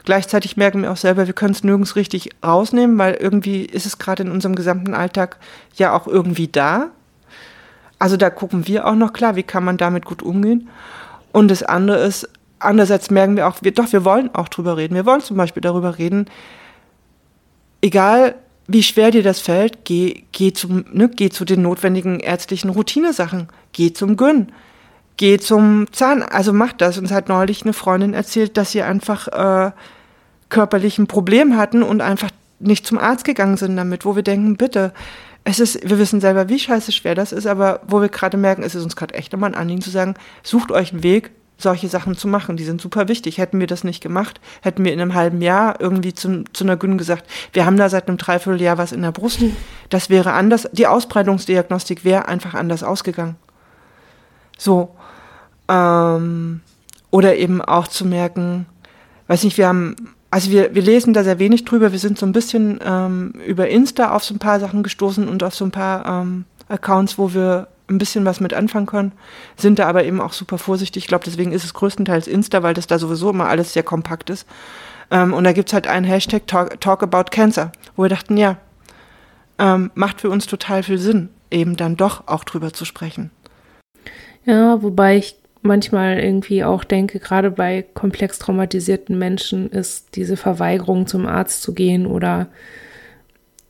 [0.05, 3.99] Gleichzeitig merken wir auch selber, wir können es nirgends richtig rausnehmen, weil irgendwie ist es
[3.99, 5.37] gerade in unserem gesamten Alltag
[5.75, 6.91] ja auch irgendwie da.
[7.99, 10.69] Also da gucken wir auch noch klar, wie kann man damit gut umgehen.
[11.33, 12.29] Und das andere ist,
[12.61, 14.95] andererseits merken wir auch, wir, doch, wir wollen auch drüber reden.
[14.95, 16.27] Wir wollen zum Beispiel darüber reden,
[17.83, 18.37] egal
[18.73, 23.49] wie schwer dir das fällt, geh, geh, zum, ne, geh zu den notwendigen ärztlichen Routinesachen.
[23.73, 24.53] Geh zum Gyn.
[25.17, 26.23] Geh zum Zahn.
[26.23, 26.99] Also mach das.
[26.99, 29.73] Uns hat neulich eine Freundin erzählt, dass sie einfach äh,
[30.49, 34.57] körperlich ein Problem hatten und einfach nicht zum Arzt gegangen sind damit, wo wir denken,
[34.57, 34.93] bitte,
[35.45, 38.63] es ist, wir wissen selber, wie scheiße schwer das ist, aber wo wir gerade merken,
[38.63, 41.31] es ist uns gerade echt immer ein Anliegen zu sagen, sucht euch einen Weg,
[41.63, 42.57] solche Sachen zu machen.
[42.57, 43.39] Die sind super wichtig.
[43.39, 46.77] Hätten wir das nicht gemacht, hätten wir in einem halben Jahr irgendwie zu, zu einer
[46.77, 49.41] Gün gesagt, wir haben da seit einem Dreivierteljahr was in der Brust.
[49.89, 50.69] Das wäre anders.
[50.73, 53.37] Die Ausbreitungsdiagnostik wäre einfach anders ausgegangen.
[54.59, 54.95] So.
[55.69, 56.61] Ähm,
[57.11, 58.67] oder eben auch zu merken,
[59.27, 59.97] weiß nicht, wir haben,
[60.31, 61.93] also wir, wir lesen da sehr wenig drüber.
[61.93, 65.43] Wir sind so ein bisschen ähm, über Insta auf so ein paar Sachen gestoßen und
[65.43, 69.13] auf so ein paar ähm, Accounts, wo wir ein bisschen was mit anfangen können,
[69.57, 71.05] sind da aber eben auch super vorsichtig.
[71.05, 74.31] Ich glaube, deswegen ist es größtenteils Insta, weil das da sowieso immer alles sehr kompakt
[74.31, 74.47] ist.
[75.11, 78.37] Ähm, und da gibt es halt einen Hashtag Talk, Talk, About Cancer, wo wir dachten,
[78.37, 78.57] ja,
[79.59, 83.31] ähm, macht für uns total viel Sinn, eben dann doch auch drüber zu sprechen.
[84.45, 91.07] Ja, wobei ich manchmal irgendwie auch denke, gerade bei komplex traumatisierten Menschen ist diese Verweigerung
[91.07, 92.49] zum Arzt zu gehen oder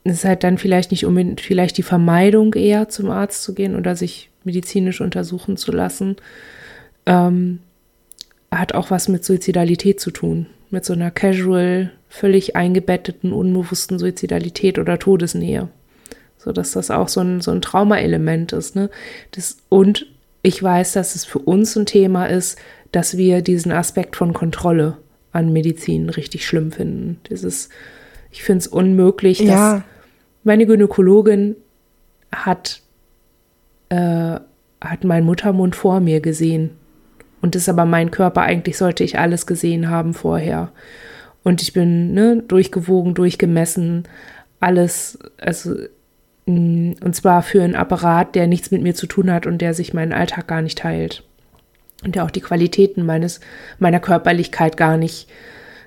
[0.05, 3.97] ist halt dann vielleicht nicht unbedingt, vielleicht die Vermeidung eher zum Arzt zu gehen oder
[3.97, 6.17] sich medizinisch untersuchen zu lassen,
[7.07, 7.61] ähm,
[8.51, 10.47] hat auch was mit Suizidalität zu tun.
[10.71, 15.69] Mit so einer casual, völlig eingebetteten, unbewussten Suizidalität oder Todesnähe.
[16.39, 18.75] So dass das auch so ein, so ein Traumaelement ist.
[18.77, 18.89] Ne?
[19.33, 20.07] Das, und
[20.43, 22.59] ich weiß, dass es für uns ein Thema ist,
[22.93, 24.97] dass wir diesen Aspekt von Kontrolle
[25.33, 27.21] an Medizin richtig schlimm finden.
[27.29, 27.69] Dieses,
[28.31, 29.75] ich finde es unmöglich, ja.
[29.75, 29.83] dass
[30.45, 31.57] meine Gynäkologin
[32.33, 32.83] hat,
[33.89, 34.39] äh,
[34.81, 36.71] hat meinen Muttermund vor mir gesehen.
[37.43, 40.71] Und das ist aber mein Körper, eigentlich sollte ich alles gesehen haben vorher.
[41.43, 44.05] Und ich bin ne, durchgewogen, durchgemessen,
[44.61, 45.75] alles, also
[46.51, 49.75] Mm, und zwar für einen Apparat, der nichts mit mir zu tun hat und der
[49.75, 51.23] sich meinen Alltag gar nicht teilt.
[52.05, 53.41] Und der auch die Qualitäten meines,
[53.79, 55.29] meiner Körperlichkeit gar nicht,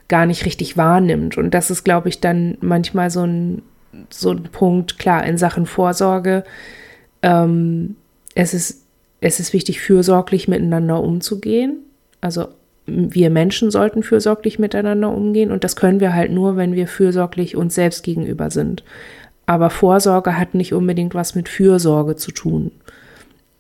[0.08, 1.38] gar nicht richtig wahrnimmt.
[1.38, 3.62] Und das ist, glaube ich, dann manchmal so ein,
[4.10, 6.44] so ein Punkt, klar, in Sachen Vorsorge.
[7.22, 7.96] Ähm,
[8.36, 8.86] es, ist,
[9.22, 11.78] es ist wichtig, fürsorglich miteinander umzugehen.
[12.22, 12.48] Also
[12.86, 17.56] wir Menschen sollten fürsorglich miteinander umgehen und das können wir halt nur, wenn wir fürsorglich
[17.56, 18.84] uns selbst gegenüber sind.
[19.46, 22.72] Aber Vorsorge hat nicht unbedingt was mit Fürsorge zu tun.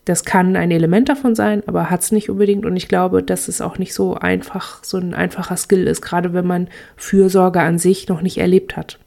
[0.05, 2.65] Das kann ein Element davon sein, aber hat es nicht unbedingt.
[2.65, 6.33] Und ich glaube, dass es auch nicht so einfach, so ein einfacher Skill ist, gerade
[6.33, 6.67] wenn man
[6.97, 8.99] Fürsorge an sich noch nicht erlebt hat.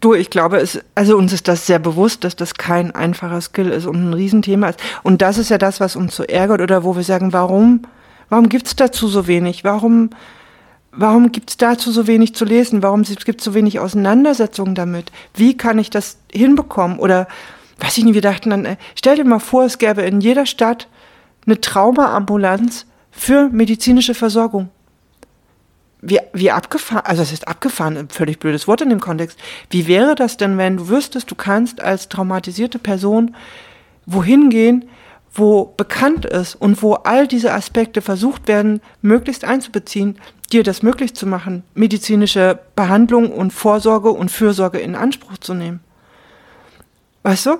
[0.00, 3.70] Du, ich glaube, es, also uns ist das sehr bewusst, dass das kein einfacher Skill
[3.70, 4.80] ist und ein Riesenthema ist.
[5.02, 7.82] Und das ist ja das, was uns so ärgert oder wo wir sagen, warum,
[8.28, 9.64] warum gibt es dazu so wenig?
[9.64, 10.10] Warum,
[10.92, 12.82] warum gibt es dazu so wenig zu lesen?
[12.82, 15.10] Warum gibt es so wenig Auseinandersetzungen damit?
[15.34, 16.98] Wie kann ich das hinbekommen?
[16.98, 17.26] Oder,
[17.78, 20.46] weiß ich nicht, wir dachten dann, äh, stell dir mal vor, es gäbe in jeder
[20.46, 20.88] Stadt
[21.46, 24.70] eine Traumaambulanz für medizinische Versorgung
[26.04, 29.38] wie, wie abgefahren, also es ist abgefahren, ein völlig blödes Wort in dem Kontext.
[29.70, 33.34] Wie wäre das denn, wenn du wüsstest, du kannst als traumatisierte Person
[34.06, 34.84] wohin gehen,
[35.32, 40.18] wo bekannt ist und wo all diese Aspekte versucht werden, möglichst einzubeziehen,
[40.52, 45.80] dir das möglich zu machen, medizinische Behandlung und Vorsorge und Fürsorge in Anspruch zu nehmen.
[47.24, 47.56] Weißt du?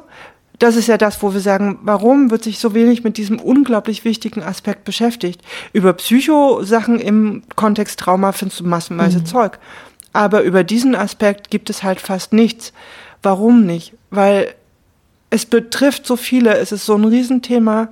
[0.59, 4.05] das ist ja das, wo wir sagen, warum wird sich so wenig mit diesem unglaublich
[4.05, 5.41] wichtigen Aspekt beschäftigt?
[5.73, 9.27] Über Psychosachen im Kontext Trauma findest du massenweise mhm.
[9.27, 9.59] Zeug.
[10.12, 12.73] Aber über diesen Aspekt gibt es halt fast nichts.
[13.23, 13.95] Warum nicht?
[14.11, 14.55] Weil
[15.31, 17.89] es betrifft so viele, es ist so ein Riesenthema.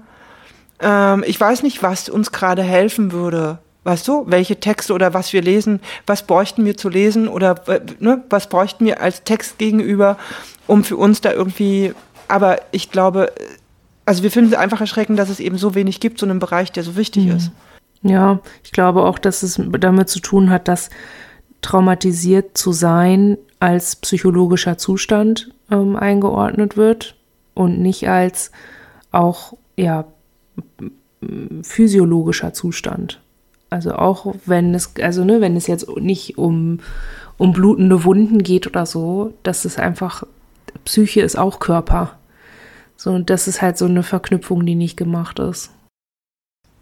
[0.78, 3.59] Ähm, ich weiß nicht, was uns gerade helfen würde.
[3.85, 7.81] Weißt du, welche Texte oder was wir lesen, was bräuchten wir zu lesen oder äh,
[7.99, 10.16] ne, was bräuchten wir als Text gegenüber,
[10.66, 11.94] um für uns da irgendwie
[12.32, 13.30] aber ich glaube,
[14.06, 16.72] also wir finden es einfach erschreckend, dass es eben so wenig gibt, so einen Bereich,
[16.72, 17.36] der so wichtig mhm.
[17.36, 17.51] ist.
[18.01, 20.89] Ja, ich glaube auch, dass es damit zu tun hat, dass
[21.60, 27.16] traumatisiert zu sein als psychologischer Zustand ähm, eingeordnet wird
[27.52, 28.51] und nicht als
[29.10, 30.06] auch ja
[31.62, 33.20] physiologischer Zustand.
[33.68, 36.80] Also auch wenn es also ne, wenn es jetzt nicht um
[37.36, 40.24] um blutende Wunden geht oder so, dass es einfach
[40.85, 42.19] Psyche ist auch Körper.
[42.97, 45.70] So, und das ist halt so eine Verknüpfung, die nicht gemacht ist.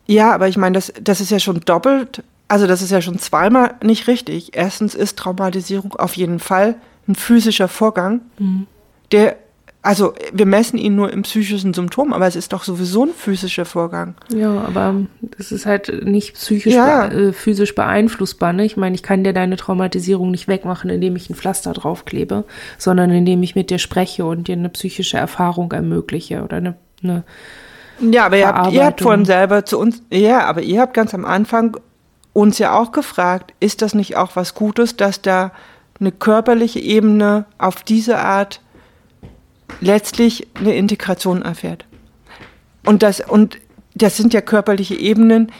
[0.06, 3.18] Ja, aber ich meine, das, das ist ja schon doppelt, also das ist ja schon
[3.18, 4.56] zweimal nicht richtig.
[4.56, 6.74] Erstens ist Traumatisierung auf jeden Fall
[7.06, 8.66] ein physischer Vorgang, mhm.
[9.12, 9.36] der
[9.82, 13.64] also wir messen ihn nur im psychischen Symptom, aber es ist doch sowieso ein physischer
[13.64, 14.14] Vorgang.
[14.28, 17.06] Ja, aber das ist halt nicht psychisch, ja.
[17.06, 18.52] be äh, physisch beeinflussbar.
[18.52, 18.66] Ne?
[18.66, 22.44] Ich meine, ich kann dir deine Traumatisierung nicht wegmachen, indem ich ein Pflaster draufklebe,
[22.76, 27.24] sondern indem ich mit dir spreche und dir eine psychische Erfahrung ermögliche oder eine, eine
[28.00, 31.12] ja, aber ihr habt, ihr habt vorhin selber zu uns, ja, aber ihr habt ganz
[31.12, 31.76] am Anfang
[32.32, 35.52] uns ja auch gefragt, ist das nicht auch was Gutes, dass da
[35.98, 38.60] eine körperliche Ebene auf diese Art
[39.80, 41.84] letztlich eine Integration erfährt.
[42.84, 43.58] Und das, und
[43.94, 45.52] das sind ja körperliche Ebenen,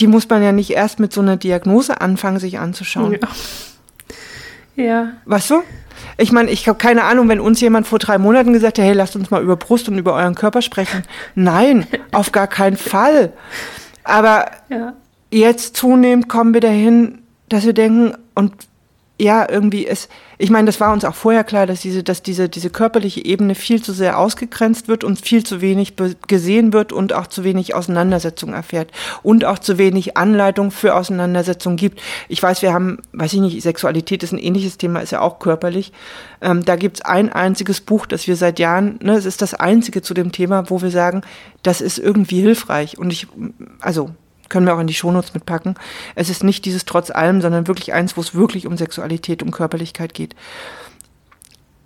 [0.00, 3.18] die muss man ja nicht erst mit so einer Diagnose anfangen, sich anzuschauen.
[4.76, 4.84] Ja.
[4.84, 5.12] ja.
[5.24, 5.62] Weißt du?
[6.16, 8.94] Ich meine, ich habe keine Ahnung, wenn uns jemand vor drei Monaten gesagt hätte, hey,
[8.94, 11.02] lasst uns mal über Brust und über euren Körper sprechen.
[11.34, 13.32] Nein, auf gar keinen Fall.
[14.04, 14.94] Aber ja.
[15.30, 17.18] jetzt zunehmend kommen wir dahin,
[17.48, 18.52] dass wir denken, und
[19.20, 20.08] ja, irgendwie ist,
[20.38, 23.56] ich meine, das war uns auch vorher klar, dass diese, dass diese, diese körperliche Ebene
[23.56, 25.94] viel zu sehr ausgegrenzt wird und viel zu wenig
[26.28, 28.92] gesehen wird und auch zu wenig Auseinandersetzung erfährt
[29.24, 32.00] und auch zu wenig Anleitung für Auseinandersetzung gibt.
[32.28, 35.40] Ich weiß, wir haben, weiß ich nicht, Sexualität ist ein ähnliches Thema, ist ja auch
[35.40, 35.92] körperlich.
[36.40, 40.00] Ähm, da gibt's ein einziges Buch, das wir seit Jahren, ne, es ist das einzige
[40.00, 41.22] zu dem Thema, wo wir sagen,
[41.64, 42.98] das ist irgendwie hilfreich.
[42.98, 43.26] Und ich,
[43.80, 44.10] also
[44.48, 45.74] können wir auch in die Shownotes mitpacken.
[46.14, 49.50] Es ist nicht dieses trotz allem, sondern wirklich eins, wo es wirklich um Sexualität, um
[49.50, 50.34] Körperlichkeit geht.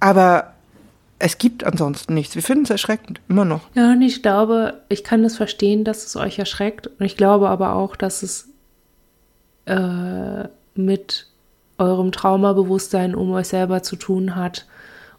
[0.01, 0.53] Aber
[1.19, 2.35] es gibt ansonsten nichts.
[2.35, 3.61] Wir finden es erschreckend, immer noch.
[3.75, 6.89] Ja, und ich glaube, ich kann das verstehen, dass es euch erschreckt.
[6.89, 8.49] Und ich glaube aber auch, dass es
[9.67, 11.27] äh, mit
[11.79, 14.67] eurem Traumabewusstsein um euch selber zu tun hat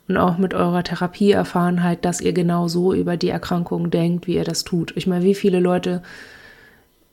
[0.08, 4.44] und auch mit eurer Therapieerfahrenheit, dass ihr genau so über die Erkrankung denkt, wie ihr
[4.44, 4.92] das tut.
[4.98, 6.02] Ich meine, wie viele Leute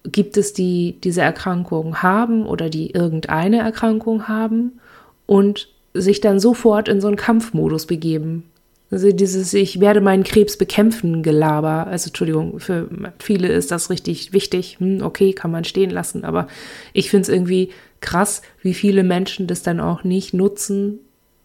[0.05, 4.81] gibt es die diese Erkrankung haben oder die irgendeine Erkrankung haben
[5.27, 8.45] und sich dann sofort in so einen Kampfmodus begeben.
[8.91, 11.87] Also dieses Ich werde meinen Krebs bekämpfen Gelaber.
[11.87, 12.89] Also Entschuldigung, für
[13.21, 14.79] viele ist das richtig wichtig.
[14.81, 16.25] Hm, okay, kann man stehen lassen.
[16.25, 16.49] Aber
[16.93, 17.71] ich finde es irgendwie
[18.01, 21.01] krass, wie viele Menschen das dann auch nicht nutzen,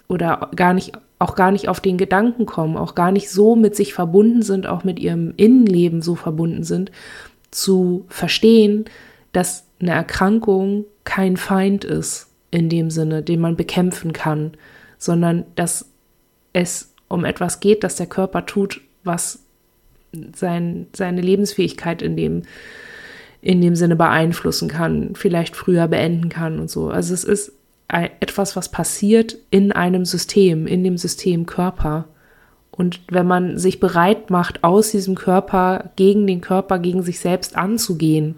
[0.08, 3.76] oder gar nicht, auch gar nicht auf den Gedanken kommen, auch gar nicht so mit
[3.76, 6.92] sich verbunden sind, auch mit ihrem Innenleben so verbunden sind,
[7.56, 8.86] zu verstehen,
[9.32, 14.54] dass eine Erkrankung kein Feind ist in dem Sinne, den man bekämpfen kann,
[14.98, 15.90] sondern dass
[16.54, 19.40] es um etwas geht, dass der Körper tut, was
[20.34, 22.44] sein, seine Lebensfähigkeit in dem,
[23.42, 26.90] in dem Sinne beeinflussen kann, vielleicht früher beenden kann und so.
[26.90, 27.52] Also es ist
[27.88, 32.08] etwas, was passiert in einem System, in dem System Körper.
[32.78, 37.56] Und wenn man sich bereit macht, aus diesem Körper gegen den Körper, gegen sich selbst
[37.56, 38.36] anzugehen,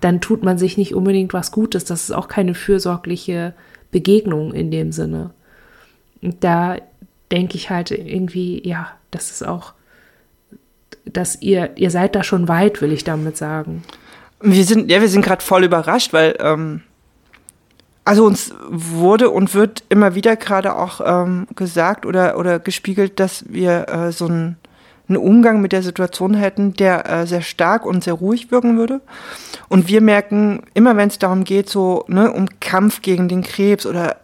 [0.00, 1.84] dann tut man sich nicht unbedingt was Gutes.
[1.84, 3.54] Das ist auch keine fürsorgliche
[3.90, 5.30] Begegnung in dem Sinne.
[6.20, 6.76] Und da
[7.30, 9.72] denke ich halt irgendwie, ja, das ist auch,
[11.04, 13.82] dass ihr, ihr seid da schon weit, will ich damit sagen.
[14.40, 16.82] Wir sind, ja, wir sind gerade voll überrascht, weil, ähm,
[18.08, 23.44] also uns wurde und wird immer wieder gerade auch ähm, gesagt oder, oder gespiegelt, dass
[23.48, 24.56] wir äh, so ein
[25.08, 29.00] einen Umgang mit der Situation hätten, der äh, sehr stark und sehr ruhig wirken würde.
[29.68, 33.86] Und wir merken, immer wenn es darum geht, so ne, um Kampf gegen den Krebs
[33.86, 34.16] oder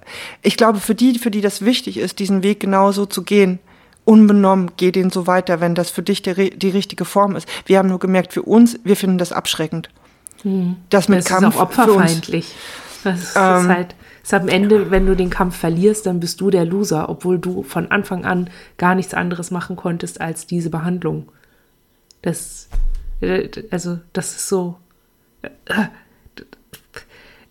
[0.42, 3.60] ich glaube, für die, für die das wichtig ist, diesen Weg genauso zu gehen,
[4.04, 7.48] unbenommen, geh den so weiter, wenn das für dich die, die richtige Form ist.
[7.64, 9.88] Wir haben nur gemerkt, für uns, wir finden das abschreckend.
[10.42, 10.76] Hm.
[10.90, 12.54] Das mit das Kampf ist auch opferfeindlich.
[13.04, 16.50] Das ist, ähm, halt ist am Ende, wenn du den Kampf verlierst, dann bist du
[16.50, 18.48] der Loser, obwohl du von Anfang an
[18.78, 21.28] gar nichts anderes machen konntest als diese Behandlung.
[22.22, 22.70] Das,
[23.20, 24.78] äh, also, das ist so.
[25.42, 25.88] Äh,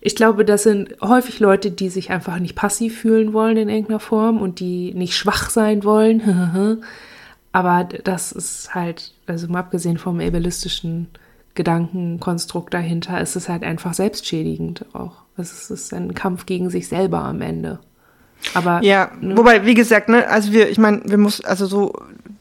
[0.02, 4.02] ich glaube, das sind häufig Leute, die sich einfach nicht passiv fühlen wollen in irgendeiner
[4.02, 6.82] Form und die nicht schwach sein wollen.
[7.54, 11.08] Aber das ist halt, also mal abgesehen vom ableistischen
[11.56, 15.24] Gedankenkonstrukt dahinter, ist es halt einfach selbstschädigend auch.
[15.38, 17.80] Es ist ein Kampf gegen sich selber am Ende.
[18.54, 19.38] Aber ja, ne?
[19.38, 21.94] wobei, wie gesagt, ne, also wir, ich meine, wir muss, also so,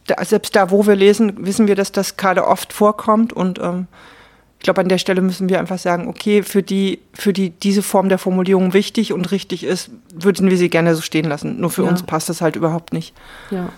[0.06, 3.86] da, selbst da, wo wir lesen, wissen wir, dass das gerade oft vorkommt und ähm,
[4.58, 7.82] ich glaube, an der Stelle müssen wir einfach sagen, okay, für die, für die diese
[7.82, 11.60] Form der Formulierung wichtig und richtig ist, würden wir sie gerne so stehen lassen.
[11.60, 11.88] Nur für ja.
[11.88, 13.12] uns passt das halt überhaupt nicht.
[13.50, 13.70] Ja.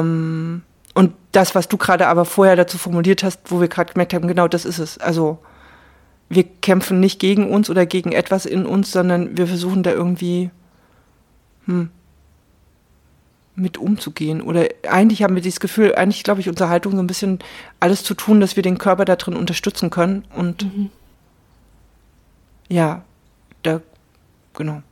[0.00, 0.62] Ähm,
[0.94, 4.28] und das, was du gerade aber vorher dazu formuliert hast, wo wir gerade gemerkt haben,
[4.28, 4.98] genau das ist es.
[4.98, 5.38] Also
[6.28, 10.50] wir kämpfen nicht gegen uns oder gegen etwas in uns, sondern wir versuchen da irgendwie
[11.66, 11.90] hm,
[13.54, 14.40] mit umzugehen.
[14.40, 17.40] Oder eigentlich haben wir dieses Gefühl, eigentlich glaube ich, unsere Haltung so ein bisschen
[17.78, 20.24] alles zu tun, dass wir den Körper da drin unterstützen können.
[20.36, 20.90] Und mhm.
[22.68, 23.02] ja,
[23.62, 23.80] da,
[24.54, 24.82] genau.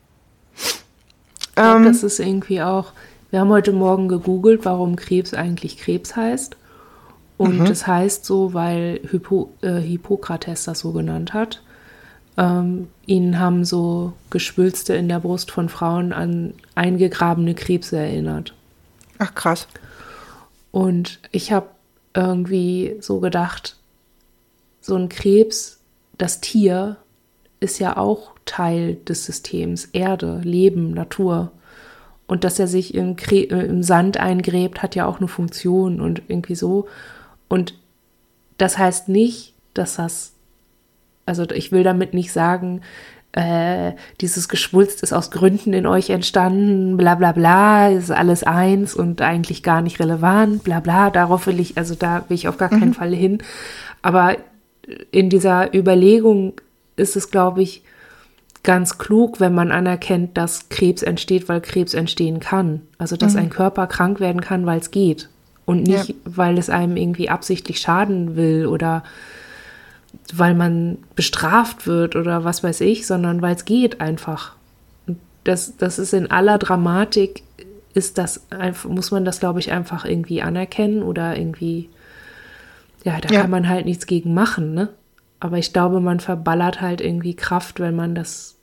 [0.56, 2.92] Ich glaube, ähm, das ist irgendwie auch,
[3.30, 6.56] wir haben heute Morgen gegoogelt, warum Krebs eigentlich Krebs heißt.
[7.36, 7.64] Und mhm.
[7.66, 11.62] das heißt so, weil Hippo, äh, Hippokrates das so genannt hat.
[12.36, 18.54] Ähm, ihnen haben so Geschwülste in der Brust von Frauen an eingegrabene Krebse erinnert.
[19.18, 19.68] Ach krass.
[20.70, 21.68] Und ich habe
[22.14, 23.76] irgendwie so gedacht,
[24.80, 25.80] so ein Krebs,
[26.16, 26.96] das Tier,
[27.60, 31.52] ist ja auch Teil des Systems, Erde, Leben, Natur.
[32.28, 36.22] Und dass er sich im, äh, im Sand eingräbt, hat ja auch eine Funktion und
[36.28, 36.86] irgendwie so.
[37.48, 37.74] Und
[38.58, 40.34] das heißt nicht, dass das,
[41.26, 42.82] also ich will damit nicht sagen,
[43.32, 48.94] äh, dieses Geschwulst ist aus Gründen in euch entstanden, bla bla bla, ist alles eins
[48.94, 52.56] und eigentlich gar nicht relevant, bla bla, darauf will ich, also da will ich auf
[52.56, 52.94] gar keinen mhm.
[52.94, 53.38] Fall hin.
[54.02, 54.36] Aber
[55.10, 56.54] in dieser Überlegung
[56.96, 57.82] ist es, glaube ich,
[58.62, 62.82] ganz klug, wenn man anerkennt, dass Krebs entsteht, weil Krebs entstehen kann.
[62.98, 63.40] Also dass mhm.
[63.40, 65.28] ein Körper krank werden kann, weil es geht
[65.68, 66.14] und nicht, ja.
[66.24, 69.04] weil es einem irgendwie absichtlich schaden will oder
[70.32, 74.54] weil man bestraft wird oder was weiß ich, sondern weil es geht einfach.
[75.44, 77.42] Das, das ist in aller Dramatik,
[77.92, 81.90] ist das einfach, muss man das, glaube ich, einfach irgendwie anerkennen oder irgendwie,
[83.04, 83.42] ja, da ja.
[83.42, 84.88] kann man halt nichts gegen machen, ne?
[85.40, 88.56] Aber ich glaube, man verballert halt irgendwie Kraft, wenn man das,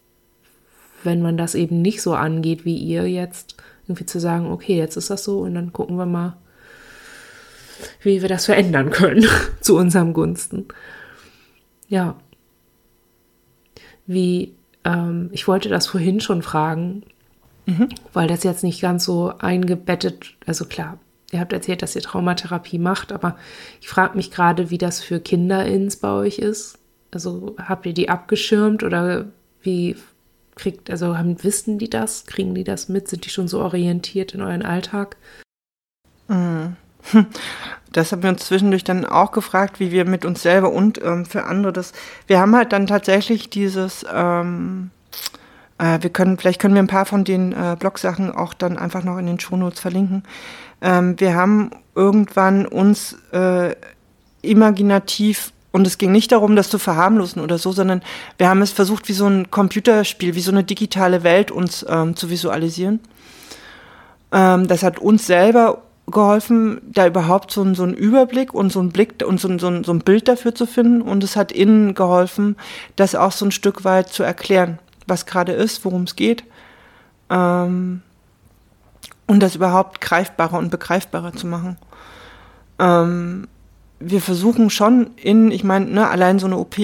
[1.03, 3.55] wenn man das eben nicht so angeht wie ihr jetzt,
[3.87, 6.35] irgendwie zu sagen, okay, jetzt ist das so und dann gucken wir mal,
[8.01, 9.25] wie wir das verändern können
[9.61, 10.65] zu unserem Gunsten.
[11.87, 12.15] Ja.
[14.07, 14.53] Wie,
[14.83, 17.03] ähm, ich wollte das vorhin schon fragen,
[17.65, 17.89] mhm.
[18.13, 20.99] weil das jetzt nicht ganz so eingebettet, also klar,
[21.31, 23.37] ihr habt erzählt, dass ihr Traumatherapie macht, aber
[23.81, 26.77] ich frage mich gerade, wie das für KinderIns bei euch ist.
[27.11, 29.25] Also habt ihr die abgeschirmt oder
[29.61, 29.95] wie
[30.55, 32.25] kriegt, also haben, wissen die das?
[32.25, 33.07] Kriegen die das mit?
[33.07, 35.17] Sind die schon so orientiert in euren Alltag?
[36.27, 36.75] Mhm.
[37.91, 41.25] Das haben wir uns zwischendurch dann auch gefragt, wie wir mit uns selber und ähm,
[41.25, 41.93] für andere das.
[42.27, 44.91] Wir haben halt dann tatsächlich dieses ähm,
[45.77, 49.03] Äh, wir können, vielleicht können wir ein paar von den äh, Blogsachen auch dann einfach
[49.03, 50.23] noch in den Shownotes verlinken.
[50.81, 53.75] Ähm, wir haben irgendwann uns äh,
[54.41, 58.01] imaginativ und es ging nicht darum, das zu verharmlosen oder so, sondern
[58.37, 62.15] wir haben es versucht, wie so ein Computerspiel, wie so eine digitale Welt uns ähm,
[62.15, 63.01] zu visualisieren.
[64.31, 68.91] Ähm, das hat uns selber geholfen, da überhaupt so, so einen Überblick und so einen
[68.91, 71.01] Blick und so, so, so ein Bild dafür zu finden.
[71.01, 72.55] Und es hat ihnen geholfen,
[72.95, 76.43] das auch so ein Stück weit zu erklären, was gerade ist, worum es geht.
[77.29, 78.01] Ähm,
[79.27, 81.77] und das überhaupt greifbarer und begreifbarer zu machen.
[82.79, 83.47] Ähm,
[83.99, 86.75] wir versuchen schon in, ich meine, ne, allein so eine OP,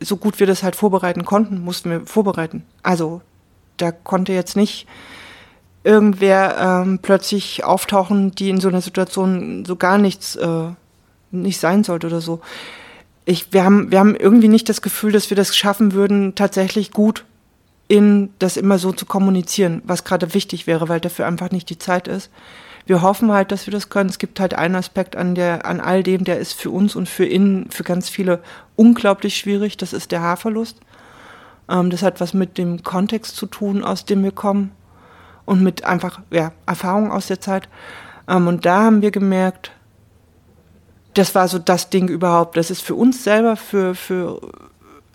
[0.00, 2.64] so gut wir das halt vorbereiten konnten, mussten wir vorbereiten.
[2.82, 3.20] Also
[3.76, 4.86] da konnte jetzt nicht
[5.82, 10.68] irgendwer ähm, plötzlich auftauchen, die in so einer Situation so gar nichts äh,
[11.30, 12.40] nicht sein sollte oder so.
[13.24, 16.90] Ich, wir, haben, wir haben irgendwie nicht das Gefühl, dass wir das schaffen würden, tatsächlich
[16.90, 17.24] gut
[17.90, 21.78] in das immer so zu kommunizieren, was gerade wichtig wäre, weil dafür einfach nicht die
[21.78, 22.30] Zeit ist
[22.86, 24.10] wir hoffen halt, dass wir das können.
[24.10, 27.08] Es gibt halt einen Aspekt an der, an all dem, der ist für uns und
[27.08, 28.40] für innen, für ganz viele
[28.74, 29.76] unglaublich schwierig.
[29.76, 30.80] Das ist der Haarverlust.
[31.68, 34.72] Ähm, das hat was mit dem Kontext zu tun, aus dem wir kommen
[35.44, 37.68] und mit einfach, ja, Erfahrung aus der Zeit.
[38.28, 39.72] Ähm, und da haben wir gemerkt,
[41.14, 42.56] das war so das Ding überhaupt.
[42.56, 44.40] Das ist für uns selber, für, für,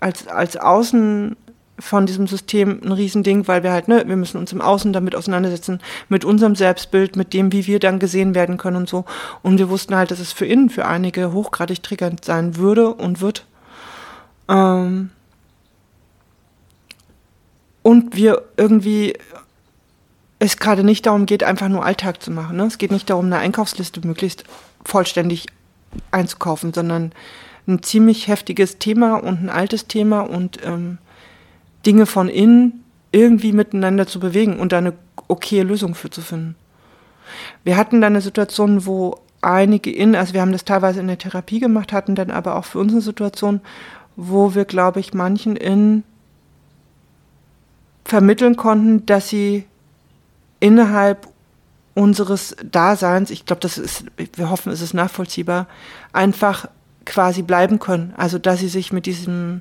[0.00, 1.36] als, als Außen,
[1.78, 5.14] von diesem System ein Riesending, weil wir halt, ne, wir müssen uns im Außen damit
[5.14, 9.04] auseinandersetzen, mit unserem Selbstbild, mit dem, wie wir dann gesehen werden können und so.
[9.42, 13.20] Und wir wussten halt, dass es für innen für einige hochgradig triggernd sein würde und
[13.20, 13.46] wird.
[14.48, 15.10] Ähm
[17.82, 19.14] und wir irgendwie
[20.38, 22.56] es gerade nicht darum geht, einfach nur Alltag zu machen.
[22.56, 22.64] Ne?
[22.64, 24.44] Es geht nicht darum, eine Einkaufsliste möglichst
[24.84, 25.46] vollständig
[26.10, 27.12] einzukaufen, sondern
[27.66, 30.98] ein ziemlich heftiges Thema und ein altes Thema und ähm,
[31.86, 34.92] Dinge von innen irgendwie miteinander zu bewegen und eine
[35.28, 36.56] okaye Lösung für zu finden.
[37.64, 41.18] Wir hatten dann eine Situation, wo einige in, also wir haben das teilweise in der
[41.18, 43.60] Therapie gemacht, hatten dann aber auch für uns eine Situation,
[44.16, 46.02] wo wir, glaube ich, manchen in
[48.04, 49.64] vermitteln konnten, dass sie
[50.60, 51.28] innerhalb
[51.94, 54.04] unseres Daseins, ich glaube, das ist,
[54.34, 55.66] wir hoffen, es ist nachvollziehbar,
[56.12, 56.68] einfach
[57.04, 58.14] quasi bleiben können.
[58.16, 59.60] Also, dass sie sich mit diesem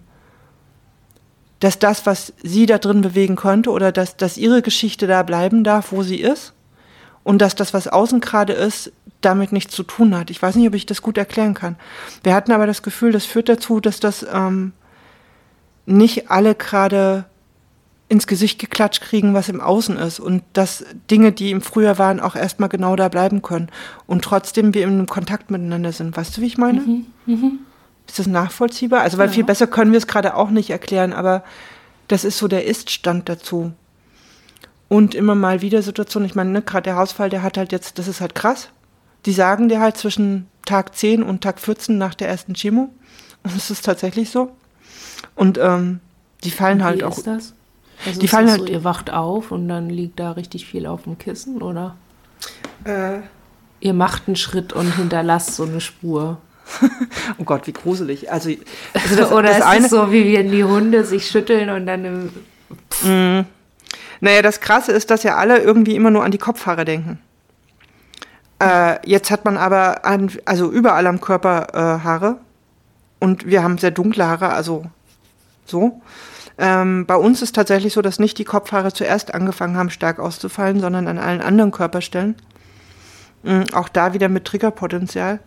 [1.65, 5.63] dass das, was sie da drin bewegen könnte oder dass, dass ihre Geschichte da bleiben
[5.63, 6.53] darf, wo sie ist
[7.23, 10.29] und dass das, was außen gerade ist, damit nichts zu tun hat.
[10.29, 11.75] Ich weiß nicht, ob ich das gut erklären kann.
[12.21, 14.73] Wir hatten aber das Gefühl, das führt dazu, dass das ähm,
[15.87, 17.25] nicht alle gerade
[18.09, 22.19] ins Gesicht geklatscht kriegen, was im Außen ist und dass Dinge, die im Frühjahr waren,
[22.19, 23.69] auch erstmal genau da bleiben können
[24.05, 26.15] und trotzdem wir in Kontakt miteinander sind.
[26.15, 26.81] Weißt du, wie ich meine?
[26.81, 27.05] Mhm.
[27.25, 27.59] Mhm.
[28.07, 29.01] Ist das nachvollziehbar?
[29.01, 29.33] Also, weil ja.
[29.33, 31.43] viel besser können wir es gerade auch nicht erklären, aber
[32.07, 33.73] das ist so der Ist-Stand dazu.
[34.87, 37.97] Und immer mal wieder Situationen, ich meine, ne, gerade der Hausfall, der hat halt jetzt,
[37.97, 38.69] das ist halt krass.
[39.25, 42.89] Die sagen dir halt zwischen Tag 10 und Tag 14 nach der ersten Chemo.
[43.43, 44.51] Und es ist tatsächlich so.
[45.35, 45.99] Und ähm,
[46.43, 47.15] die fallen halt auch.
[47.15, 47.53] Wie ist das?
[48.05, 48.61] Also die fallen halt.
[48.61, 51.95] So, ihr wacht auf und dann liegt da richtig viel auf dem Kissen, oder?
[52.83, 53.19] Äh,
[53.79, 56.37] ihr macht einen Schritt und hinterlasst so eine Spur.
[57.37, 58.31] oh Gott, wie gruselig.
[58.31, 58.49] Also,
[58.93, 61.85] also das, Oder das ist eine, es so, wie wenn die Hunde sich schütteln und
[61.85, 62.25] dann im
[63.03, 63.45] mm,
[64.21, 67.19] Naja, das Krasse ist, dass ja alle irgendwie immer nur an die Kopfhaare denken.
[68.61, 72.37] Äh, jetzt hat man aber an, also überall am Körper äh, Haare
[73.19, 74.85] und wir haben sehr dunkle Haare, also
[75.65, 76.01] so.
[76.57, 80.79] Ähm, bei uns ist tatsächlich so, dass nicht die Kopfhaare zuerst angefangen haben, stark auszufallen,
[80.79, 82.35] sondern an allen anderen Körperstellen.
[83.43, 85.39] Mhm, auch da wieder mit Triggerpotenzial.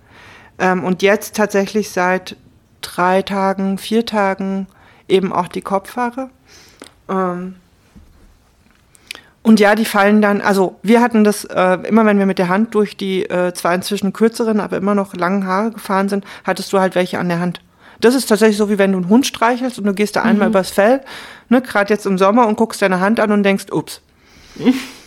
[0.58, 2.36] Ähm, und jetzt tatsächlich seit
[2.80, 4.66] drei Tagen, vier Tagen
[5.08, 6.30] eben auch die Kopfhaare.
[7.08, 7.56] Ähm,
[9.42, 12.48] und ja, die fallen dann, also wir hatten das äh, immer, wenn wir mit der
[12.48, 16.72] Hand durch die äh, zwar inzwischen kürzeren, aber immer noch langen Haare gefahren sind, hattest
[16.72, 17.62] du halt welche an der Hand.
[18.00, 20.28] Das ist tatsächlich so, wie wenn du einen Hund streichelst und du gehst da mhm.
[20.28, 21.00] einmal übers Fell,
[21.48, 24.02] ne, gerade jetzt im Sommer und guckst deine Hand an und denkst, ups.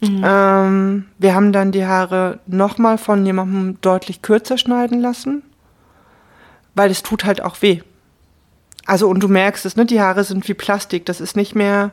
[0.00, 0.22] Mhm.
[0.24, 5.42] Ähm, wir haben dann die Haare nochmal von jemandem deutlich kürzer schneiden lassen,
[6.74, 7.80] weil es tut halt auch weh.
[8.86, 9.84] Also, und du merkst es, ne?
[9.84, 11.06] Die Haare sind wie Plastik.
[11.06, 11.92] Das ist nicht mehr.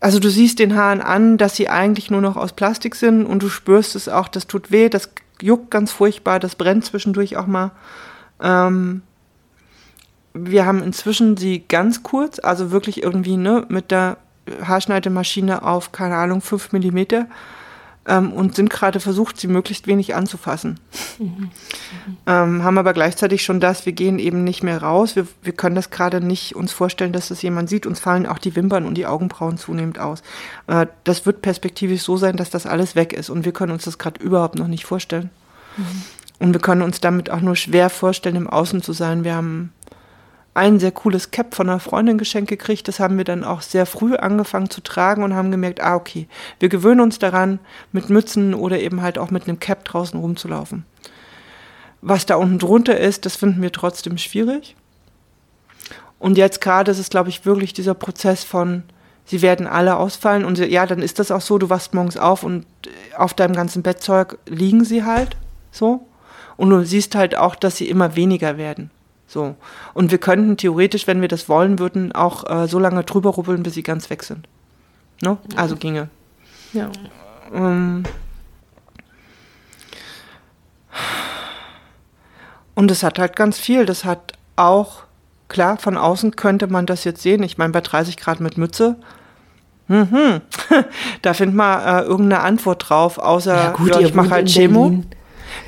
[0.00, 3.42] Also, du siehst den Haaren an, dass sie eigentlich nur noch aus Plastik sind und
[3.42, 5.10] du spürst es auch, das tut weh, das
[5.42, 7.72] juckt ganz furchtbar, das brennt zwischendurch auch mal.
[8.40, 9.02] Ähm,
[10.34, 14.18] wir haben inzwischen sie ganz kurz, also wirklich irgendwie ne, mit der
[14.62, 16.98] Haarschneidemaschine auf, keine Ahnung, 5 mm.
[18.06, 20.78] ähm, und sind gerade versucht, sie möglichst wenig anzufassen.
[21.18, 21.50] Mhm.
[22.26, 25.16] Ähm, haben aber gleichzeitig schon das, wir gehen eben nicht mehr raus.
[25.16, 27.86] Wir, wir können das gerade nicht uns vorstellen, dass das jemand sieht.
[27.86, 30.22] Uns fallen auch die Wimpern und die Augenbrauen zunehmend aus.
[30.66, 33.84] Äh, das wird perspektivisch so sein, dass das alles weg ist und wir können uns
[33.84, 35.30] das gerade überhaupt noch nicht vorstellen.
[35.76, 36.02] Mhm.
[36.38, 39.24] Und wir können uns damit auch nur schwer vorstellen, im Außen zu sein.
[39.24, 39.72] Wir haben
[40.56, 42.88] ein sehr cooles Cap von einer Freundin geschenkt gekriegt.
[42.88, 46.28] Das haben wir dann auch sehr früh angefangen zu tragen und haben gemerkt, ah, okay,
[46.58, 47.58] wir gewöhnen uns daran,
[47.92, 50.86] mit Mützen oder eben halt auch mit einem Cap draußen rumzulaufen.
[52.00, 54.76] Was da unten drunter ist, das finden wir trotzdem schwierig.
[56.18, 58.82] Und jetzt gerade ist es, glaube ich, wirklich dieser Prozess von,
[59.26, 62.42] sie werden alle ausfallen und ja, dann ist das auch so, du wachst morgens auf
[62.42, 62.64] und
[63.16, 65.36] auf deinem ganzen Bettzeug liegen sie halt
[65.70, 66.06] so.
[66.56, 68.90] Und du siehst halt auch, dass sie immer weniger werden.
[69.26, 69.56] So.
[69.92, 73.62] Und wir könnten theoretisch, wenn wir das wollen würden, auch äh, so lange drüber rubbeln,
[73.62, 74.48] bis sie ganz weg sind.
[75.22, 75.36] Ne?
[75.56, 76.08] Also ginge.
[76.72, 76.90] Ja.
[77.52, 78.04] Ähm.
[82.74, 83.86] Und es hat halt ganz viel.
[83.86, 85.04] Das hat auch,
[85.48, 87.42] klar, von außen könnte man das jetzt sehen.
[87.42, 88.96] Ich meine, bei 30 Grad mit Mütze,
[89.88, 90.42] mhm.
[91.22, 95.02] da findet man äh, irgendeine Antwort drauf, außer ja, gut, ja, ich mache halt Chemo.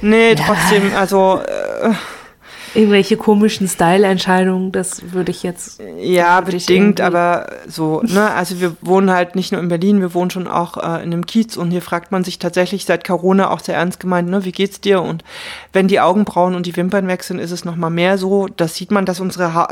[0.01, 0.45] Nee, ja.
[0.47, 1.41] trotzdem, also.
[1.45, 1.95] Äh,
[2.75, 5.81] irgendwelche komischen Style-Entscheidungen, das würde ich jetzt.
[5.99, 10.31] Ja, bedingt, aber so, ne, also wir wohnen halt nicht nur in Berlin, wir wohnen
[10.31, 13.61] schon auch äh, in einem Kiez und hier fragt man sich tatsächlich seit Corona auch
[13.61, 15.03] sehr ernst gemeint, ne, wie geht's dir?
[15.03, 15.25] Und
[15.73, 18.49] wenn die Augenbrauen und die Wimpern wechseln, ist es nochmal mehr so.
[18.49, 19.67] Das sieht man, dass unsere, ha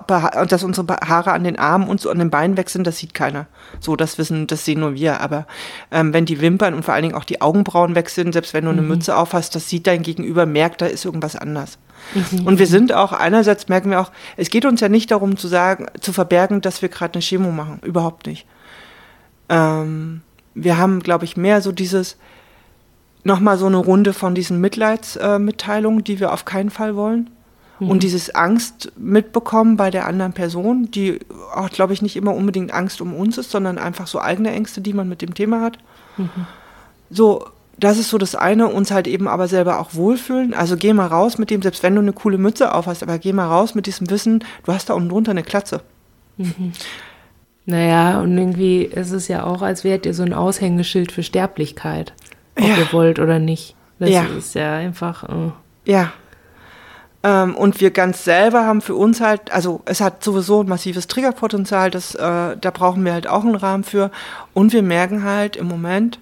[0.48, 3.46] dass unsere Haare an den Armen und so an den Beinen wechseln, das sieht keiner.
[3.80, 5.20] So, das wissen, das sehen nur wir.
[5.20, 5.46] Aber
[5.90, 8.70] ähm, wenn die Wimpern und vor allen Dingen auch die Augenbrauen wechseln, selbst wenn du
[8.70, 8.88] eine mhm.
[8.88, 11.78] Mütze aufhast, das sieht dein Gegenüber, merkt, da ist irgendwas anders.
[12.14, 12.46] Mhm.
[12.46, 15.48] Und wir sind auch, einerseits merken wir auch, es geht uns ja nicht darum zu
[15.48, 17.80] sagen, zu verbergen, dass wir gerade eine Chemo machen.
[17.82, 18.46] Überhaupt nicht.
[19.48, 20.22] Ähm,
[20.54, 22.16] wir haben, glaube ich, mehr so dieses,
[23.24, 27.30] nochmal so eine Runde von diesen Mitleidsmitteilungen, äh, die wir auf keinen Fall wollen.
[27.78, 27.90] Mhm.
[27.90, 31.20] Und dieses Angst mitbekommen bei der anderen Person, die
[31.54, 34.80] auch, glaube ich, nicht immer unbedingt Angst um uns ist, sondern einfach so eigene Ängste,
[34.80, 35.78] die man mit dem Thema hat.
[36.16, 36.30] Mhm.
[37.10, 37.46] So,
[37.78, 40.54] das ist so das eine, uns halt eben aber selber auch wohlfühlen.
[40.54, 43.18] Also geh mal raus mit dem, selbst wenn du eine coole Mütze auf hast, aber
[43.18, 45.82] geh mal raus mit diesem Wissen, du hast da unten drunter eine Klatze.
[46.38, 46.72] Mhm.
[47.66, 52.14] Naja, und irgendwie ist es ja auch, als wärt ihr so ein Aushängeschild für Sterblichkeit,
[52.56, 52.76] ob ja.
[52.78, 53.74] ihr wollt oder nicht.
[53.98, 54.24] Das ja.
[54.38, 55.24] ist ja einfach.
[55.24, 55.50] Äh.
[55.84, 56.12] Ja.
[57.24, 61.08] Ähm, und wir ganz selber haben für uns halt, also es hat sowieso ein massives
[61.08, 64.12] Triggerpotenzial, das, äh, da brauchen wir halt auch einen Rahmen für.
[64.54, 66.20] Und wir merken halt im Moment,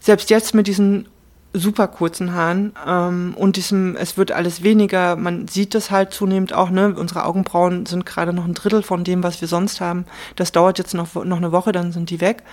[0.00, 1.06] selbst jetzt mit diesen
[1.52, 6.52] super kurzen Haaren ähm, und diesem, es wird alles weniger, man sieht das halt zunehmend
[6.52, 6.94] auch, ne?
[6.96, 10.04] Unsere Augenbrauen sind gerade noch ein Drittel von dem, was wir sonst haben.
[10.36, 12.44] Das dauert jetzt noch, noch eine Woche, dann sind die weg.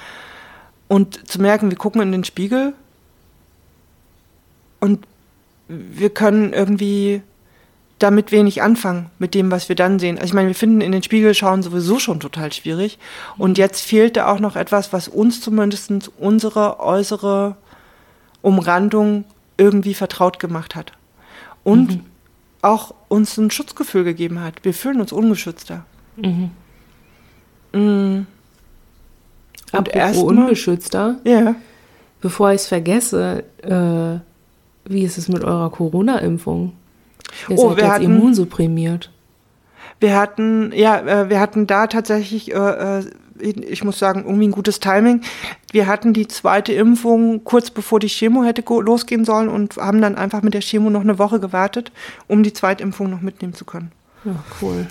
[0.88, 2.74] Und zu merken, wir gucken in den Spiegel
[4.80, 5.06] und
[5.68, 7.22] wir können irgendwie
[8.00, 10.18] damit wenig anfangen, mit dem, was wir dann sehen.
[10.18, 13.00] Also ich meine, wir finden in den Spiegel schauen sowieso schon total schwierig.
[13.38, 17.56] Und jetzt fehlte auch noch etwas, was uns zumindest unsere äußere
[18.42, 19.26] Umrandung
[19.58, 20.92] irgendwie vertraut gemacht hat.
[21.64, 22.06] Und mhm.
[22.62, 24.64] auch uns ein Schutzgefühl gegeben hat.
[24.64, 25.86] Wir fühlen uns ungeschützter.
[26.18, 26.52] Mhm.
[27.74, 28.28] Mhm.
[29.72, 31.18] Und erst ungeschützter.
[31.24, 31.56] Ja.
[32.22, 34.20] Bevor ich es vergesse, äh,
[34.90, 36.74] wie ist es mit eurer Corona-Impfung?
[37.50, 39.12] Ihr oh, seid wir jetzt hatten, immunsupprimiert.
[40.00, 43.04] Wir hatten, ja, äh, wir hatten da tatsächlich, äh, äh,
[43.40, 45.22] ich muss sagen, irgendwie ein gutes Timing.
[45.72, 50.16] Wir hatten die zweite Impfung kurz bevor die Chemo hätte losgehen sollen und haben dann
[50.16, 51.92] einfach mit der Chemo noch eine Woche gewartet,
[52.28, 53.92] um die Zweitimpfung noch mitnehmen zu können.
[54.26, 54.88] Ja, cool.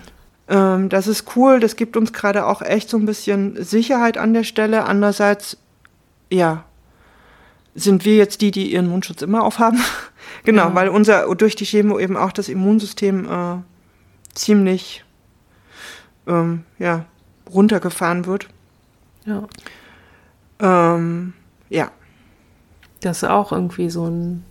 [0.49, 4.33] Ähm, das ist cool, das gibt uns gerade auch echt so ein bisschen Sicherheit an
[4.33, 4.85] der Stelle.
[4.85, 5.57] Andererseits,
[6.31, 6.65] ja,
[7.75, 9.81] sind wir jetzt die, die ihren Mundschutz immer aufhaben.
[10.45, 10.75] Genau, ja.
[10.75, 13.57] weil unser durch die Chemo eben auch das Immunsystem äh,
[14.35, 15.05] ziemlich
[16.27, 17.07] ähm, ja,
[17.53, 18.49] runtergefahren wird.
[19.25, 19.47] Ja.
[20.61, 21.33] Ähm,
[21.69, 21.91] ja.
[23.01, 24.45] Das ist auch irgendwie so ein,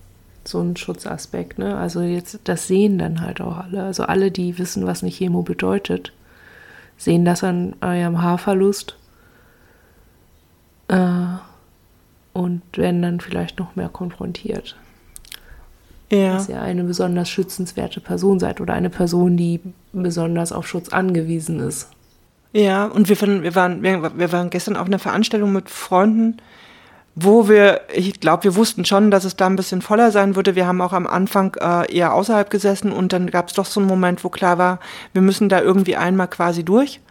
[0.43, 1.77] so ein Schutzaspekt, ne?
[1.77, 3.83] Also jetzt, das sehen dann halt auch alle.
[3.83, 6.13] Also alle, die wissen, was eine Chemo bedeutet,
[6.97, 8.97] sehen das an eurem Haarverlust.
[10.87, 11.37] Äh,
[12.33, 14.75] und werden dann vielleicht noch mehr konfrontiert.
[16.11, 16.33] Ja.
[16.33, 19.59] Dass ihr eine besonders schützenswerte Person seid oder eine Person, die
[19.91, 21.89] besonders auf Schutz angewiesen ist.
[22.53, 26.37] Ja, und wir, wir, waren, wir waren gestern auf einer Veranstaltung mit Freunden,
[27.15, 30.55] wo wir, ich glaube, wir wussten schon, dass es da ein bisschen voller sein würde.
[30.55, 33.79] Wir haben auch am Anfang äh, eher außerhalb gesessen und dann gab es doch so
[33.79, 34.79] einen Moment, wo klar war,
[35.13, 37.01] wir müssen da irgendwie einmal quasi durch.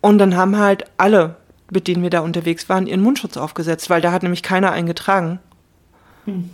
[0.00, 1.36] Und dann haben halt alle
[1.70, 5.38] mit denen wir da unterwegs waren, ihren Mundschutz aufgesetzt, weil da hat nämlich keiner eingetragen.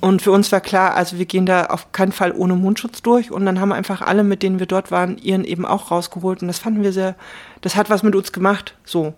[0.01, 3.31] Und für uns war klar, also wir gehen da auf keinen Fall ohne Mundschutz durch.
[3.31, 6.43] Und dann haben einfach alle, mit denen wir dort waren, ihren eben auch rausgeholt.
[6.43, 7.17] Und das fanden wir sehr,
[7.61, 9.15] das hat was mit uns gemacht, so.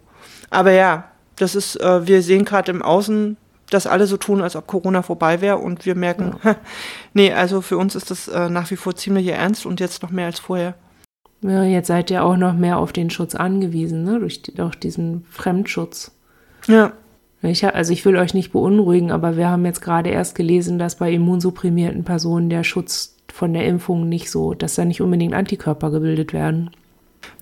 [0.50, 1.04] Aber ja,
[1.36, 3.36] das ist, äh, wir sehen gerade im Außen,
[3.70, 6.56] dass alle so tun, als ob Corona vorbei wäre und wir merken, ja.
[7.12, 10.10] nee, also für uns ist das äh, nach wie vor ziemlich ernst und jetzt noch
[10.10, 10.74] mehr als vorher.
[11.42, 14.18] Ja, jetzt seid ihr auch noch mehr auf den Schutz angewiesen, ne?
[14.18, 16.12] durch, durch diesen Fremdschutz.
[16.66, 16.92] Ja.
[17.42, 20.96] Ich, also ich will euch nicht beunruhigen, aber wir haben jetzt gerade erst gelesen, dass
[20.96, 25.90] bei immunsupprimierten Personen der Schutz von der Impfung nicht so, dass da nicht unbedingt Antikörper
[25.90, 26.70] gebildet werden.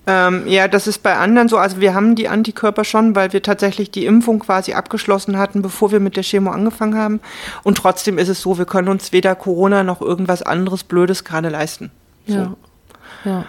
[0.05, 1.57] Ähm, ja, das ist bei anderen so.
[1.57, 5.91] Also wir haben die Antikörper schon, weil wir tatsächlich die Impfung quasi abgeschlossen hatten, bevor
[5.91, 7.19] wir mit der Chemo angefangen haben.
[7.63, 11.49] Und trotzdem ist es so, wir können uns weder Corona noch irgendwas anderes Blödes gerade
[11.49, 11.91] leisten.
[12.27, 12.35] So.
[12.35, 12.55] Ja.
[13.25, 13.45] Ja.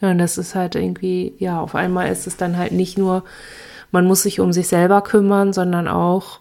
[0.00, 3.22] Ja, und das ist halt irgendwie, ja, auf einmal ist es dann halt nicht nur,
[3.92, 6.40] man muss sich um sich selber kümmern, sondern auch,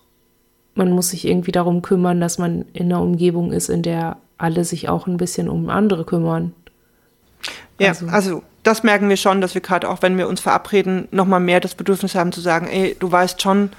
[0.73, 4.65] man muss sich irgendwie darum kümmern, dass man in einer Umgebung ist, in der alle
[4.65, 6.53] sich auch ein bisschen um andere kümmern.
[7.77, 11.07] Ja, also, also das merken wir schon, dass wir gerade auch, wenn wir uns verabreden,
[11.11, 13.69] nochmal mehr das Bedürfnis haben zu sagen, ey, du weißt schon,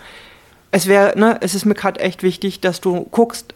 [0.70, 3.54] es wäre, ne, es ist mir gerade echt wichtig, dass du guckst,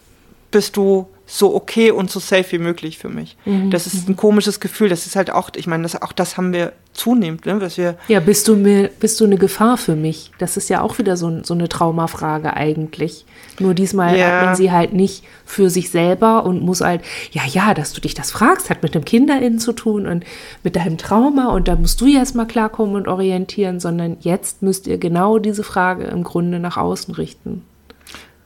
[0.51, 3.35] bist du so okay und so safe wie möglich für mich.
[3.45, 3.69] Mhm.
[3.69, 4.87] Das ist ein komisches Gefühl.
[4.87, 7.95] Das ist halt auch, ich meine, das, auch das haben wir zunehmend, ne, dass wir.
[8.07, 10.31] Ja, bist du mir, bist du eine Gefahr für mich?
[10.39, 13.25] Das ist ja auch wieder so, so eine Traumafrage eigentlich.
[13.59, 14.27] Nur diesmal ja.
[14.27, 17.01] hat man sie halt nicht für sich selber und muss halt,
[17.31, 20.25] ja, ja, dass du dich das fragst, hat mit dem KinderInnen zu tun und
[20.63, 24.87] mit deinem Trauma und da musst du jetzt mal klarkommen und orientieren, sondern jetzt müsst
[24.87, 27.63] ihr genau diese Frage im Grunde nach außen richten.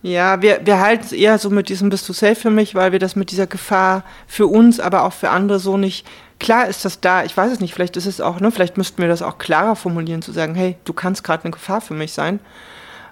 [0.03, 2.91] Ja, wir, wir halten es eher so mit diesem Bist du safe für mich, weil
[2.91, 6.07] wir das mit dieser Gefahr für uns, aber auch für andere so nicht.
[6.42, 9.00] Klar ist das da, ich weiß es nicht, vielleicht ist es auch, ne, vielleicht müssten
[9.00, 12.14] wir das auch klarer formulieren, zu sagen, hey, du kannst gerade eine Gefahr für mich
[12.14, 12.40] sein.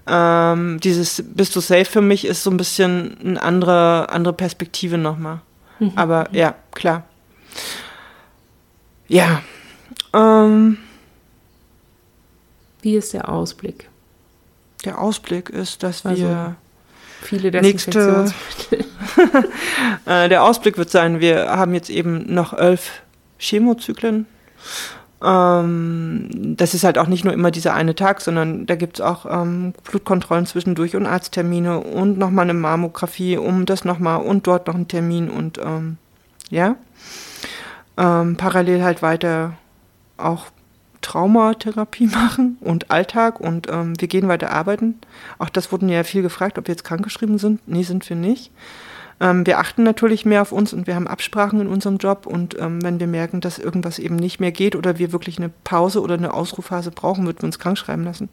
[0.08, 4.98] Ähm, dieses Bist du safe für mich ist so ein bisschen eine andere, andere Perspektive
[4.98, 5.42] nochmal.
[5.78, 5.92] Mhm.
[5.96, 7.04] Aber ja, klar.
[9.08, 9.44] Ja.
[10.12, 10.80] Ähm,
[12.82, 13.90] Wie ist der Ausblick?
[14.86, 16.56] Der Ausblick ist, dass also, wir
[17.22, 18.34] Viele Nächste,
[20.06, 23.04] äh, der Ausblick wird sein, wir haben jetzt eben noch elf
[23.40, 24.28] Chemozyklen.
[25.22, 29.02] Ähm, das ist halt auch nicht nur immer dieser eine Tag, sondern da gibt es
[29.06, 34.68] auch ähm, Blutkontrollen zwischendurch und Arzttermine und nochmal eine Mammographie, um das nochmal und dort
[34.68, 35.98] noch einen Termin und ähm,
[36.50, 36.76] ja.
[37.98, 39.54] Ähm, parallel halt weiter
[40.18, 40.46] auch
[41.02, 45.00] Traumatherapie machen und Alltag und ähm, wir gehen weiter arbeiten.
[45.38, 47.68] Auch das wurden ja viel gefragt, ob wir jetzt krankgeschrieben sind.
[47.68, 48.52] Nee, sind wir nicht.
[49.22, 52.58] Ähm, wir achten natürlich mehr auf uns und wir haben Absprachen in unserem Job und
[52.60, 56.02] ähm, wenn wir merken, dass irgendwas eben nicht mehr geht oder wir wirklich eine Pause
[56.02, 58.30] oder eine Ausrufphase brauchen, würden wir uns krank schreiben lassen.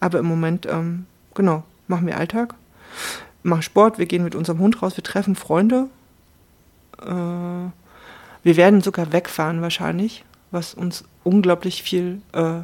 [0.00, 2.54] Aber im Moment, ähm, genau, machen wir Alltag,
[3.42, 5.88] machen Sport, wir gehen mit unserem Hund raus, wir treffen Freunde.
[7.00, 7.70] Äh,
[8.44, 12.60] wir werden sogar wegfahren wahrscheinlich was uns unglaublich viel äh,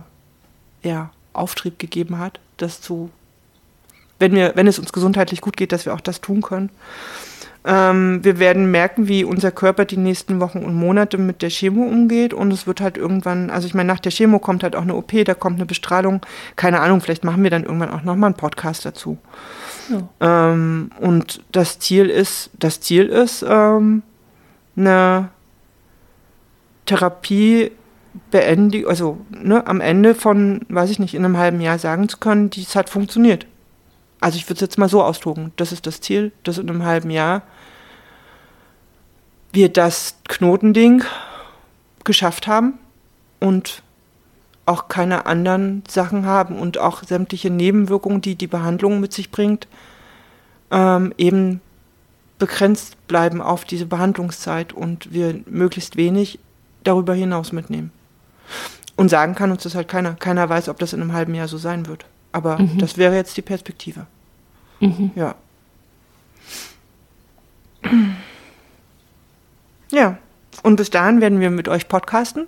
[0.82, 3.10] ja, Auftrieb gegeben hat, das zu,
[4.18, 6.70] wenn, wir, wenn es uns gesundheitlich gut geht, dass wir auch das tun können.
[7.66, 11.84] Ähm, wir werden merken, wie unser Körper die nächsten Wochen und Monate mit der Chemo
[11.84, 14.82] umgeht und es wird halt irgendwann, also ich meine, nach der Chemo kommt halt auch
[14.82, 16.20] eine OP, da kommt eine Bestrahlung,
[16.56, 19.16] keine Ahnung, vielleicht machen wir dann irgendwann auch nochmal einen Podcast dazu.
[19.88, 20.52] Ja.
[20.52, 24.02] Ähm, und das Ziel ist, das Ziel ist, ähm,
[24.76, 25.30] eine
[26.84, 27.70] Therapie
[28.30, 32.18] beendigen, also ne, am Ende von, weiß ich nicht, in einem halben Jahr sagen zu
[32.18, 33.46] können, dies hat funktioniert.
[34.20, 35.52] Also ich würde es jetzt mal so ausdrucken.
[35.56, 37.42] Das ist das Ziel, dass in einem halben Jahr
[39.54, 41.04] wir das Knotending
[42.04, 42.74] geschafft haben
[43.40, 43.82] und
[44.66, 49.68] auch keine anderen Sachen haben und auch sämtliche Nebenwirkungen, die die Behandlung mit sich bringt,
[50.70, 51.60] ähm, eben
[52.38, 56.38] begrenzt bleiben auf diese Behandlungszeit und wir möglichst wenig
[56.82, 57.92] darüber hinaus mitnehmen.
[58.96, 60.14] Und sagen kann uns das halt keiner.
[60.14, 62.06] Keiner weiß, ob das in einem halben Jahr so sein wird.
[62.32, 62.78] Aber mhm.
[62.78, 64.06] das wäre jetzt die Perspektive.
[64.80, 65.10] Mhm.
[65.14, 65.34] Ja.
[69.90, 70.18] Ja.
[70.62, 72.46] Und bis dahin werden wir mit euch podcasten.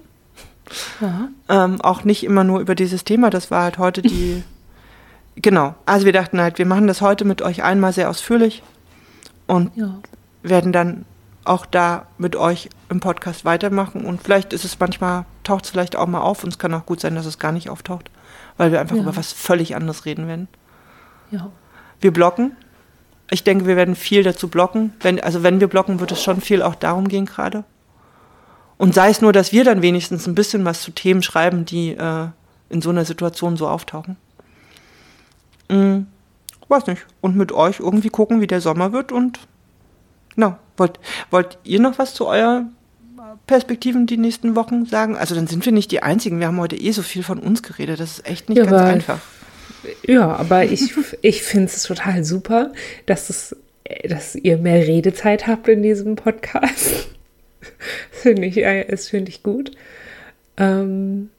[1.49, 3.31] Ähm, auch nicht immer nur über dieses Thema.
[3.31, 4.43] Das war halt heute die.
[5.37, 5.75] genau.
[5.87, 8.63] Also wir dachten halt, wir machen das heute mit euch einmal sehr ausführlich
[9.47, 9.99] und ja.
[10.43, 11.05] werden dann
[11.45, 14.05] auch da mit euch im Podcast weitermachen.
[14.05, 16.87] Und vielleicht ist es manchmal, taucht es vielleicht auch mal auf und es kann auch
[16.87, 18.11] gut sein, dass es gar nicht auftaucht,
[18.57, 19.03] weil wir einfach ja.
[19.03, 20.49] über was völlig anderes reden werden.
[21.31, 21.51] Ja.
[22.01, 22.57] Wir blocken.
[23.31, 24.93] Ich denke, wir werden viel dazu blocken.
[25.01, 27.65] Wenn, also wenn wir blocken, wird es schon viel auch darum gehen gerade.
[28.79, 31.91] Und sei es nur, dass wir dann wenigstens ein bisschen was zu Themen schreiben, die
[31.91, 32.29] äh,
[32.69, 34.17] in so einer Situation so auftauchen.
[35.71, 36.07] Hm,
[36.69, 37.07] weiß nicht.
[37.21, 39.41] Und mit euch irgendwie gucken, wie der Sommer wird und
[40.35, 40.57] genau.
[40.77, 41.01] Wollt,
[41.31, 42.67] wollt ihr noch was zu eurer
[43.47, 45.17] Perspektiven die nächsten Wochen sagen?
[45.17, 46.39] Also dann sind wir nicht die Einzigen.
[46.39, 47.99] Wir haben heute eh so viel von uns geredet.
[47.99, 49.21] Das ist echt nicht ja, ganz einfach.
[50.07, 52.73] Ja, aber ich, ich finde es total super,
[53.07, 53.57] dass, es,
[54.09, 57.09] dass ihr mehr Redezeit habt in diesem Podcast.
[58.13, 59.73] Das finde ich, äh, find ich gut.
[60.57, 61.31] Ähm,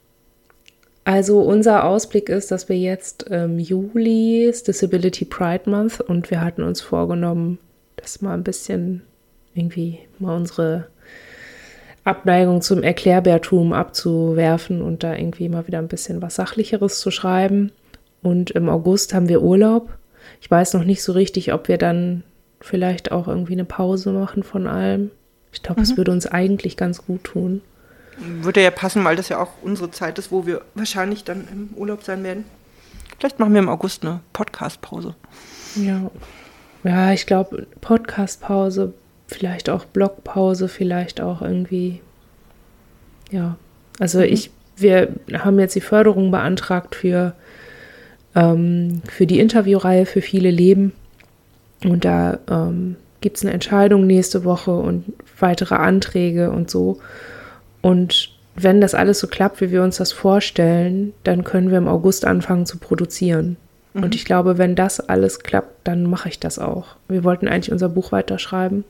[1.05, 6.41] also unser Ausblick ist, dass wir jetzt ähm, Juli ist Disability Pride Month und wir
[6.41, 7.59] hatten uns vorgenommen,
[7.95, 9.03] das mal ein bisschen
[9.53, 10.87] irgendwie mal unsere
[12.03, 17.71] Abneigung zum Erklärbärtum abzuwerfen und da irgendwie mal wieder ein bisschen was Sachlicheres zu schreiben.
[18.21, 19.89] Und im August haben wir Urlaub.
[20.41, 22.23] Ich weiß noch nicht so richtig, ob wir dann
[22.59, 25.11] vielleicht auch irgendwie eine Pause machen von allem.
[25.51, 25.97] Ich glaube, es mhm.
[25.97, 27.61] würde uns eigentlich ganz gut tun.
[28.41, 31.69] Würde ja passen, weil das ja auch unsere Zeit ist, wo wir wahrscheinlich dann im
[31.75, 32.45] Urlaub sein werden.
[33.19, 35.15] Vielleicht machen wir im August eine Podcast-Pause.
[35.75, 36.09] Ja.
[36.83, 38.93] Ja, ich glaube, Podcast-Pause
[39.27, 42.01] vielleicht auch Blogpause, vielleicht auch irgendwie,
[43.29, 43.57] ja.
[43.99, 44.25] Also mhm.
[44.25, 47.33] ich, wir haben jetzt die Förderung beantragt für,
[48.37, 50.93] ähm, für die Interviewreihe für viele Leben.
[51.83, 55.05] Und da ähm, gibt es eine Entscheidung nächste Woche und
[55.39, 56.99] weitere Anträge und so.
[57.81, 61.87] Und wenn das alles so klappt, wie wir uns das vorstellen, dann können wir im
[61.87, 63.57] August anfangen zu produzieren.
[63.93, 64.03] Mhm.
[64.03, 66.95] Und ich glaube, wenn das alles klappt, dann mache ich das auch.
[67.07, 68.83] Wir wollten eigentlich unser Buch weiterschreiben,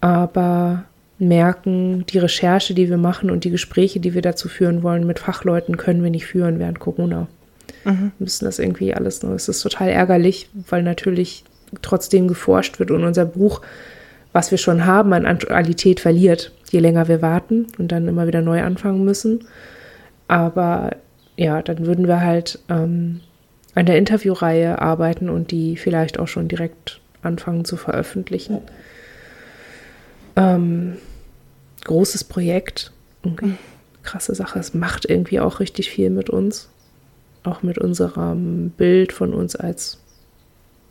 [0.00, 0.84] aber
[1.18, 5.18] merken, die Recherche, die wir machen und die Gespräche, die wir dazu führen wollen mit
[5.18, 7.26] Fachleuten, können wir nicht führen während Corona.
[7.88, 8.12] Mhm.
[8.18, 9.34] Wir müssen das irgendwie alles nur.
[9.34, 11.44] Es ist total ärgerlich, weil natürlich
[11.82, 13.62] trotzdem geforscht wird und unser Buch,
[14.32, 18.42] was wir schon haben, an Aktualität verliert, je länger wir warten und dann immer wieder
[18.42, 19.46] neu anfangen müssen.
[20.28, 20.96] Aber
[21.36, 23.20] ja, dann würden wir halt ähm,
[23.74, 28.58] an der Interviewreihe arbeiten und die vielleicht auch schon direkt anfangen zu veröffentlichen.
[30.36, 30.98] Ähm,
[31.84, 32.92] großes Projekt,
[33.24, 33.54] okay.
[34.02, 34.58] krasse Sache.
[34.58, 36.68] Es macht irgendwie auch richtig viel mit uns.
[37.48, 39.98] Auch mit unserem Bild von uns als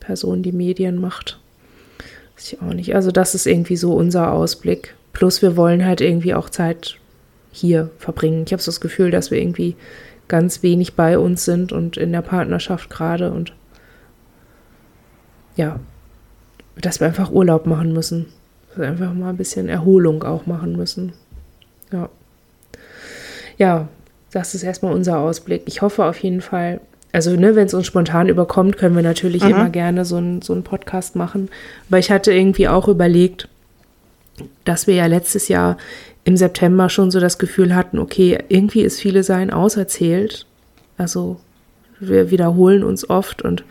[0.00, 1.38] Person, die Medien macht.
[2.34, 2.94] Weiß ich auch nicht.
[2.94, 4.94] Also, das ist irgendwie so unser Ausblick.
[5.12, 6.96] Plus, wir wollen halt irgendwie auch Zeit
[7.52, 8.44] hier verbringen.
[8.46, 9.76] Ich habe so das Gefühl, dass wir irgendwie
[10.28, 13.54] ganz wenig bei uns sind und in der Partnerschaft gerade und
[15.56, 15.80] ja,
[16.80, 18.26] dass wir einfach Urlaub machen müssen.
[18.68, 21.12] Dass wir einfach mal ein bisschen Erholung auch machen müssen.
[21.92, 22.08] Ja.
[23.56, 23.88] Ja,
[24.30, 25.62] das ist erstmal unser Ausblick.
[25.66, 26.80] Ich hoffe auf jeden Fall,
[27.12, 29.50] also ne, wenn es uns spontan überkommt, können wir natürlich mhm.
[29.50, 31.48] immer gerne so, ein, so einen Podcast machen.
[31.88, 33.48] Aber ich hatte irgendwie auch überlegt,
[34.64, 35.78] dass wir ja letztes Jahr
[36.24, 40.46] im September schon so das Gefühl hatten, okay, irgendwie ist viele Sein auserzählt.
[40.98, 41.40] Also
[42.00, 43.64] wir wiederholen uns oft und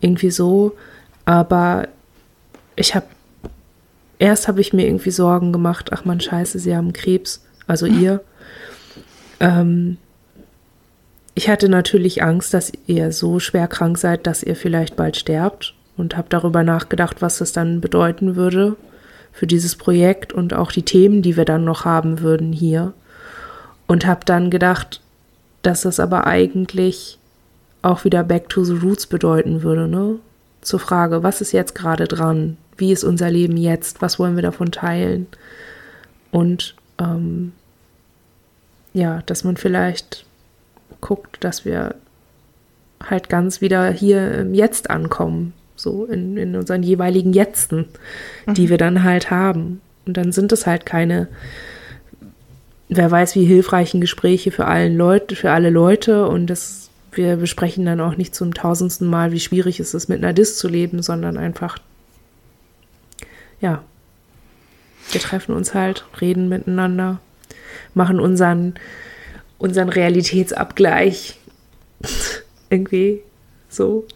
[0.00, 0.72] irgendwie so.
[1.24, 1.88] Aber
[2.76, 3.06] ich habe,
[4.18, 8.20] erst habe ich mir irgendwie Sorgen gemacht, ach man, scheiße, sie haben Krebs, also ihr.
[9.40, 9.98] Ähm,
[11.34, 15.74] ich hatte natürlich Angst, dass ihr so schwer krank seid, dass ihr vielleicht bald sterbt
[15.96, 18.76] und habe darüber nachgedacht, was das dann bedeuten würde
[19.32, 22.92] für dieses Projekt und auch die Themen, die wir dann noch haben würden hier.
[23.86, 25.02] Und habe dann gedacht,
[25.62, 27.18] dass das aber eigentlich
[27.82, 30.16] auch wieder Back to the Roots bedeuten würde, ne?
[30.62, 32.56] Zur Frage, was ist jetzt gerade dran?
[32.78, 34.00] Wie ist unser Leben jetzt?
[34.00, 35.26] Was wollen wir davon teilen?
[36.30, 37.52] Und ähm,
[38.94, 40.24] ja, dass man vielleicht
[41.00, 41.96] guckt, dass wir
[43.02, 47.86] halt ganz wieder hier im Jetzt ankommen so in, in unseren jeweiligen Jetzten,
[48.46, 48.54] mhm.
[48.54, 49.80] die wir dann halt haben.
[50.06, 51.28] Und dann sind es halt keine,
[52.88, 57.84] wer weiß wie hilfreichen Gespräche für allen Leute, für alle Leute und das, wir besprechen
[57.84, 61.02] dann auch nicht zum tausendsten Mal, wie schwierig es ist, mit einer Dis zu leben,
[61.02, 61.78] sondern einfach,
[63.60, 63.82] ja,
[65.10, 67.20] wir treffen uns halt, reden miteinander,
[67.94, 68.74] machen unseren,
[69.58, 71.38] unseren Realitätsabgleich
[72.70, 73.20] irgendwie
[73.68, 74.06] so.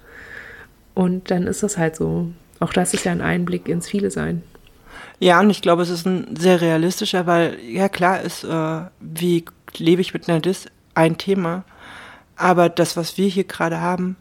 [0.94, 2.30] Und dann ist das halt so.
[2.60, 4.42] Auch das ist ja ein Einblick ins Viele sein.
[5.20, 9.44] Ja, und ich glaube, es ist ein sehr realistischer, weil, ja klar ist, äh, wie
[9.76, 11.64] lebe ich mit einer Dis ein Thema.
[12.36, 14.16] Aber das, was wir hier gerade haben,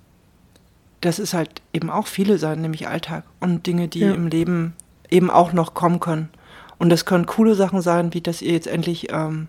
[1.02, 4.14] das ist halt eben auch viele sein, nämlich Alltag und Dinge, die ja.
[4.14, 4.74] im Leben
[5.10, 6.30] eben auch noch kommen können.
[6.80, 9.48] Und das können coole Sachen sein, wie dass ihr jetzt endlich ähm,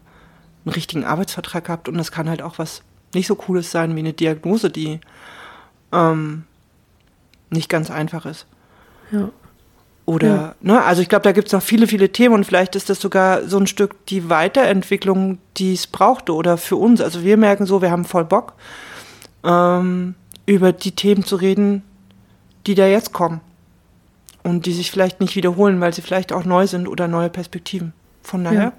[0.65, 1.89] einen richtigen Arbeitsvertrag habt.
[1.89, 2.83] Und das kann halt auch was
[3.15, 5.01] nicht so Cooles sein, wie eine Diagnose, die
[5.93, 6.45] ähm,
[7.51, 8.47] nicht ganz einfach ist.
[9.11, 9.31] Ja.
[10.05, 10.55] Oder, ja.
[10.63, 12.99] ne, also ich glaube, da gibt es noch viele, viele Themen und vielleicht ist das
[12.99, 17.03] sogar so ein Stück die Weiterentwicklung, die es brauchte oder für uns.
[17.03, 18.55] Also wir merken so, wir haben voll Bock.
[19.45, 20.15] Ähm,
[20.47, 21.83] über die Themen zu reden,
[22.67, 23.43] die da jetzt kommen.
[24.43, 27.93] Und die sich vielleicht nicht wiederholen, weil sie vielleicht auch neu sind oder neue Perspektiven.
[28.23, 28.73] Von daher,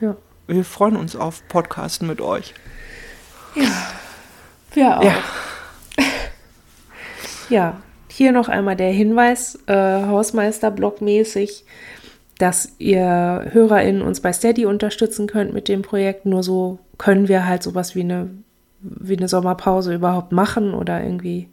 [0.00, 0.08] ja.
[0.08, 0.16] ja.
[0.46, 2.54] wir freuen uns auf Podcasten mit euch.
[3.54, 3.70] Ja,
[4.72, 5.04] wir auch.
[5.04, 5.14] Ja,
[7.48, 7.76] ja.
[8.08, 11.64] hier noch einmal der Hinweis, äh, Hausmeister-Blog-mäßig,
[12.38, 16.26] dass ihr HörerInnen uns bei Steady unterstützen könnt mit dem Projekt.
[16.26, 18.30] Nur so können wir halt sowas wie eine,
[18.80, 21.48] wie eine Sommerpause überhaupt machen oder irgendwie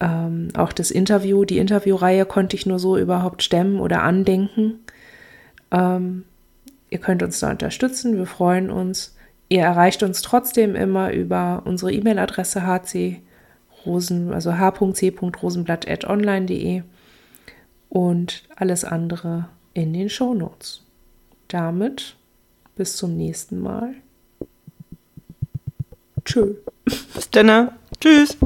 [0.00, 4.78] ähm, auch das Interview, die Interviewreihe konnte ich nur so überhaupt stemmen oder andenken.
[5.70, 6.24] Ähm,
[6.88, 9.14] ihr könnt uns da unterstützen, wir freuen uns.
[9.48, 16.82] Ihr erreicht uns trotzdem immer über unsere E-Mail-Adresse hcrosen, also h.c.rosenblatt.online.de
[17.88, 20.82] und alles andere in den Shownotes.
[21.48, 22.16] Damit
[22.76, 23.94] bis zum nächsten Mal.
[26.24, 26.54] Tschö.
[26.84, 27.72] Bis dann.
[28.00, 28.36] Tschüss.